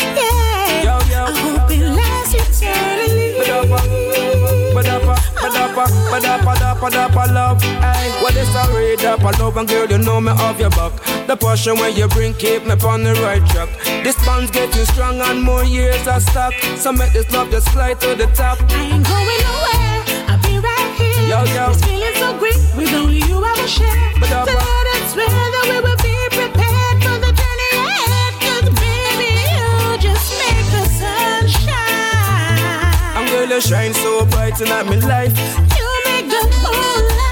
Yeah. 0.00 0.82
Yo, 0.82 0.98
yo. 1.10 1.24
I 1.24 1.30
hope 1.38 1.70
it 1.70 1.80
lasts 1.80 2.34
eternally. 2.34 3.34
But 3.38 3.48
up, 3.50 3.68
but 4.74 4.86
up, 4.86 5.02
but 5.34 5.56
up, 5.56 5.74
but 6.10 6.24
up, 6.24 6.44
but 6.44 6.62
up, 6.62 6.80
but 6.80 6.94
up, 6.94 7.14
love. 7.30 7.62
Ay, 7.64 8.10
what 8.22 8.36
is 8.36 8.54
a 8.54 8.64
read 8.76 9.04
up, 9.04 9.24
I 9.24 9.30
love 9.38 9.56
and 9.56 9.68
girl, 9.68 9.86
you 9.86 9.98
know 9.98 10.20
me 10.20 10.32
off 10.32 10.58
your 10.60 10.70
back. 10.70 10.92
The 11.26 11.36
passion 11.36 11.78
when 11.78 11.94
you 11.96 12.08
bring 12.08 12.34
keep 12.34 12.64
me 12.64 12.72
on 12.72 13.02
the 13.04 13.14
right 13.22 13.44
track. 13.50 13.68
This 14.06 14.14
band's 14.24 14.52
getting 14.52 14.84
strong 14.84 15.20
and 15.20 15.42
more 15.42 15.64
years 15.64 16.06
are 16.06 16.20
stuck. 16.20 16.54
So 16.78 16.92
make 16.92 17.12
this 17.12 17.28
love 17.32 17.50
just 17.50 17.68
fly 17.70 17.94
to 17.94 18.14
the 18.14 18.26
top. 18.38 18.56
I 18.70 18.94
ain't 18.94 19.02
going 19.02 19.40
nowhere. 19.42 20.30
I'll 20.30 20.38
be 20.46 20.62
right 20.62 20.94
here. 20.94 21.26
Yo, 21.26 21.42
yo. 21.50 21.74
This 21.74 21.82
feeling 21.82 22.14
so 22.14 22.38
great 22.38 22.54
with 22.78 22.94
only 22.94 23.18
you 23.26 23.42
I 23.42 23.50
will 23.58 23.66
share. 23.66 23.98
But 24.22 24.30
the 24.30 24.54
Lord, 24.54 24.86
I 24.94 25.10
swear 25.10 25.26
that 25.26 25.66
we 25.66 25.78
will 25.82 25.98
be 26.06 26.14
prepared 26.38 26.98
for 27.02 27.18
the 27.18 27.34
journey 27.34 27.70
ahead. 27.82 28.34
Cause 28.46 28.70
baby, 28.78 29.42
you 29.42 29.98
just 29.98 30.38
make 30.38 30.62
the 30.70 30.86
sun 30.86 31.50
shine. 31.66 33.18
I'm 33.18 33.26
you 33.26 33.60
shine 33.60 33.92
so 33.92 34.24
bright 34.26 34.54
in 34.60 34.68
my 34.68 34.82
life. 35.02 35.34
You 35.74 35.88
make 36.06 36.30
the 36.30 36.46
moonlight. 36.62 37.26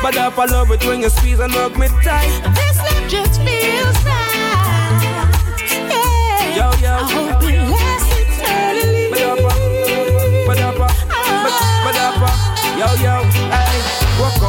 But 0.00 0.16
up, 0.16 0.38
I 0.38 0.46
love 0.48 0.70
it 0.70 0.82
when 0.86 1.00
you 1.02 1.10
squeeze 1.10 1.40
and 1.40 1.52
hug 1.52 1.76
me 1.76 1.88
tight. 2.00 2.65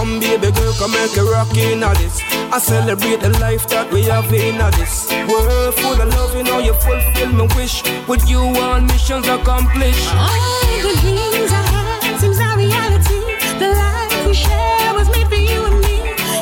Come, 0.07 0.19
baby 0.19 0.51
girl, 0.51 0.73
come 0.73 0.91
make 0.91 1.17
a 1.17 1.23
rock 1.23 1.55
in 1.57 1.79
this. 1.79 2.21
I 2.51 2.59
celebrate 2.59 3.19
the 3.19 3.29
life 3.39 3.67
that 3.69 3.91
we 3.91 4.03
have 4.03 4.31
in 4.31 4.57
this 4.79 5.09
world 5.27 5.73
full 5.75 5.99
of 6.01 6.09
love. 6.15 6.35
You 6.35 6.43
know 6.43 6.59
you 6.59 6.73
fulfill 6.73 7.31
my 7.33 7.47
wish. 7.55 7.83
With 8.07 8.29
you, 8.29 8.39
all 8.39 8.81
missions 8.81 9.27
accomplished. 9.27 10.07
All 10.13 10.81
the 10.85 10.93
dreams 11.01 11.51
I 11.51 11.63
had 12.01 12.19
seems 12.19 12.39
our 12.39 12.57
reality. 12.57 13.19
The 13.59 13.69
life 13.73 14.27
we 14.27 14.33
share 14.33 14.93
was 14.93 15.09
made 15.09 15.27
for 15.27 15.35
you 15.35 15.65
and 15.65 15.79
me. 15.81 15.95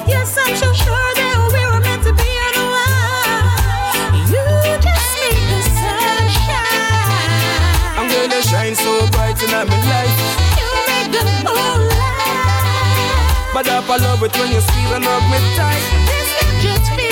Yes, 0.08 0.38
I'm 0.38 0.56
so 0.56 0.72
sure 0.74 1.15
bright 9.64 9.68
in 9.68 9.68
my 9.70 9.78
life. 9.88 10.20
You 10.60 10.68
make 10.88 11.12
the 11.12 11.24
moonlight. 11.46 12.44
But 13.54 13.68
up, 13.70 13.90
I 13.90 13.98
love 13.98 14.24
it 14.24 14.38
when 14.38 14.52
you 14.52 14.62
squeeze 14.62 14.92
and 14.92 15.06
hug 15.06 15.24
me 15.32 15.40
tight. 15.56 15.84
This 16.08 16.30
love 16.36 16.56
just 16.62 16.92
feels 16.92 17.05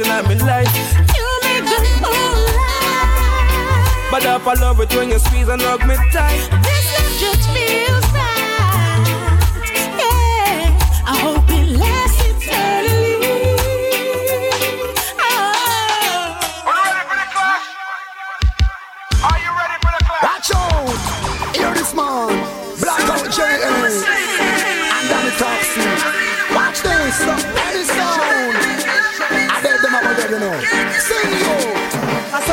in 0.00 0.08
my 0.08 0.20
life. 0.44 0.74
You 1.14 1.26
make 1.42 1.64
the 1.64 1.78
moonlight. 2.00 3.00
But 4.10 4.26
up, 4.26 4.46
I 4.46 4.54
love 4.54 4.80
it 4.80 4.94
when 4.94 5.08
you 5.10 5.18
squeeze 5.18 5.48
and 5.48 5.60
hug 5.60 5.86
me 5.86 5.96
tight. 6.12 6.59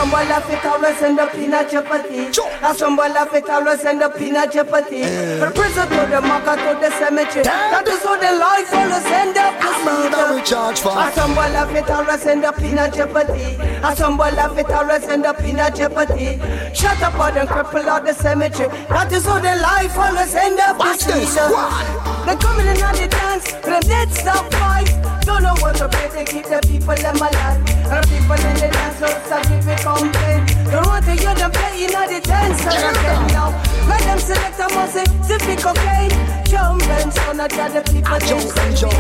A 0.08 0.10
somebody 0.10 0.30
laugh 0.30 0.50
it 0.50 0.66
always 0.66 1.02
end 1.02 1.20
up 1.20 1.36
in 1.36 1.54
a 1.54 1.70
jeopardy. 1.70 2.32
A 2.64 2.74
somebody 2.74 3.14
laugh 3.14 3.34
it 3.34 3.50
always 3.50 3.84
end 3.84 4.02
up 4.02 4.16
in 4.22 4.38
a 4.38 4.50
jeopardy. 4.50 5.04
From 5.04 5.52
prison 5.52 5.84
to 5.90 6.08
the 6.08 6.22
market 6.22 6.56
to 6.64 6.80
the 6.80 6.90
cemetery. 6.96 7.44
That 7.44 7.86
is 7.86 8.02
how 8.04 8.16
the 8.16 8.32
life 8.40 8.72
always 8.72 9.04
end 9.04 9.36
up 9.36 9.60
to 9.60 9.68
Murder 9.84 10.34
we 10.34 10.42
charge 10.44 10.80
for. 10.80 10.96
A 10.96 11.12
somebody 11.12 11.54
laugh 11.54 11.76
it 11.76 11.90
always 11.90 12.26
end 12.26 12.46
up 12.46 12.58
in 12.62 12.78
a 12.78 12.90
jeopardy. 12.90 13.60
A 13.84 13.96
somebody 13.98 14.36
laugh 14.38 14.58
it 14.58 14.72
always 14.72 15.04
end 15.04 15.26
up 15.26 15.42
in 15.42 15.60
a 15.60 15.70
jeopardy. 15.76 16.40
Shut 16.74 17.04
up 17.04 17.20
or 17.20 17.32
them 17.36 17.48
cripple 17.48 17.86
out 17.86 18.06
the 18.06 18.14
cemetery. 18.14 18.70
That 18.88 19.12
is 19.12 19.26
how 19.26 19.40
the 19.40 19.60
life 19.60 19.98
always 19.98 20.34
end 20.34 20.58
up 20.62 20.80
Watch 20.80 21.00
to 21.00 21.12
this, 21.12 21.36
one. 21.36 22.26
They 22.26 22.36
coming 22.40 22.68
in 22.68 22.82
on 22.82 22.96
the 22.96 23.08
dance, 23.12 23.52
them 23.60 23.82
dead 23.82 24.10
stop 24.14 24.54
fight. 24.54 24.88
Don't 25.26 25.44
know 25.44 25.56
what 25.60 25.76
to 25.76 25.90
pay, 25.90 26.08
they 26.16 26.24
keep 26.24 26.46
the 26.46 26.62
people 26.64 26.96
them 26.96 27.18
alive. 27.18 27.77
And 27.90 28.04
the 28.04 28.08
people 28.10 28.36
in 28.36 28.54
the 28.56 28.68
dance 28.68 28.98
floor 28.98 29.16
start 29.26 29.48
give 29.48 29.68
it. 29.68 30.72
Don't 30.72 30.86
want 30.88 31.06
to 31.06 31.12
hear 31.12 31.34
them 31.36 31.52
playing 31.52 31.96
at 31.96 32.08
the 32.10 32.20
dance 32.20 32.62
hall 32.64 32.90
again 32.92 33.28
now. 33.28 33.50
Let 33.88 34.02
them 34.02 34.20
select 34.20 34.60
a 34.60 34.68
music, 34.76 35.08
zippy 35.24 35.56
cocaine. 35.56 36.37
Jump 36.48 36.82
and 36.88 37.14
son 37.14 37.40
of 37.40 37.50
the 37.50 37.82
people 37.92 38.20
jump 38.24 38.58
and 38.58 38.78
jump. 38.78 38.96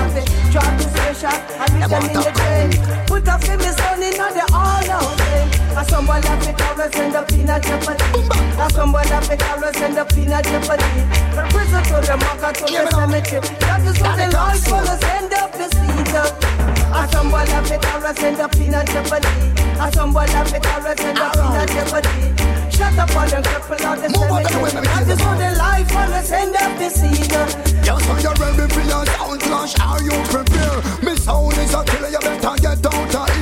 Drop 0.51 0.71
the 0.75 0.83
station 0.91 1.31
and 1.31 1.73
leave 1.73 1.89
them 1.89 2.03
in 2.03 2.19
the 2.19 2.31
drain. 2.35 2.69
Put 3.07 3.27
a 3.27 3.39
famous 3.39 3.75
son 3.77 4.03
in 4.03 4.19
on 4.19 4.33
the 4.35 4.43
all 4.51 4.91
out. 4.91 5.27
A 5.77 5.85
somebody 5.87 6.27
laugh 6.27 6.47
it 6.47 6.61
always 6.61 6.95
end 6.95 7.15
up 7.15 7.31
in 7.31 7.49
a 7.49 7.59
jeopardy. 7.59 8.03
A 8.59 8.69
somebody 8.71 9.09
laugh 9.09 9.31
it 9.31 9.43
always 9.47 9.77
end 9.77 9.97
up 9.97 10.11
in 10.11 10.33
a 10.33 10.41
jeopardy. 10.43 10.89
From 11.31 11.47
prison 11.47 11.83
to 11.87 11.97
the 12.03 12.17
market 12.17 12.55
to 12.59 12.65
the 12.67 12.83
cemetery. 12.91 13.47
That 13.63 13.81
is 13.87 13.99
what 14.01 14.17
the 14.17 14.27
life 14.35 14.73
always 14.73 15.03
end 15.15 15.33
up 15.33 15.55
is 15.55 15.73
leader. 15.87 16.27
A 16.91 17.07
somebody 17.11 17.51
laugh 17.51 17.71
it 17.71 17.85
always 17.93 18.23
end 18.23 18.39
up 18.41 18.55
in 18.57 18.73
a 18.73 18.83
jeopardy. 18.83 19.27
A 19.79 19.91
somebody 19.93 20.33
laugh 20.33 20.53
it 20.53 20.65
always 20.67 20.99
end 20.99 21.19
up 21.19 21.35
in 21.37 21.55
a 21.55 21.65
jeopardy. 21.65 22.66
Shut 22.77 22.93
up 22.99 23.15
on 23.17 23.27
them 23.27 23.41
cripple 23.41 23.81
out 23.81 23.97
the 23.97 24.09
Move 24.13 24.29
on 24.29 24.43
to 24.43 24.53
the 24.53 24.59
women, 24.61 24.83
cemetery. 24.85 25.05
That 25.05 25.09
is 25.09 25.19
what 25.25 25.37
the 25.41 25.49
life 25.57 25.95
always 25.97 26.31
end 26.31 26.55
up 26.55 26.79
is 26.79 27.01
leader. 27.01 27.45
Yo, 27.81 27.97
so 27.97 28.13
you 28.21 28.33
ready 28.37 28.69
for 28.71 28.85
your 28.85 29.03
sound 29.17 29.41
clash? 29.41 29.73
Are 29.81 30.01
you 30.03 30.13
prepared? 30.29 30.85
Me 31.01 31.15
sound 31.17 31.57
is 31.57 31.73
a 31.73 31.83
killer, 31.83 32.09
you 32.09 32.19
better 32.19 32.53
get 32.61 32.85
out 32.85 33.15
of 33.15 33.36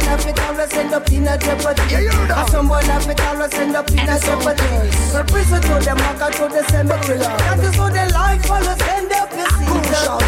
gate? 0.00 0.08
A 0.08 0.28
it 0.28 0.40
always 0.40 0.72
end 0.74 0.92
up 0.94 1.10
in 1.12 1.28
a 1.28 1.36
jeopardy. 1.38 1.82
A 1.94 2.42
somebody 2.50 2.86
laugh 2.88 3.08
it 3.08 3.20
always 3.20 3.54
end 3.54 3.76
up 3.76 3.90
in 3.90 3.98
a 3.98 4.18
jeopardy. 4.18 4.90
From 5.12 5.26
prison 5.26 5.60
to 5.62 5.78
the 5.84 5.94
market 5.94 6.32
to 6.36 6.48
the 6.48 6.62
cemetery. 6.68 7.18
That 7.18 7.60
is 7.60 7.76
how 7.76 7.90
the 7.90 8.04
life 8.12 8.50
always 8.50 8.80
end 8.88 9.12
up 9.12 9.32
in 9.32 9.46
season. 9.60 10.20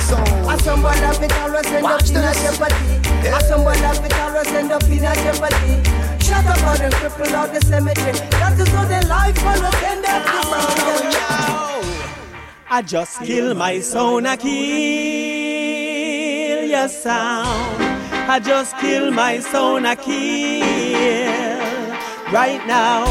A 0.49 0.55
somebody 0.61 1.01
laugh 1.01 1.23
it 1.23 1.33
always 1.41 1.67
end 1.67 1.87
up 1.87 2.03
in 2.03 2.17
a 2.17 2.33
jeopardy. 2.35 3.01
A 3.29 3.41
somebody 3.41 3.81
it 3.81 4.15
always 4.21 4.53
end 4.53 4.73
up 4.73 4.85
in 4.85 5.05
a 5.05 5.15
jeopardy. 5.15 5.83
Shut 6.23 6.47
up 6.47 6.63
on 6.67 6.77
them 6.79 6.93
cripple 6.93 7.35
out 7.35 7.53
the 7.53 7.61
cemetery. 7.61 8.19
That 8.41 8.59
is 8.59 8.69
how 8.69 8.85
the 8.85 9.01
life 9.07 9.45
always 9.45 9.83
end 9.83 10.05
up 10.07 10.27
in 10.27 10.43
season. 10.43 11.11
I 12.75 12.81
just 12.81 13.21
kill 13.21 13.55
my 13.55 13.81
sound, 13.81 14.27
I 14.27 14.37
kill 14.37 14.53
your 16.71 16.89
sound. 16.89 17.92
I 18.29 18.39
just 18.39 18.79
kill 18.79 19.11
my 19.11 19.41
son, 19.41 19.85
I 19.85 19.95
kill 19.95 20.63
right 22.33 22.65
now. 22.67 23.05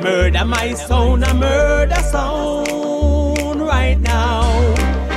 Murder 0.00 0.44
my 0.44 0.74
son, 0.74 1.24
I 1.24 1.32
murder 1.32 2.02
son 2.12 3.58
right 3.58 3.98
now. 3.98 4.42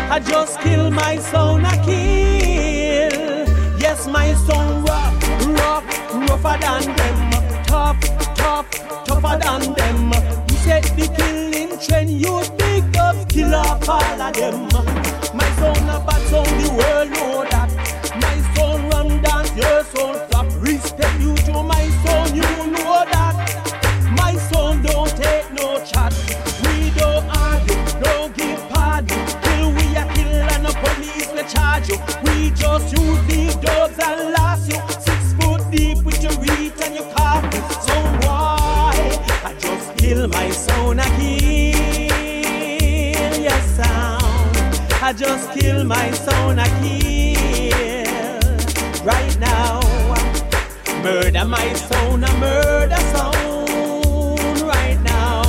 I 0.09 0.19
just 0.19 0.59
kill 0.61 0.89
my 0.91 1.17
son, 1.17 1.65
I 1.65 1.75
kill. 1.85 3.79
Yes, 3.79 4.07
my 4.07 4.33
son 4.47 4.83
rough, 4.85 5.13
rough, 5.59 5.85
rougher 6.29 6.57
than 6.59 6.95
them. 6.95 7.63
Tough, 7.65 7.99
tough, 8.35 8.69
tougher 9.05 9.37
than 9.43 9.73
them. 9.73 10.13
You 10.49 10.57
said 10.57 10.83
the 10.97 11.07
killing 11.17 11.77
trend, 11.79 12.09
you 12.09 12.41
big 12.57 12.97
up, 12.97 13.29
kill 13.29 13.53
off 13.53 13.87
all 13.87 14.21
of 14.21 14.33
them. 14.33 14.67
My 15.35 15.49
son 15.59 15.89
a 15.89 15.99
bad 16.07 16.21
son, 16.29 16.47
the 16.63 16.69
world 16.73 17.09
know 17.11 17.45
that. 17.51 17.68
Your. 18.99 19.79
Respect 20.61 21.21
you 21.21 21.35
my 21.63 21.87
son, 22.03 22.35
you 22.35 22.41
know 22.41 23.05
that. 23.11 23.35
My 24.17 24.35
son 24.35 24.81
don't 24.81 25.09
take 25.09 25.51
no 25.53 25.79
chat. 25.85 26.13
We 26.63 26.91
don't 26.99 27.25
argue, 27.29 27.75
don't 28.03 28.35
give 28.35 28.59
pardon. 28.69 29.17
Kill 29.43 29.71
we 29.71 29.95
a 29.95 30.05
kill 30.13 30.43
and 30.53 30.65
the 30.65 30.73
police 30.83 31.31
charge 31.53 31.87
you. 31.89 31.97
We 32.23 32.51
just 32.51 32.91
you. 34.67 34.81
Six 34.99 35.33
foot 35.39 35.61
deep 35.71 36.03
with 36.03 36.21
your 36.21 36.33
reach 36.33 36.79
and 36.83 36.95
your 36.95 37.09
coffin. 37.13 37.63
So 37.85 37.95
why? 38.27 38.91
I 39.45 39.53
just 39.59 39.97
kill 39.97 40.27
my 40.27 40.49
son 40.51 40.99
a 40.99 41.05
kill. 41.17 42.19
Yes, 43.47 43.65
sound. 43.77 44.55
I 45.01 45.13
just 45.13 45.51
kill 45.57 45.85
my 45.85 46.11
son 46.11 46.59
my 51.49 51.73
son 51.73 52.23
a 52.23 52.31
murder 52.37 53.01
son. 53.11 53.33
Right 54.67 54.99
now. 55.01 55.41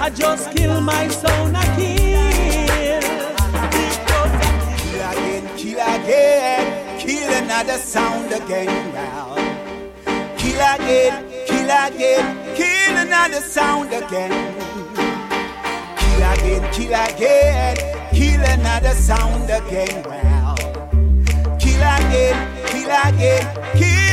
I 0.00 0.10
just 0.10 0.50
kill 0.56 0.80
my 0.80 1.06
son 1.08 1.54
a 1.54 1.62
kill. 1.76 2.12
Kill 4.82 5.02
again, 5.12 5.44
kill 5.56 5.80
again, 5.80 6.98
kill 6.98 7.32
another 7.42 7.78
sound 7.78 8.32
again 8.32 8.92
now. 8.92 9.36
Kill 10.38 10.60
again, 10.74 11.14
kill 11.46 11.70
again, 11.70 12.56
kill 12.56 12.96
another 12.96 13.40
sound 13.40 13.92
again. 13.92 14.32
Kill 15.98 16.22
again, 16.32 16.62
kill 16.72 16.94
again, 16.94 17.76
kill 18.12 18.42
another 18.54 18.94
sound 18.94 19.50
again. 19.50 20.02
Well, 20.04 20.56
kill 21.60 21.82
again, 21.96 22.36
kill 22.66 22.90
again, 23.06 23.44
kill 23.76 24.11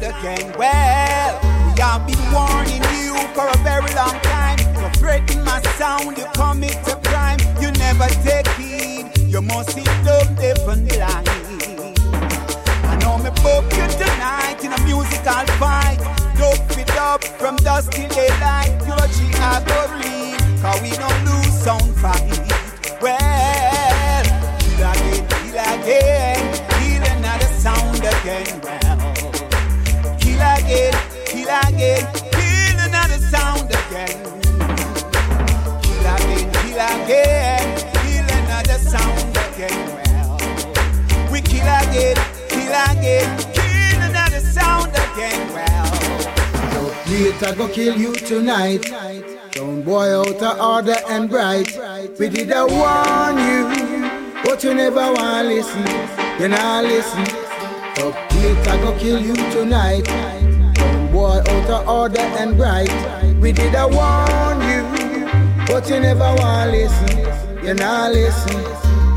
sound 0.00 0.16
again. 0.16 0.52
Well, 0.58 1.40
we 1.66 1.80
have 1.80 2.06
been 2.06 2.32
warning 2.32 2.82
you 2.96 3.14
for 3.34 3.46
a 3.46 3.58
very 3.58 3.92
long 3.94 4.18
time. 4.20 4.58
You 4.58 4.88
threaten 4.98 5.44
my 5.44 5.60
sound, 5.76 6.16
you 6.18 6.26
commit 6.34 6.76
a 6.88 6.96
crime. 7.08 7.38
You 7.60 7.70
never 7.72 8.08
take 8.24 8.48
heed. 8.48 9.06
You 9.28 9.42
must 9.42 9.76
dumb, 9.76 10.34
deaf 10.34 10.66
and 10.68 10.88
blind. 10.88 11.28
I 12.84 12.96
know 13.02 13.18
me 13.18 13.30
book 13.42 13.64
you 13.76 13.86
tonight 13.98 14.62
in 14.62 14.72
a 14.72 14.80
musical 14.84 15.46
fight. 15.58 15.98
Dope 16.36 16.78
it 16.78 16.90
up 16.96 17.24
from 17.24 17.56
dusk 17.56 17.92
till 17.92 18.08
daylight. 18.08 18.72
Your 18.86 19.06
G 19.14 19.30
I 19.36 19.62
go 19.66 19.80
read, 19.98 20.62
cause 20.62 20.80
we 20.82 20.90
don't 20.90 21.24
lose 21.24 21.62
sound 21.62 21.94
fight. 21.96 22.24
Well, 23.00 24.24
kill 24.58 24.82
again, 24.90 25.26
kill 25.28 25.58
again, 25.58 26.40
kill 26.68 27.02
another 27.16 27.46
sound 27.46 27.98
again. 27.98 28.60
Well, 28.62 28.89
kill 31.50 31.74
again. 31.74 32.06
Kill 32.30 32.80
again, 36.80 37.66
kill 37.92 38.28
another 38.38 38.78
sound 38.78 39.36
again. 39.36 39.78
We 41.30 41.40
kill 41.40 41.66
again, 41.66 42.16
kill 42.48 42.74
again, 42.90 43.28
kill 43.52 44.00
another 44.02 44.40
sound 44.40 44.90
again. 44.90 45.40
Well, 45.52 46.94
Later 47.10 47.54
go 47.56 47.68
kill 47.68 47.96
you 47.96 48.14
tonight. 48.14 48.86
Don't 49.52 49.82
boy 49.82 50.18
out 50.20 50.42
of 50.42 50.60
order 50.60 50.96
and 51.08 51.28
bright. 51.28 51.76
We 52.18 52.28
did 52.28 52.50
a 52.52 52.66
warn 52.66 53.38
you, 53.38 54.42
but 54.44 54.62
you 54.62 54.74
never 54.74 55.12
want 55.12 55.48
listen. 55.48 55.84
You 56.40 56.48
not 56.48 56.84
listen. 56.84 57.26
So 57.96 58.10
later 58.36 58.76
go 58.82 58.98
kill 58.98 59.20
you 59.20 59.34
tonight. 59.50 60.49
Boy 61.30 61.36
out 61.36 61.70
of 61.70 61.88
order 61.88 62.18
and 62.42 62.56
bright. 62.56 62.90
We 63.40 63.52
did 63.52 63.72
a 63.76 63.86
warn 63.86 64.58
you, 64.68 64.82
but 65.68 65.88
you 65.88 66.00
never 66.00 66.34
wanna 66.38 66.72
listen. 66.72 67.18
You're 67.62 67.74
not 67.74 68.10
listen. 68.10 68.58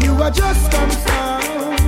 You 0.03 0.14
are 0.22 0.30
just 0.30 0.61
some 0.72 0.91
sound 0.91 1.80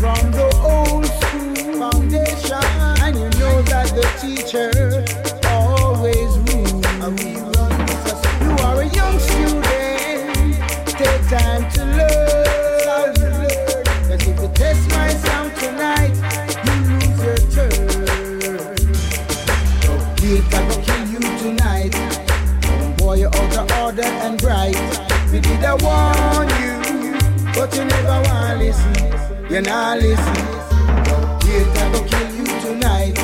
from 0.00 0.32
the 0.32 0.48
old 0.74 1.06
school 1.06 1.78
foundation, 1.78 2.64
and 3.04 3.14
you 3.14 3.28
know 3.38 3.62
that 3.70 3.86
the 3.94 4.06
teacher 4.20 4.72
out 23.98 24.24
and 24.26 24.40
bright. 24.40 24.76
We 25.32 25.40
did 25.40 25.64
I 25.64 25.74
warn 25.74 26.48
you, 26.60 27.52
but 27.54 27.74
you 27.76 27.84
never 27.84 28.20
want 28.28 28.52
to 28.52 28.64
listen. 28.64 29.50
You're 29.50 29.62
not 29.62 29.98
listen. 29.98 30.56
Beat 31.40 31.76
I 31.82 31.92
go 31.92 32.04
kill 32.04 32.34
you 32.36 32.46
tonight. 32.60 33.16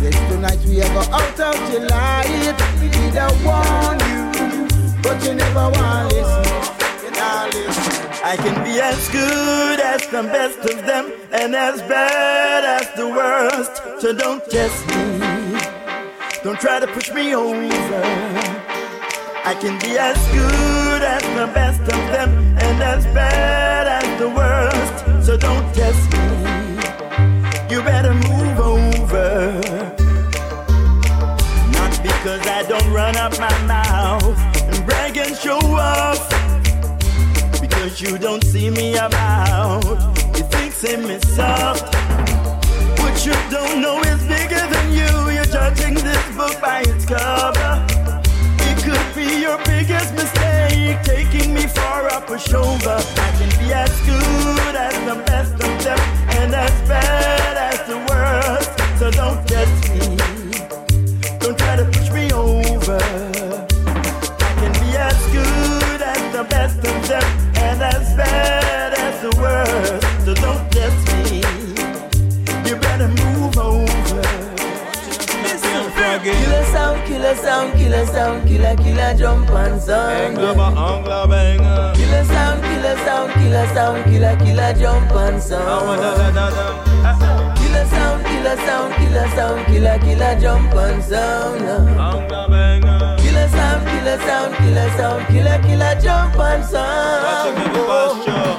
Yes, 0.00 0.16
tonight 0.30 0.58
we 0.66 0.82
are 0.82 0.92
go 0.94 1.00
out 1.12 1.40
of 1.40 1.72
your 1.72 1.86
light. 1.88 2.54
We 2.80 2.88
did 2.88 3.16
I 3.16 3.28
warn 3.46 3.98
you, 4.10 5.02
but 5.02 5.22
you 5.24 5.34
never 5.34 5.70
want 5.70 6.12
listen. 6.12 7.04
You 7.04 7.10
not 7.12 7.54
listen. 7.54 8.02
I 8.24 8.36
can 8.36 8.64
be 8.64 8.80
as 8.80 9.08
good 9.08 9.80
as 9.80 10.06
the 10.06 10.22
best 10.22 10.58
of 10.58 10.86
them 10.86 11.12
and 11.32 11.54
as 11.54 11.80
bad 11.82 12.64
as 12.64 12.88
the 12.96 13.08
worst. 13.08 14.00
So 14.00 14.12
don't 14.12 14.44
test 14.48 14.86
me. 14.88 15.32
Don't 16.44 16.60
try 16.60 16.80
to 16.80 16.86
push 16.88 17.10
me 17.12 17.34
over. 17.34 18.51
I 19.44 19.54
can 19.54 19.76
be 19.80 19.98
as 19.98 20.16
good 20.28 21.02
as 21.02 21.22
the 21.22 21.52
best 21.52 21.80
of 21.80 22.02
them 22.12 22.30
and 22.58 22.80
as 22.80 23.04
bad 23.06 23.88
as 23.88 24.20
the 24.20 24.28
worst. 24.28 25.26
So 25.26 25.36
don't 25.36 25.74
test 25.74 26.12
me. 26.12 26.52
You 27.68 27.82
better 27.82 28.14
move 28.14 28.60
over. 28.60 29.60
Not 31.72 31.92
because 32.04 32.46
I 32.46 32.64
don't 32.68 32.88
run 32.92 33.16
up 33.16 33.36
my 33.40 33.66
mouth 33.66 34.38
and 34.68 34.86
brag 34.86 35.16
and 35.16 35.36
show 35.36 35.58
off. 35.58 36.22
Because 37.60 38.00
you 38.00 38.18
don't 38.18 38.44
see 38.44 38.70
me 38.70 38.94
about. 38.94 39.82
You 40.36 40.44
think 40.54 40.72
say 40.72 40.96
me 40.96 41.18
soft. 41.18 41.92
What 43.00 43.26
you 43.26 43.34
don't 43.50 43.80
know 43.80 43.98
is 44.02 44.22
bigger 44.22 44.64
than 44.74 44.92
you. 44.92 45.34
You're 45.34 45.46
judging 45.46 45.94
this 45.94 46.36
book 46.36 46.60
by 46.60 46.82
its 46.82 47.04
cover. 47.06 47.61
Your 49.52 49.60
biggest 49.64 50.14
mistake, 50.14 50.96
taking 51.02 51.52
me 51.52 51.66
for 51.66 52.06
a 52.08 52.22
pushover. 52.24 52.96
I 53.18 53.30
can 53.36 53.50
be 53.60 53.70
as 53.70 53.92
good 54.00 54.74
as 54.74 54.94
the 55.04 55.22
best 55.26 55.52
of 55.52 55.84
them, 55.84 55.98
and 56.40 56.54
as 56.54 56.72
bad 56.88 57.56
as 57.58 57.86
the 57.86 57.98
worst. 58.08 58.70
So 58.98 59.10
don't 59.10 59.46
test 59.46 59.90
me. 59.92 60.16
Don't 61.38 61.58
try 61.58 61.76
to 61.76 61.84
push 61.84 62.10
me 62.12 62.32
over. 62.32 62.96
I 64.48 64.52
can 64.56 64.72
be 64.80 64.96
as 64.96 65.20
good 65.36 66.00
as 66.00 66.22
the 66.32 66.44
best 66.48 66.78
of 66.78 67.08
them, 67.08 67.24
and 67.56 67.82
as 67.82 68.16
bad 68.16 68.94
as 68.94 69.20
the 69.20 69.36
worst. 69.38 70.24
So 70.24 70.32
don't 70.32 70.64
test 70.72 71.00
me. 71.12 71.44
You 72.66 72.76
better 72.76 73.08
move 73.08 73.58
over. 73.58 74.22
Sound, 75.58 75.92
killer 77.32 77.44
sound, 77.44 77.72
killer 77.78 78.06
sound, 78.06 78.48
killer, 78.48 78.76
killer 78.76 79.14
jump 79.14 79.50
and 79.50 79.80
sound. 79.80 80.36
Killer 80.36 80.54
sound, 82.24 82.62
killer 82.62 82.96
sound, 82.96 83.32
killer 83.32 83.66
sound, 83.74 84.04
killer, 84.04 84.36
killer 84.36 84.74
jump 84.74 85.12
and 85.12 85.42
sound. 85.42 85.98
Killer 87.56 87.86
sound, 87.86 88.24
killer 88.26 88.56
sound, 88.56 88.94
killer 88.94 89.28
sound, 89.34 89.66
killer, 89.66 89.98
killer 89.98 90.40
jump 90.40 90.74
and 90.74 91.02
sound. 91.02 91.60
Killer 93.20 93.48
sound, 93.48 93.86
killer 93.86 94.18
sound, 94.18 94.54
killer 94.56 94.90
sound, 94.96 95.26
killer, 95.28 95.58
killer 95.62 95.94
jump 96.00 96.38
and 96.38 96.64
sound. 96.64 98.51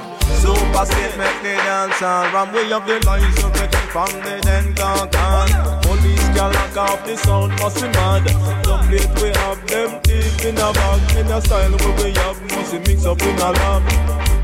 Super 0.43 0.85
state 0.85 1.15
make 1.17 1.39
the 1.41 1.55
dance 1.63 2.01
and 2.01 2.33
ram. 2.33 2.51
Way 2.51 2.73
of 2.73 2.85
the 2.85 2.99
lines 3.05 3.35
get 3.55 3.73
it 3.73 3.87
from 3.93 4.11
the 4.25 4.41
then 4.43 4.75
can. 4.75 5.47
Police 5.83 6.27
can 6.35 6.51
lock 6.51 6.75
off 6.75 7.05
the 7.05 7.15
sound 7.15 7.53
must 7.61 7.81
be 7.81 7.87
mad. 7.87 8.27
The 8.67 8.75
plate 8.83 9.13
we 9.23 9.29
have 9.39 9.65
them 9.71 10.01
deep 10.03 10.43
in 10.43 10.57
a 10.57 10.73
bag. 10.73 11.15
In 11.15 11.31
a 11.31 11.39
style 11.39 11.71
where 11.71 11.95
we 12.03 12.11
have 12.19 12.41
must 12.51 12.73
be 12.73 12.79
mix 12.79 13.05
up 13.05 13.21
in 13.21 13.39
a 13.39 13.51
lab 13.55 13.83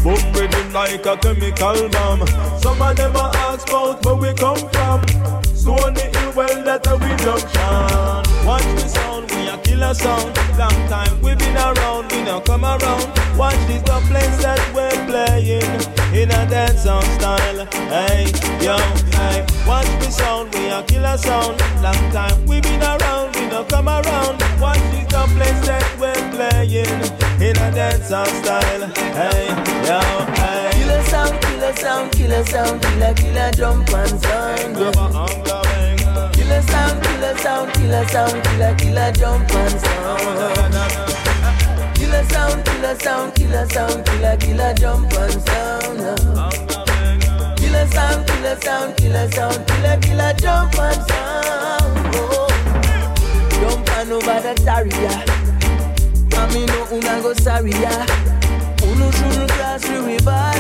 Boom 0.01 0.23
rhythm 0.31 0.71
like 0.71 1.05
a 1.05 1.17
chemical 1.17 1.89
bomb. 1.89 2.25
Some 2.61 2.81
of 2.81 2.95
them 2.95 3.15
a 3.17 3.31
ask 3.51 3.67
about 3.67 4.05
where 4.05 4.15
we 4.15 4.33
come 4.35 4.63
from. 4.71 5.03
Stony 5.53 5.99
Hill 5.99 6.31
well, 6.33 6.63
that's 6.63 6.87
a 6.87 6.95
reduction. 6.95 8.28
Watch 8.49 8.63
the 8.63 8.87
sound, 8.87 9.29
we 9.29 9.47
a 9.47 9.55
killer 9.59 9.93
sound. 9.93 10.35
Long 10.57 10.79
time 10.89 11.21
we 11.21 11.35
been 11.35 11.55
around, 11.55 12.11
we 12.11 12.23
now 12.23 12.39
come 12.39 12.65
around. 12.65 13.05
Watch 13.37 13.61
these 13.67 13.83
couplings 13.83 14.41
that 14.41 14.57
we're 14.73 14.89
playing 15.05 15.69
in 16.17 16.31
a 16.31 16.49
dance 16.49 16.81
song 16.81 17.05
style. 17.19 17.67
Hey, 17.93 18.25
yo, 18.57 18.75
hey. 19.13 19.45
Watch 19.69 19.85
the 20.01 20.09
sound, 20.09 20.51
we 20.55 20.65
a 20.65 20.81
killer 20.81 21.15
sound. 21.17 21.61
Long 21.83 22.01
time 22.09 22.43
we 22.47 22.59
been 22.59 22.81
around, 22.81 23.35
we 23.35 23.45
now 23.53 23.65
come 23.65 23.87
around. 23.87 24.41
Watch 24.59 24.81
these 24.97 25.05
couplings 25.13 25.61
that 25.69 25.85
we're 26.01 26.25
playing 26.33 27.05
in 27.37 27.55
a 27.55 27.69
dance 27.69 28.09
song 28.09 28.33
style. 28.41 28.89
Hey, 29.13 29.45
yo, 29.85 30.01
hey. 30.41 30.71
Killer 30.73 31.03
sound, 31.03 31.39
killer 31.39 31.75
sound, 31.75 32.11
killer 32.13 32.43
sound, 32.45 32.81
killer, 32.81 33.13
killer 33.13 33.51
jump 33.51 33.93
and 33.93 34.19
sound. 34.19 35.88
Killer 36.49 36.63
sound, 36.63 37.03
killer 37.03 37.37
sound, 37.37 37.73
killer 37.73 38.07
sound, 38.07 38.43
killer, 38.43 38.75
killer 38.75 39.11
jump 39.11 39.53
and 39.53 39.79
sound. 39.79 40.73
Killer 41.93 42.23
sound, 42.23 42.65
killer 42.65 42.95
sound, 42.99 43.35
killer 43.35 43.65
sound, 43.69 44.05
killer, 44.07 44.37
killer 44.37 44.73
jump 44.73 45.13
and 45.13 45.41
sound. 45.45 45.99
Killer 47.55 47.87
sound, 47.91 48.25
killer 48.27 48.57
sound, 48.61 48.97
killer 48.97 49.31
sound, 49.31 49.67
killer, 49.67 49.97
killer 50.01 50.33
jump 50.39 50.79
and 50.79 51.07
sound. 51.07 52.15
Oh. 52.15 52.47
Jump 53.61 53.89
and 53.97 54.11
over 54.11 54.41
the 54.41 54.53
barrier. 54.65 55.17
I 56.33 56.51
mean, 56.51 56.65
no 56.65 56.87
una 56.91 57.21
go 57.21 57.33
sorry 57.33 57.73
ya. 57.73 57.93
Uno 58.89 59.11
shouldn't 59.11 59.51
cross 59.51 59.87
river. 59.87 60.53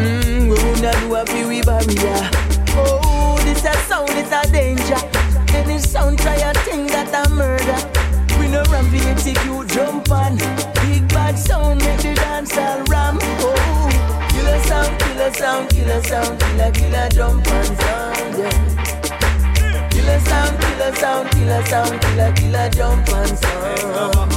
Mmm, 0.00 0.48
we 0.48 0.56
una 0.72 0.90
do 1.00 1.14
a 1.14 1.22
barrier. 1.66 2.30
Oh, 2.74 3.11
this 3.62 3.74
a 3.76 3.88
sound, 3.88 4.10
it's 4.10 4.32
a 4.32 4.52
danger. 4.52 4.98
Any 5.54 5.78
sound 5.78 6.18
try 6.18 6.34
a 6.34 6.52
thing 6.64 6.86
that 6.88 7.14
a 7.14 7.28
murder. 7.30 7.78
We 8.38 8.48
no 8.48 8.64
for 8.64 8.82
execute, 9.08 9.68
jump 9.68 10.10
on. 10.10 10.36
Big 10.82 11.08
bad 11.08 11.38
sound 11.38 11.78
make 11.80 12.00
the 12.00 12.14
dance 12.14 12.56
all 12.56 12.82
ram. 12.90 13.18
Oh, 13.22 13.54
killer 14.30 14.58
sound, 14.66 14.98
killer 15.00 15.32
sound, 15.32 15.70
killer 15.70 16.02
sound, 16.02 16.40
killer, 16.40 16.70
killer 16.72 17.08
jump 17.10 17.46
and 17.46 17.78
sound. 17.78 18.38
Yeah. 18.38 19.88
Killer 19.90 20.20
sound, 20.20 20.60
killer 20.60 20.94
sound, 20.96 21.30
killer 21.30 21.66
sound, 21.66 22.00
killer, 22.00 22.32
killer 22.32 22.68
jump 22.70 23.08
and 23.08 23.38
sound. 23.38 24.32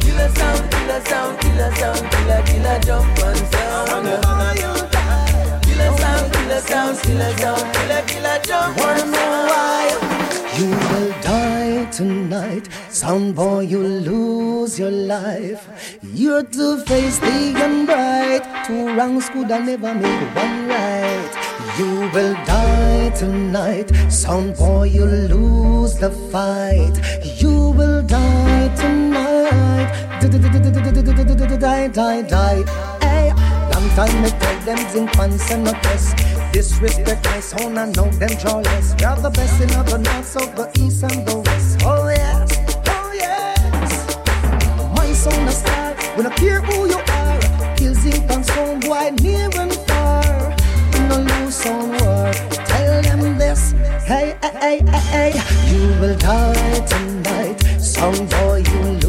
Killer 0.00 0.28
sound, 0.34 0.70
killer 0.70 1.00
sound, 1.04 1.40
killer 1.40 1.74
sound, 1.76 2.10
killer, 2.10 2.42
killer 2.46 2.78
jump 2.80 3.18
and 3.18 3.38
sound. 3.52 4.99
Killer 6.50 6.62
sound, 6.62 6.98
killer 7.02 7.36
sound, 7.38 7.74
killer 7.74 8.02
killer 8.08 8.38
jump 8.42 8.78
and 8.80 9.14
sound. 9.14 10.58
You 10.58 10.70
will 10.90 11.12
die 11.22 11.84
tonight. 11.92 12.68
Some 12.88 13.32
boy, 13.34 13.60
you 13.60 13.78
lose 13.78 14.76
your 14.76 14.90
life. 14.90 15.68
You're 16.02 16.42
to 16.42 16.84
face 16.86 17.20
the 17.20 17.54
unbright. 17.54 18.66
Two 18.66 18.96
wrongs 18.96 19.28
could 19.28 19.52
I 19.52 19.60
never 19.60 19.94
make 19.94 20.34
one 20.34 20.66
right. 20.66 21.30
You 21.78 22.10
will 22.12 22.34
die 22.44 23.10
tonight. 23.10 23.92
Some 24.10 24.52
boy, 24.54 24.90
you 24.90 25.04
lose 25.04 26.00
the 26.00 26.10
fight. 26.32 26.98
You 27.40 27.70
will 27.70 28.02
die 28.02 28.74
tonight. 28.74 29.86
Die, 31.60 31.88
die, 31.88 32.22
die. 32.22 32.64
Hey, 33.02 33.32
long 33.70 33.88
time 33.94 34.22
me 34.22 34.30
tell 34.30 34.58
them 34.64 34.78
zinc 34.90 35.12
pants 35.12 35.50
and 35.52 35.64
not 35.64 35.80
press. 35.82 36.29
Disrespect 36.52 37.24
my 37.26 37.40
sound 37.40 37.78
I 37.78 37.86
know 37.92 38.10
them 38.10 38.30
jawless. 38.38 38.94
We 38.98 39.04
are 39.04 39.16
the 39.16 39.30
best 39.30 39.60
in 39.60 39.68
the 39.68 39.98
north, 39.98 40.26
south, 40.26 40.56
the 40.56 40.68
east 40.82 41.04
and 41.04 41.24
the 41.26 41.38
west. 41.38 41.80
Oh 41.84 42.08
yes, 42.08 42.58
oh 42.88 43.12
yes. 43.14 44.16
My 44.96 45.12
sound 45.12 45.48
a 45.48 45.52
star. 45.52 45.94
We 46.16 46.24
don't 46.24 46.36
care 46.36 46.60
who 46.60 46.88
you 46.88 46.98
are. 46.98 47.76
Kill 47.76 47.94
zinc 47.94 48.28
and 48.30 48.44
sound 48.44 48.82
boy 48.82 49.10
near 49.22 49.48
and 49.58 49.72
far. 49.86 50.56
No 51.08 51.18
lose 51.20 51.64
on 51.66 51.90
war. 51.90 52.32
Tell 52.66 53.02
them 53.02 53.38
this. 53.38 53.72
Hey, 54.04 54.36
hey, 54.42 54.58
hey, 54.60 54.82
hey, 54.90 55.30
hey. 55.32 55.72
You 55.72 56.00
will 56.00 56.16
die 56.18 56.80
tonight. 56.86 57.62
Some 57.80 58.26
boy, 58.26 58.64
you 58.66 58.99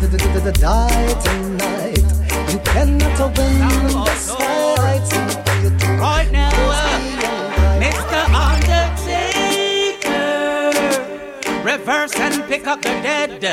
Die 0.00 1.14
tonight. 1.22 2.04
You 2.50 2.58
cannot 2.60 3.36
win 3.36 3.58
this 4.04 4.30
fight. 4.30 5.10
Right 6.00 6.30
now, 6.32 6.50
uh, 6.50 6.98
Mr. 7.78 8.20
Undertaker, 8.48 9.22
reverse 11.62 12.16
and 12.16 12.42
pick 12.48 12.66
up 12.66 12.80
the 12.80 12.88
dead. 12.88 13.44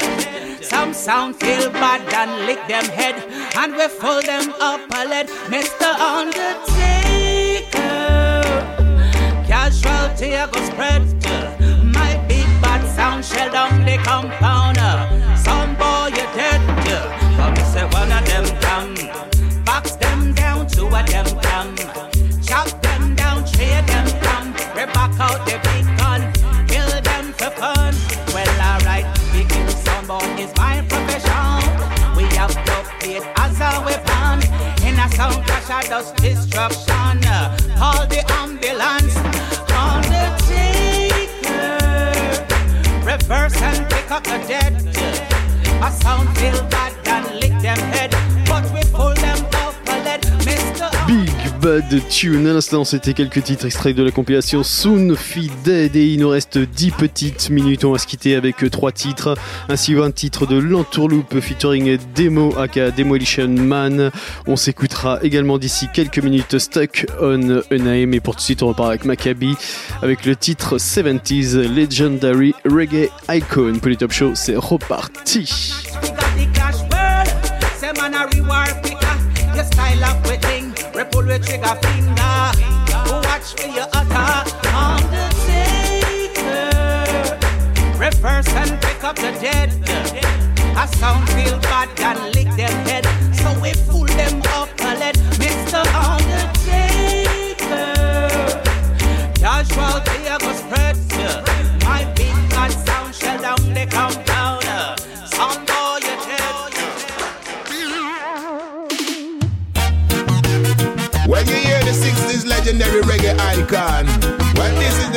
Some 0.64 0.94
sound 0.94 1.36
feel 1.36 1.70
bad 1.70 2.02
and 2.14 2.46
lick 2.46 2.66
them 2.68 2.86
head, 2.86 3.16
and 3.58 3.76
we 3.76 3.88
fold 3.90 4.24
them 4.26 4.54
up 4.62 4.80
a 4.90 5.06
lead. 5.06 5.28
Mr. 5.52 5.94
Undertaker, 6.00 6.64
casualty 9.46 10.36
I 10.38 10.48
go 10.50 10.62
spread. 10.64 11.04
My 11.94 12.16
big 12.30 12.48
bad 12.62 12.88
sound 12.96 13.26
shell 13.26 13.52
down 13.52 13.84
the 13.84 13.98
compound. 13.98 14.78
Some 15.38 15.76
boy 15.76 16.07
does 35.84 36.12
destruction. 36.14 37.22
Call 37.78 38.08
the 38.08 38.24
ambulance. 38.42 39.16
Undertaker, 39.76 41.14
reverse 43.04 43.62
and 43.62 43.90
pick 43.90 44.12
up 44.12 44.24
the 44.24 44.40
dead. 44.48 44.74
A 45.84 45.92
sound 45.92 46.36
feel 46.38 46.64
bad 46.70 46.87
Bad 51.78 52.10
Tune. 52.10 52.48
À 52.48 52.54
l'instant, 52.54 52.84
c'était 52.84 53.14
quelques 53.14 53.44
titres 53.44 53.68
extraits 53.68 53.96
de 53.96 54.02
la 54.02 54.10
compilation 54.10 54.64
Soon 54.64 55.16
Feed 55.16 55.52
Dead. 55.64 55.96
Et 55.96 56.08
il 56.08 56.20
nous 56.20 56.30
reste 56.30 56.58
10 56.58 56.90
petites 56.90 57.52
minutes. 57.52 57.86
On 57.86 57.92
va 57.92 58.00
se 58.00 58.08
quitter 58.08 58.36
avec 58.36 58.68
3 58.72 58.92
titres. 58.92 59.36
Ainsi, 59.70 59.94
un 59.94 60.10
titre 60.10 60.48
de 60.48 60.58
l'Entourloupe 60.58 61.40
featuring 61.40 62.00
Demo 62.16 62.58
aka 62.58 62.90
Demolition 62.90 63.48
Man. 63.48 64.10
On 64.48 64.56
s'écoutera 64.56 65.20
également 65.22 65.60
d'ici 65.60 65.88
quelques 65.94 66.18
minutes 66.18 66.58
Stuck 66.58 67.06
on 67.22 67.60
a 67.60 67.78
Name. 67.78 68.16
Et 68.16 68.22
pour 68.22 68.34
tout 68.34 68.40
de 68.40 68.46
suite, 68.46 68.64
on 68.64 68.70
repart 68.70 68.90
avec 68.90 69.06
Maccabi 69.06 69.54
avec 70.02 70.26
le 70.26 70.36
titre 70.36 70.78
70s 70.78 71.58
Legendary 71.58 72.56
Reggae 72.66 73.12
Icon. 73.30 73.74
Pour 73.80 73.90
les 73.90 73.98
top 73.98 74.14
show, 74.14 74.32
c'est 74.34 74.56
reparti. 74.56 75.76
With 81.28 81.46
trigger 81.46 81.76
finger. 81.84 82.52
Watch 83.28 83.54
for 83.60 83.68
your 83.68 83.88
attack. 83.88 84.48
Undertaker. 84.74 85.36
Reverse 87.98 88.48
and 88.54 88.82
pick 88.82 89.04
up 89.04 89.16
the 89.18 89.32
dead. 89.42 89.70
A 90.78 90.88
sound 90.88 91.28
feel 91.30 91.60
bad 91.60 91.90
and 92.00 92.34
lick 92.36 92.47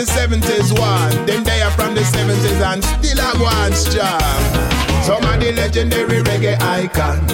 the 0.01 0.06
70s 0.12 0.72
one. 0.78 1.27
Them 1.27 1.44
they 1.44 1.60
are 1.60 1.70
from 1.72 1.94
the 1.94 2.01
70s 2.01 2.60
and 2.64 2.82
still 2.82 3.20
a 3.20 3.31
one 3.39 3.72
strong. 3.74 4.40
Some 5.02 5.24
of 5.24 5.40
the 5.40 5.52
legendary 5.52 6.22
reggae 6.22 6.59
icon, 6.62 7.28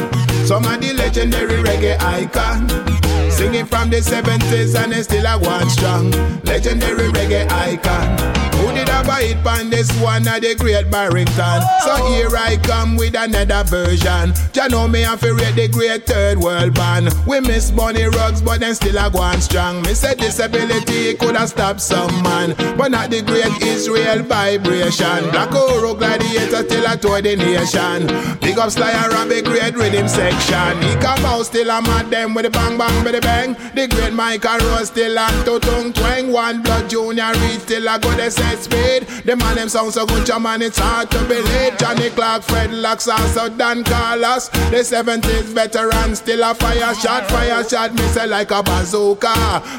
some 0.46 0.64
of 0.64 0.80
the 0.80 0.92
legendary 0.92 1.62
reggae 1.62 1.96
icon. 2.00 3.05
Singing 3.36 3.66
from 3.66 3.90
the 3.90 3.98
70s 3.98 4.82
and 4.82 4.92
they 4.92 5.02
still 5.02 5.26
a 5.26 5.38
one 5.38 5.68
strong. 5.68 6.10
Legendary 6.44 7.12
reggae 7.12 7.46
icon. 7.52 8.46
Who 8.56 8.72
did 8.72 8.88
have 8.88 9.08
a 9.08 9.14
hit 9.16 9.46
on 9.46 9.68
this 9.68 9.92
one 10.00 10.26
of 10.26 10.40
the 10.40 10.54
great 10.54 10.90
Barrington. 10.90 11.60
So 11.84 11.94
here 12.08 12.34
I 12.34 12.56
come 12.62 12.96
with 12.96 13.14
another 13.14 13.62
version. 13.64 14.32
Ya 14.54 14.68
know 14.68 14.88
me 14.88 15.02
have 15.02 15.20
to 15.20 15.34
the 15.34 15.68
great 15.68 16.06
third 16.06 16.38
world 16.38 16.74
band. 16.74 17.12
We 17.26 17.40
miss 17.40 17.70
Bunny 17.70 18.04
Rugs, 18.04 18.40
but 18.40 18.60
then 18.60 18.74
still 18.74 18.96
a 18.96 19.10
go 19.10 19.20
on 19.20 19.42
strong. 19.42 19.82
Me 19.82 19.92
say 19.92 20.14
disability 20.14 21.14
could 21.14 21.36
have 21.36 21.50
stopped 21.50 21.82
some 21.82 22.22
man, 22.22 22.54
but 22.78 22.90
not 22.90 23.10
the 23.10 23.20
great 23.20 23.52
Israel 23.62 24.22
vibration. 24.22 25.30
Black 25.30 25.54
Oro 25.54 25.94
gladiator 25.94 26.64
still 26.64 26.86
a 26.86 26.96
toy 26.96 27.20
the 27.20 27.36
nation. 27.36 28.06
Big 28.40 28.58
up 28.58 28.70
Sly 28.70 28.90
and 28.90 29.12
Robbie, 29.12 29.42
great 29.42 29.76
rhythm 29.76 30.08
section. 30.08 30.80
He 30.82 30.94
come 30.96 31.24
out 31.26 31.44
still 31.44 31.68
a 31.68 31.82
mad 31.82 32.10
them 32.10 32.32
with 32.32 32.46
the 32.46 32.50
bang 32.50 32.78
bang 32.78 33.04
with 33.04 33.14
the 33.14 33.20
bang. 33.26 33.56
The 33.74 33.88
great 33.88 34.14
Michael 34.14 34.58
Rose 34.70 34.88
still 34.88 35.18
a 35.18 35.26
to 35.44 35.58
tongue 35.58 35.92
twang. 35.92 36.32
One 36.32 36.62
blood 36.62 36.88
Junior 36.88 37.32
Reid 37.34 37.60
still 37.66 37.88
a 37.88 37.98
go 37.98 38.10
the 38.14 38.30
set 38.30 38.58
speed. 38.62 39.02
The 39.26 39.34
man 39.34 39.56
them 39.56 39.68
sound 39.68 39.92
so 39.92 40.06
good, 40.06 40.26
your 40.28 40.38
man 40.38 40.62
it's 40.62 40.78
hard 40.78 41.10
to 41.10 41.20
believe. 41.26 41.76
Johnny 41.78 42.10
Clarke, 42.10 42.44
Fred 42.44 42.72
Locks, 42.72 43.08
also 43.08 43.48
Don 43.48 43.82
Carlos. 43.84 44.48
The 44.70 44.82
70s 44.86 45.50
veteran 45.58 46.14
still 46.14 46.42
a 46.44 46.54
fire 46.54 46.94
shot, 46.94 47.28
fire 47.28 47.64
shot. 47.64 47.90
Say 48.14 48.26
like 48.26 48.52
a 48.52 48.62
bazooka. 48.62 49.34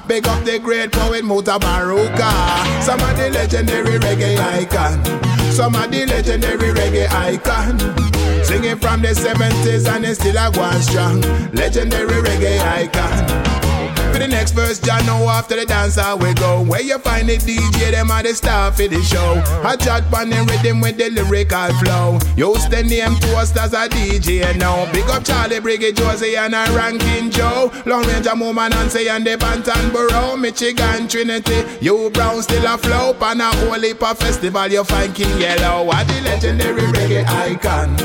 Big 0.07 0.27
up 0.27 0.43
the 0.43 0.59
great 0.59 0.91
poet 0.91 1.23
Mutabaruka. 1.23 2.31
Some 2.83 2.99
of 2.99 3.15
the 3.17 3.29
legendary 3.31 3.97
reggae 3.99 4.37
icon. 4.37 5.03
Some 5.51 5.75
of 5.75 5.89
the 5.89 6.05
legendary 6.05 6.69
reggae 6.73 7.07
icon. 7.09 8.16
Singing 8.47 8.77
from 8.77 9.01
the 9.01 9.09
70s 9.09 9.93
and 9.93 10.05
it's 10.05 10.19
still 10.21 10.37
a 10.37 10.49
one 10.57 10.81
strong. 10.81 11.19
Legendary 11.51 12.21
reggae 12.21 12.57
icon. 12.61 13.66
For 14.17 14.23
the 14.23 14.29
next 14.29 14.53
verse, 14.53 14.79
John 14.79 15.05
know 15.05 15.29
after 15.29 15.55
the 15.55 15.63
dance 15.63 15.95
I 15.99 16.15
we 16.15 16.33
go. 16.33 16.63
Where 16.63 16.81
you 16.81 16.97
find 16.97 17.29
the 17.29 17.37
DJ, 17.37 17.91
them 17.91 18.09
are 18.09 18.23
the 18.23 18.33
star 18.33 18.71
for 18.71 18.87
the 18.87 18.99
show. 19.03 19.43
I 19.63 19.75
chat 19.75 20.11
on 20.11 20.31
them 20.31 20.47
rhythm 20.47 20.81
with 20.81 20.97
the 20.97 21.11
lyrical 21.11 21.69
flow. 21.77 22.17
Use 22.35 22.65
the 22.65 22.81
name 22.81 23.13
toast 23.19 23.55
as 23.57 23.73
a 23.73 23.87
DJ 23.87 24.57
now. 24.57 24.91
Big 24.91 25.07
up 25.11 25.23
Charlie 25.23 25.57
Briggy, 25.57 25.95
Josie 25.95 26.35
and 26.35 26.55
a 26.55 26.65
Ranking 26.73 27.29
Joe. 27.29 27.71
Lone 27.85 28.07
Ranger 28.07 28.31
Moman 28.31 28.73
and 28.73 28.89
say 28.91 29.07
and 29.07 29.23
the 29.23 29.37
Bantan 29.37 29.93
Borough. 29.93 30.35
Michigan 30.35 31.07
Trinity, 31.07 31.63
U 31.81 32.09
Brown 32.09 32.41
still 32.41 32.65
a 32.65 32.75
flow. 32.75 33.13
Pan 33.13 33.39
a 33.39 33.55
whole 33.57 33.79
heap 33.79 34.01
of 34.01 34.17
festival, 34.17 34.65
you 34.65 34.83
find 34.83 35.13
King 35.13 35.37
Yellow. 35.39 35.85
What 35.85 36.07
the 36.07 36.21
legendary 36.21 36.81
reggae 36.81 37.23
icon. 37.23 37.95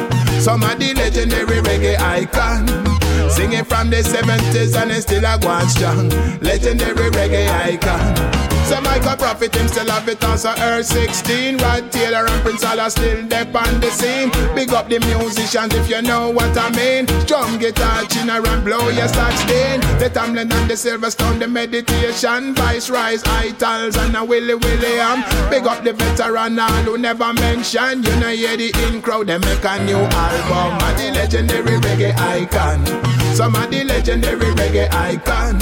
Some 0.43 0.63
of 0.63 0.79
the 0.79 0.93
legendary 0.93 1.63
reggae 1.63 1.99
icon. 1.99 3.02
Singing 3.33 3.65
from 3.65 3.89
the 3.89 3.97
70s 3.97 4.77
and 4.77 4.91
it's 4.91 5.03
still 5.03 5.25
a 5.25 5.39
go 5.39 5.59
strong. 5.67 6.11
Legendary 6.41 7.11
reggae 7.11 7.49
icon. 7.49 8.43
So 8.67 8.81
Michael 8.81 9.17
Prophet 9.17 9.55
him 9.55 9.69
still 9.69 9.89
have 9.91 10.09
it 10.09 10.23
on 10.25 10.39
so 10.39 10.55
Earl 10.59 10.83
16 10.83 11.59
Rod 11.59 11.91
Taylor 11.91 12.27
and 12.27 12.43
Prince 12.43 12.65
Alla 12.65 12.91
still 12.91 13.27
dep 13.27 13.55
on 13.55 13.81
the 13.81 13.91
scene. 13.91 14.31
Big 14.55 14.71
up 14.73 14.89
the 14.89 15.01
musicians 15.01 15.75
if 15.75 15.89
you 15.89 16.01
know 16.01 16.31
what 16.31 16.57
I 16.57 16.71
mean. 16.71 17.07
Drum 17.27 17.59
guitar, 17.59 18.05
chinner 18.05 18.47
and 18.47 18.65
blow 18.65 18.89
your 18.89 19.09
saxophone 19.09 19.81
The 19.99 20.11
Tamlin 20.11 20.53
and 20.53 20.71
the 20.71 20.75
Silverstone, 20.75 21.39
the 21.39 21.49
meditation. 21.49 22.55
Viceroys, 22.55 23.23
Itals 23.25 23.97
and 23.97 24.17
a 24.17 24.25
Willie 24.25 24.55
William. 24.55 25.23
Big 25.51 25.67
up 25.67 25.83
the 25.85 25.93
veteran 25.93 26.59
all 26.59 26.71
who 26.85 26.99
never 26.99 27.33
mention. 27.33 28.03
You 28.03 28.17
know 28.17 28.29
hear 28.29 28.57
the 28.57 28.73
in 28.89 29.03
crowd, 29.03 29.27
they 29.27 29.39
make 29.39 29.65
a 29.65 29.85
new 29.85 29.97
album. 29.97 30.79
And 30.87 30.99
the 30.99 31.19
legendary 31.19 31.81
reggae 31.81 32.17
icon 32.17 33.22
Some 33.35 33.55
of 33.57 33.71
the 33.71 33.83
legendary 33.85 34.53
reggae 34.55 34.93
icon 34.93 35.59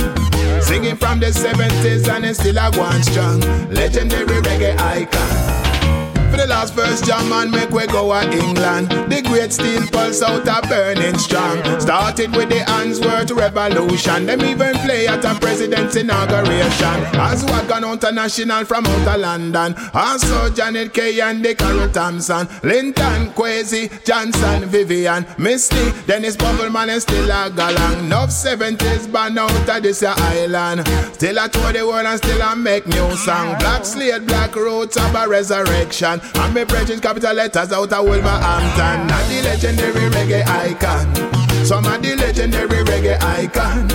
Singing 0.61 0.97
from 0.97 1.21
the 1.21 1.27
70s 1.27 2.09
and 2.09 2.25
it's 2.25 2.41
still 2.41 2.59
a 2.59 2.71
one 2.77 3.03
strong. 3.03 3.41
Legendary 3.71 4.41
reggae 4.43 4.77
icon. 4.79 5.70
For 6.31 6.37
the 6.37 6.47
last 6.47 6.75
verse, 6.75 7.01
Jam 7.01 7.29
man 7.29 7.51
make 7.51 7.71
we 7.71 7.87
go 7.89 8.13
a 8.13 8.23
England. 8.23 8.89
The 9.11 9.21
great 9.27 9.53
steel 9.53 9.85
pulse 9.89 10.23
out 10.23 10.47
a 10.47 10.67
burning 10.69 11.19
strong. 11.19 11.59
Started 11.81 12.37
with 12.37 12.49
the 12.49 12.61
Handsworth 12.61 13.33
Revolution. 13.33 14.27
Them 14.27 14.43
even 14.43 14.75
play 14.77 15.09
at 15.09 15.25
a 15.25 15.35
president's 15.41 15.97
inauguration. 15.97 17.01
As 17.19 17.45
Wagon 17.45 17.85
International 17.85 18.65
from 18.65 18.87
out 18.87 19.09
of 19.09 19.21
London. 19.21 19.75
Also 19.93 20.51
Janet 20.51 20.95
Kay 20.95 21.21
and 21.21 21.45
the 21.45 21.55
Carroll 21.55 21.89
Thompson. 21.89 22.47
Linton, 22.63 23.33
Kwesi, 23.35 23.91
Johnson, 24.05 24.67
Vivian, 24.67 25.27
Misty, 25.37 25.91
Dennis 26.07 26.37
Bubbleman 26.37 26.91
and 26.91 27.03
still 27.03 27.29
a 27.29 27.51
galang. 27.51 28.05
Enough 28.05 28.31
70s 28.31 29.11
band 29.13 29.39
out 29.39 29.51
of 29.51 29.83
this 29.83 30.03
island. 30.05 30.87
Still 31.15 31.39
a 31.39 31.49
tour 31.49 31.73
the 31.73 31.85
world 31.85 32.07
and 32.07 32.19
still 32.19 32.41
a 32.41 32.55
make 32.55 32.87
new 32.87 33.17
song. 33.17 33.59
Black 33.59 33.85
Slate, 33.85 34.27
Black 34.27 34.55
Roots 34.55 34.97
of 34.97 35.15
a 35.17 35.27
resurrection. 35.29 36.20
And 36.35 36.55
me 36.55 36.65
brethren 36.65 37.01
capital 37.01 37.35
letters 37.35 37.73
out 37.73 37.93
of 37.93 38.05
Wolverhampton. 38.05 39.11
And 39.11 39.27
the 39.31 39.43
legendary 39.45 40.11
reggae 40.11 40.47
icon. 40.47 41.15
Some 41.65 41.85
of 41.85 42.03
the 42.03 42.17
legendary 42.17 42.85
reggae 42.85 43.21
icon. 43.23 43.87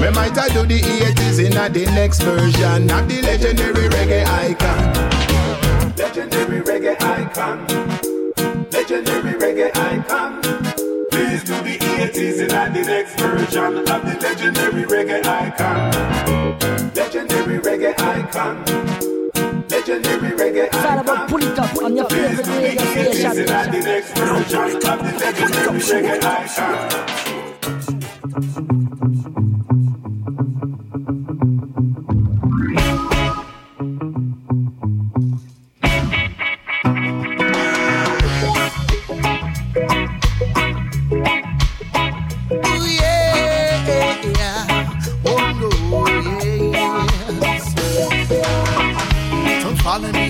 Me 0.00 0.10
might 0.10 0.34
do 0.34 0.66
the 0.66 0.80
80s 0.80 1.44
in 1.44 1.56
a 1.56 1.68
the 1.70 1.86
next 1.92 2.22
version 2.22 2.90
of 2.90 3.08
the 3.08 3.22
legendary 3.22 3.88
reggae 3.88 4.26
icon. 4.26 4.92
Legendary 5.96 6.60
reggae 6.60 7.00
icon. 7.00 7.66
Legendary 8.70 9.32
reggae 9.40 9.74
icon. 9.74 10.42
Please 11.10 11.42
do 11.44 11.54
the 11.62 11.78
80s 11.78 12.44
in 12.44 12.50
a 12.50 12.70
the 12.72 12.82
next 12.86 13.18
version 13.18 13.78
of 13.78 13.86
the 13.86 14.18
legendary 14.20 14.84
reggae 14.84 15.24
icon. 15.24 15.90
Legendary 16.94 17.58
reggae 17.58 17.98
icon. 17.98 19.25
Legendary 19.86 20.32
reggae. 20.32 20.74
All 20.74 20.98
about 20.98 21.28
pull 21.28 21.42
it 21.44 21.56
up 21.56 21.76
on 21.76 21.96
your 21.96 22.08
favorite 22.10 22.46
radio 22.48 22.82
station. 22.90 23.36
the 23.36 23.80
next. 23.84 24.18
Version 24.18 24.64
of 24.64 24.82
the 24.82 24.88
legendary 25.16 25.78
reggae. 25.78 26.24
Icon. 28.36 29.15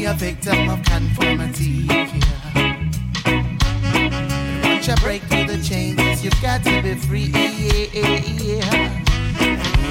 A 0.06 0.14
victim 0.14 0.68
of 0.70 0.80
conformity. 0.84 1.86
Yeah. 1.88 2.78
Once 4.62 4.86
you 4.86 4.94
break 5.02 5.22
through 5.22 5.46
the 5.46 5.60
chains, 5.64 6.22
you've 6.22 6.40
got 6.40 6.62
to 6.62 6.80
be 6.80 6.94
free. 6.94 7.24
Yeah, 7.24 8.22
yeah. 8.40 9.02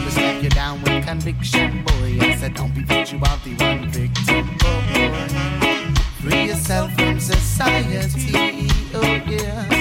Is 0.08 0.18
like 0.18 0.42
you're 0.42 0.50
down 0.52 0.82
with 0.84 1.06
conviction, 1.06 1.84
boy. 1.84 2.18
I 2.22 2.36
said, 2.36 2.54
don't 2.54 2.74
be 2.74 2.84
victuality, 2.84 3.56
one 3.56 3.90
victim, 3.90 4.58
oh, 4.64 4.82
boy. 4.94 6.30
Free 6.30 6.46
yourself 6.46 6.94
from 6.94 7.20
society. 7.20 8.70
Oh, 8.94 9.22
yeah. 9.28 9.75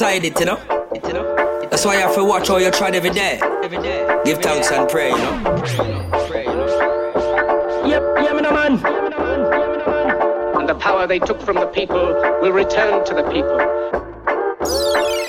Inside 0.00 0.24
it, 0.24 0.40
you 0.40 0.46
know. 0.46 0.56
That's 1.68 1.84
why 1.84 1.96
you 1.96 2.00
have 2.00 2.14
to 2.14 2.24
watch 2.24 2.48
how 2.48 2.56
you 2.56 2.70
try 2.70 2.88
every 2.88 3.10
day. 3.10 3.38
Give 4.24 4.38
thanks 4.38 4.72
and 4.72 4.88
pray, 4.88 5.10
you 5.10 5.18
know. 5.18 5.62
Yep, 7.84 8.02
yeah, 8.24 8.32
man, 8.32 8.54
man. 8.54 8.72
And 10.58 10.66
the 10.66 10.74
power 10.76 11.06
they 11.06 11.18
took 11.18 11.42
from 11.42 11.56
the 11.56 11.66
people 11.66 12.14
will 12.40 12.52
return 12.52 13.04
to 13.04 13.14
the 13.14 13.24
people. 13.24 13.58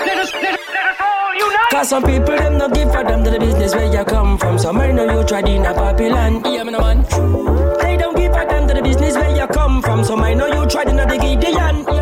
Let 0.08 0.18
us, 0.20 0.32
let 0.36 0.54
us, 0.54 0.66
let 0.70 0.86
us 0.88 0.98
all 1.02 1.36
unite. 1.36 1.70
Cause 1.72 1.90
some 1.90 2.04
people 2.04 2.38
them 2.38 2.58
not 2.58 2.74
give 2.74 2.94
for 2.94 3.04
them 3.04 3.26
to 3.26 3.30
the 3.30 3.40
business 3.40 3.76
where 3.76 3.92
you 3.92 4.06
come 4.06 4.38
from. 4.38 4.58
Some 4.58 4.80
I 4.80 4.94
know 4.94 5.20
you 5.20 5.28
tried 5.28 5.50
in 5.50 5.66
a 5.66 5.74
Babylon. 5.74 6.46
Yeah, 6.46 6.64
man, 6.64 6.78
man. 6.80 7.04
They 7.82 7.98
don't 7.98 8.16
give 8.16 8.32
a 8.32 8.46
damn 8.46 8.70
to 8.70 8.74
the 8.74 8.82
business 8.82 9.16
where 9.16 9.36
you 9.36 9.48
come 9.48 9.82
from. 9.82 10.06
Some 10.06 10.22
I 10.22 10.34
know 10.34 10.48
you 10.48 10.66
tried 10.70 10.88
in 10.88 10.98
a 10.98 11.06
the 11.06 11.18
Gideon. 11.18 11.44
Yeah, 11.44 11.84
man, 11.84 11.86
man. 11.96 12.01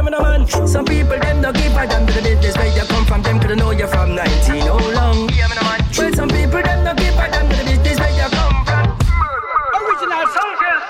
Some 0.50 0.86
people 0.86 1.20
them 1.20 1.42
don't 1.42 1.56
give 1.56 1.76
a 1.76 1.86
damn 1.88 2.06
to 2.08 2.14
the 2.14 2.22
business 2.22 2.58
where 2.58 2.74
you 2.76 2.82
come 2.90 3.06
from. 3.06 3.22
Them 3.22 3.40
could 3.40 3.58
know 3.58 3.72
you 3.72 3.88
from 3.88 4.16
19 4.16 4.64
oh 4.66 4.78
long. 4.94 5.30
Yeah, 5.30 5.48
man, 5.48 5.58
man. 5.62 5.80
Well, 5.98 6.14
some 6.14 6.30
people 6.30 6.62
them 6.62 6.86
don't 6.86 6.98
give 6.98 7.14
a 7.14 7.26
damn 7.30 7.50
to 7.50 7.56
the 7.56 7.64
business 7.66 8.00
where 8.00 8.14
you 8.14 8.30
come 8.30 8.66
from. 8.66 8.86
Original 9.78 10.26
soldiers. 10.34 10.84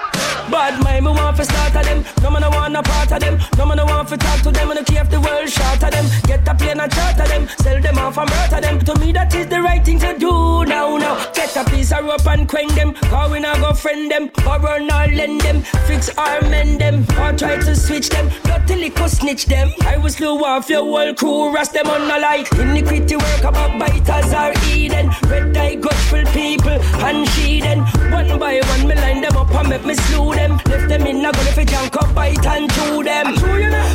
Bad 0.52 0.84
mind, 0.84 1.06
me 1.06 1.11
want 1.11 1.38
to 1.38 1.45
start 1.45 1.76
of 1.76 1.84
them. 1.86 2.03
No 2.22 2.31
man, 2.31 2.44
I 2.44 2.49
want 2.49 2.76
a 2.76 2.84
part 2.84 3.11
of 3.11 3.19
them. 3.19 3.40
No 3.57 3.65
man, 3.65 3.80
I 3.80 3.84
want 3.84 4.07
to 4.10 4.18
talk 4.18 4.41
to 4.41 4.52
them. 4.52 4.72
And 4.72 4.86
care 4.86 5.03
if 5.03 5.10
the 5.10 5.22
world 5.22 5.49
short 5.49 5.84
of 5.84 5.91
them. 5.91 6.06
Get 6.23 6.48
a 6.48 6.56
plane 6.56 6.80
and 6.80 6.91
charter 6.91 7.27
them. 7.27 7.48
Sell 7.60 7.80
them 7.81 7.98
off 7.99 8.18
and 8.18 8.30
murder 8.30 8.61
them. 8.61 8.80
To 8.80 8.99
me, 8.99 9.11
that 9.14 9.34
is 9.36 9.48
the 9.48 9.61
right 9.61 9.84
thing 9.84 9.99
to 9.99 10.18
do 10.18 10.65
now. 10.65 10.98
Now, 10.98 11.15
get 11.31 11.39
a 11.60 11.69
piece 11.69 11.91
of 11.91 12.06
rope 12.06 12.26
and 12.27 12.48
quench 12.48 12.73
them. 12.73 12.95
Or 13.14 13.30
we 13.30 13.40
not 13.40 13.57
go 13.60 13.73
friend 13.73 14.10
them. 14.10 14.31
Or 14.48 14.60
run 14.60 14.91
or 14.91 15.07
lend 15.14 15.41
them. 15.41 15.61
Fix 15.88 16.10
or 16.18 16.41
mend 16.49 16.80
them. 16.80 17.06
Or 17.19 17.34
try 17.34 17.57
to 17.57 17.76
switch 17.76 18.10
them. 18.10 18.30
Not 18.45 18.68
till 18.68 18.81
it 18.81 18.95
could 18.95 19.10
snitch 19.10 19.45
them. 19.45 19.72
I 19.81 19.98
will 19.98 20.10
slew 20.10 20.44
off 20.44 20.69
your 20.69 20.84
whole 20.84 21.14
crew. 21.14 21.53
Rest 21.53 21.73
them 21.73 21.88
on 21.88 22.07
the 22.07 22.19
like. 22.19 22.52
Iniquity 22.53 23.15
work 23.15 23.44
about 23.44 23.77
biters 23.80 24.34
or 24.34 24.53
Eden. 24.68 25.10
Red 25.27 25.57
eye, 25.57 25.76
gutful 25.76 26.23
people. 26.31 26.77
And 27.07 27.27
she 27.30 27.61
then. 27.61 27.80
One 28.11 28.40
by 28.40 28.61
one, 28.61 28.88
me 28.88 28.95
line 28.95 29.22
them 29.22 29.38
up 29.38 29.52
and 29.52 29.69
make 29.69 29.86
me 29.86 29.94
slew 29.95 30.34
them. 30.34 30.60
Left 30.65 30.88
them 30.88 31.06
in 31.07 31.26
a 31.26 31.31
gully 31.31 31.52
for 31.52 31.65
junk 31.65 31.95
up, 31.98 32.14
bite 32.15 32.45
and 32.45 32.72
chew 32.72 33.03
them. 33.03 33.36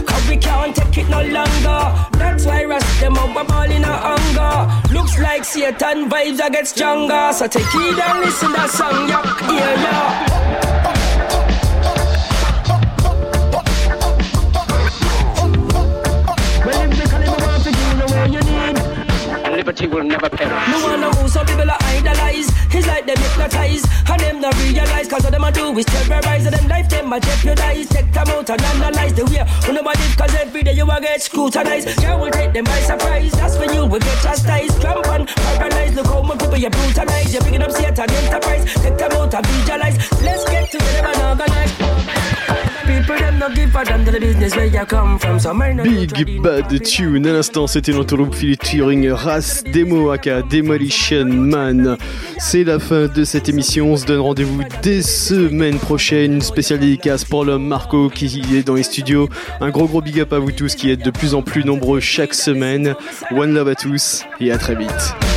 Cause 0.04 0.28
we 0.28 0.36
can't 0.36 0.74
take 0.74 0.98
it 0.98 1.08
no 1.08 1.22
longer. 1.22 1.80
That's 2.18 2.44
why 2.46 2.64
rest 2.64 3.00
them 3.00 3.16
up, 3.16 3.36
I'm 3.36 3.50
all 3.50 3.70
in 3.70 3.84
a 3.84 3.96
hunger. 4.06 4.94
Looks 4.94 5.18
like 5.18 5.44
Satan 5.44 6.10
vibes 6.10 6.40
I 6.40 6.50
get 6.50 6.66
stronger. 6.66 7.32
So 7.32 7.46
take 7.54 7.72
it 7.76 7.98
and 8.00 8.18
listen 8.18 8.50
that 8.50 8.68
song, 8.68 9.08
yeah, 9.08 9.22
yeah, 9.48 9.82
yeah. 9.82 10.33
Cause 25.14 25.26
all 25.26 25.30
them 25.30 25.44
a 25.44 25.52
do 25.52 25.78
is 25.78 25.84
terrorize. 25.84 26.50
Them 26.50 26.66
life 26.66 26.88
them 26.88 27.12
a 27.12 27.20
jeopardize. 27.20 27.86
Take 27.86 28.10
them 28.12 28.26
out 28.30 28.50
and 28.50 28.60
analyze 28.60 29.14
the 29.14 29.24
way. 29.26 29.46
When 29.64 29.76
nobody 29.76 30.02
cause 30.16 30.34
every 30.34 30.64
day 30.64 30.72
you 30.72 30.90
a 30.90 31.00
get 31.00 31.22
scrutinized. 31.22 32.02
Girl 32.02 32.18
will 32.18 32.32
take 32.32 32.52
them 32.52 32.64
by 32.64 32.80
surprise. 32.80 33.30
That's 33.30 33.56
when 33.56 33.72
you 33.72 33.86
will 33.86 34.00
get 34.00 34.22
chastised. 34.22 34.80
Cramp 34.80 35.06
and 35.06 35.28
paralyzed. 35.28 35.94
Look 35.94 36.06
how 36.06 36.22
much 36.22 36.40
people 36.40 36.56
you 36.56 36.68
brutalize. 36.68 37.32
You're 37.32 37.42
picking 37.42 37.62
up 37.62 37.70
Satan 37.70 38.10
enterprise. 38.10 38.64
Take 38.82 38.98
them 38.98 39.12
out 39.12 39.32
and 39.32 39.46
visualize. 39.46 39.96
Let's 40.20 40.44
get 40.50 40.72
together 40.72 41.06
and 41.06 41.40
organize. 41.40 42.43
People 42.86 43.16
them 43.16 43.38
not 43.38 43.54
give 43.54 43.74
a 43.74 43.84
damn 43.84 44.04
to 44.04 44.10
the 44.10 44.20
business 44.20 44.54
where 44.56 44.66
you 44.66 44.84
come 44.86 45.18
from. 45.18 45.40
So 45.40 45.50
I 45.50 45.72
know 45.72 45.84
you 45.84 46.06
Big 46.06 46.42
Bad 46.42 46.68
Tune. 46.82 47.26
À 47.26 47.32
l'instant, 47.32 47.66
c'était 47.66 47.92
l'entourloupe 47.92 48.34
featuring 48.34 49.10
Ras 49.10 49.62
Demo 49.72 50.10
aka 50.10 50.42
Demolition 50.42 51.24
Man. 51.24 51.96
C'est 52.38 52.64
la 52.64 52.78
fin 52.78 53.06
de 53.06 53.24
cette 53.24 53.48
émission. 53.48 53.92
On 53.92 53.96
se 53.96 54.04
donne 54.04 54.20
rendez-vous 54.20 54.62
dès 54.82 55.02
semaine 55.02 55.78
prochaine. 55.78 56.34
Une 56.34 56.40
spéciale 56.42 56.80
dédicace 56.80 57.24
pour 57.24 57.44
l'homme 57.44 57.66
Marco 57.66 58.10
qui 58.10 58.42
est 58.54 58.66
dans 58.66 58.74
les 58.74 58.82
studios. 58.82 59.28
Un 59.60 59.70
gros 59.70 59.86
gros 59.86 60.02
big 60.02 60.20
up 60.20 60.32
à 60.32 60.38
vous 60.38 60.52
tous 60.52 60.74
qui 60.74 60.90
êtes 60.90 61.04
de 61.04 61.10
plus 61.10 61.34
en 61.34 61.42
plus 61.42 61.64
nombreux 61.64 62.00
chaque 62.00 62.34
semaine. 62.34 62.94
One 63.30 63.54
love 63.54 63.68
à 63.68 63.74
tous 63.74 64.24
et 64.40 64.52
à 64.52 64.58
très 64.58 64.74
vite. 64.74 65.33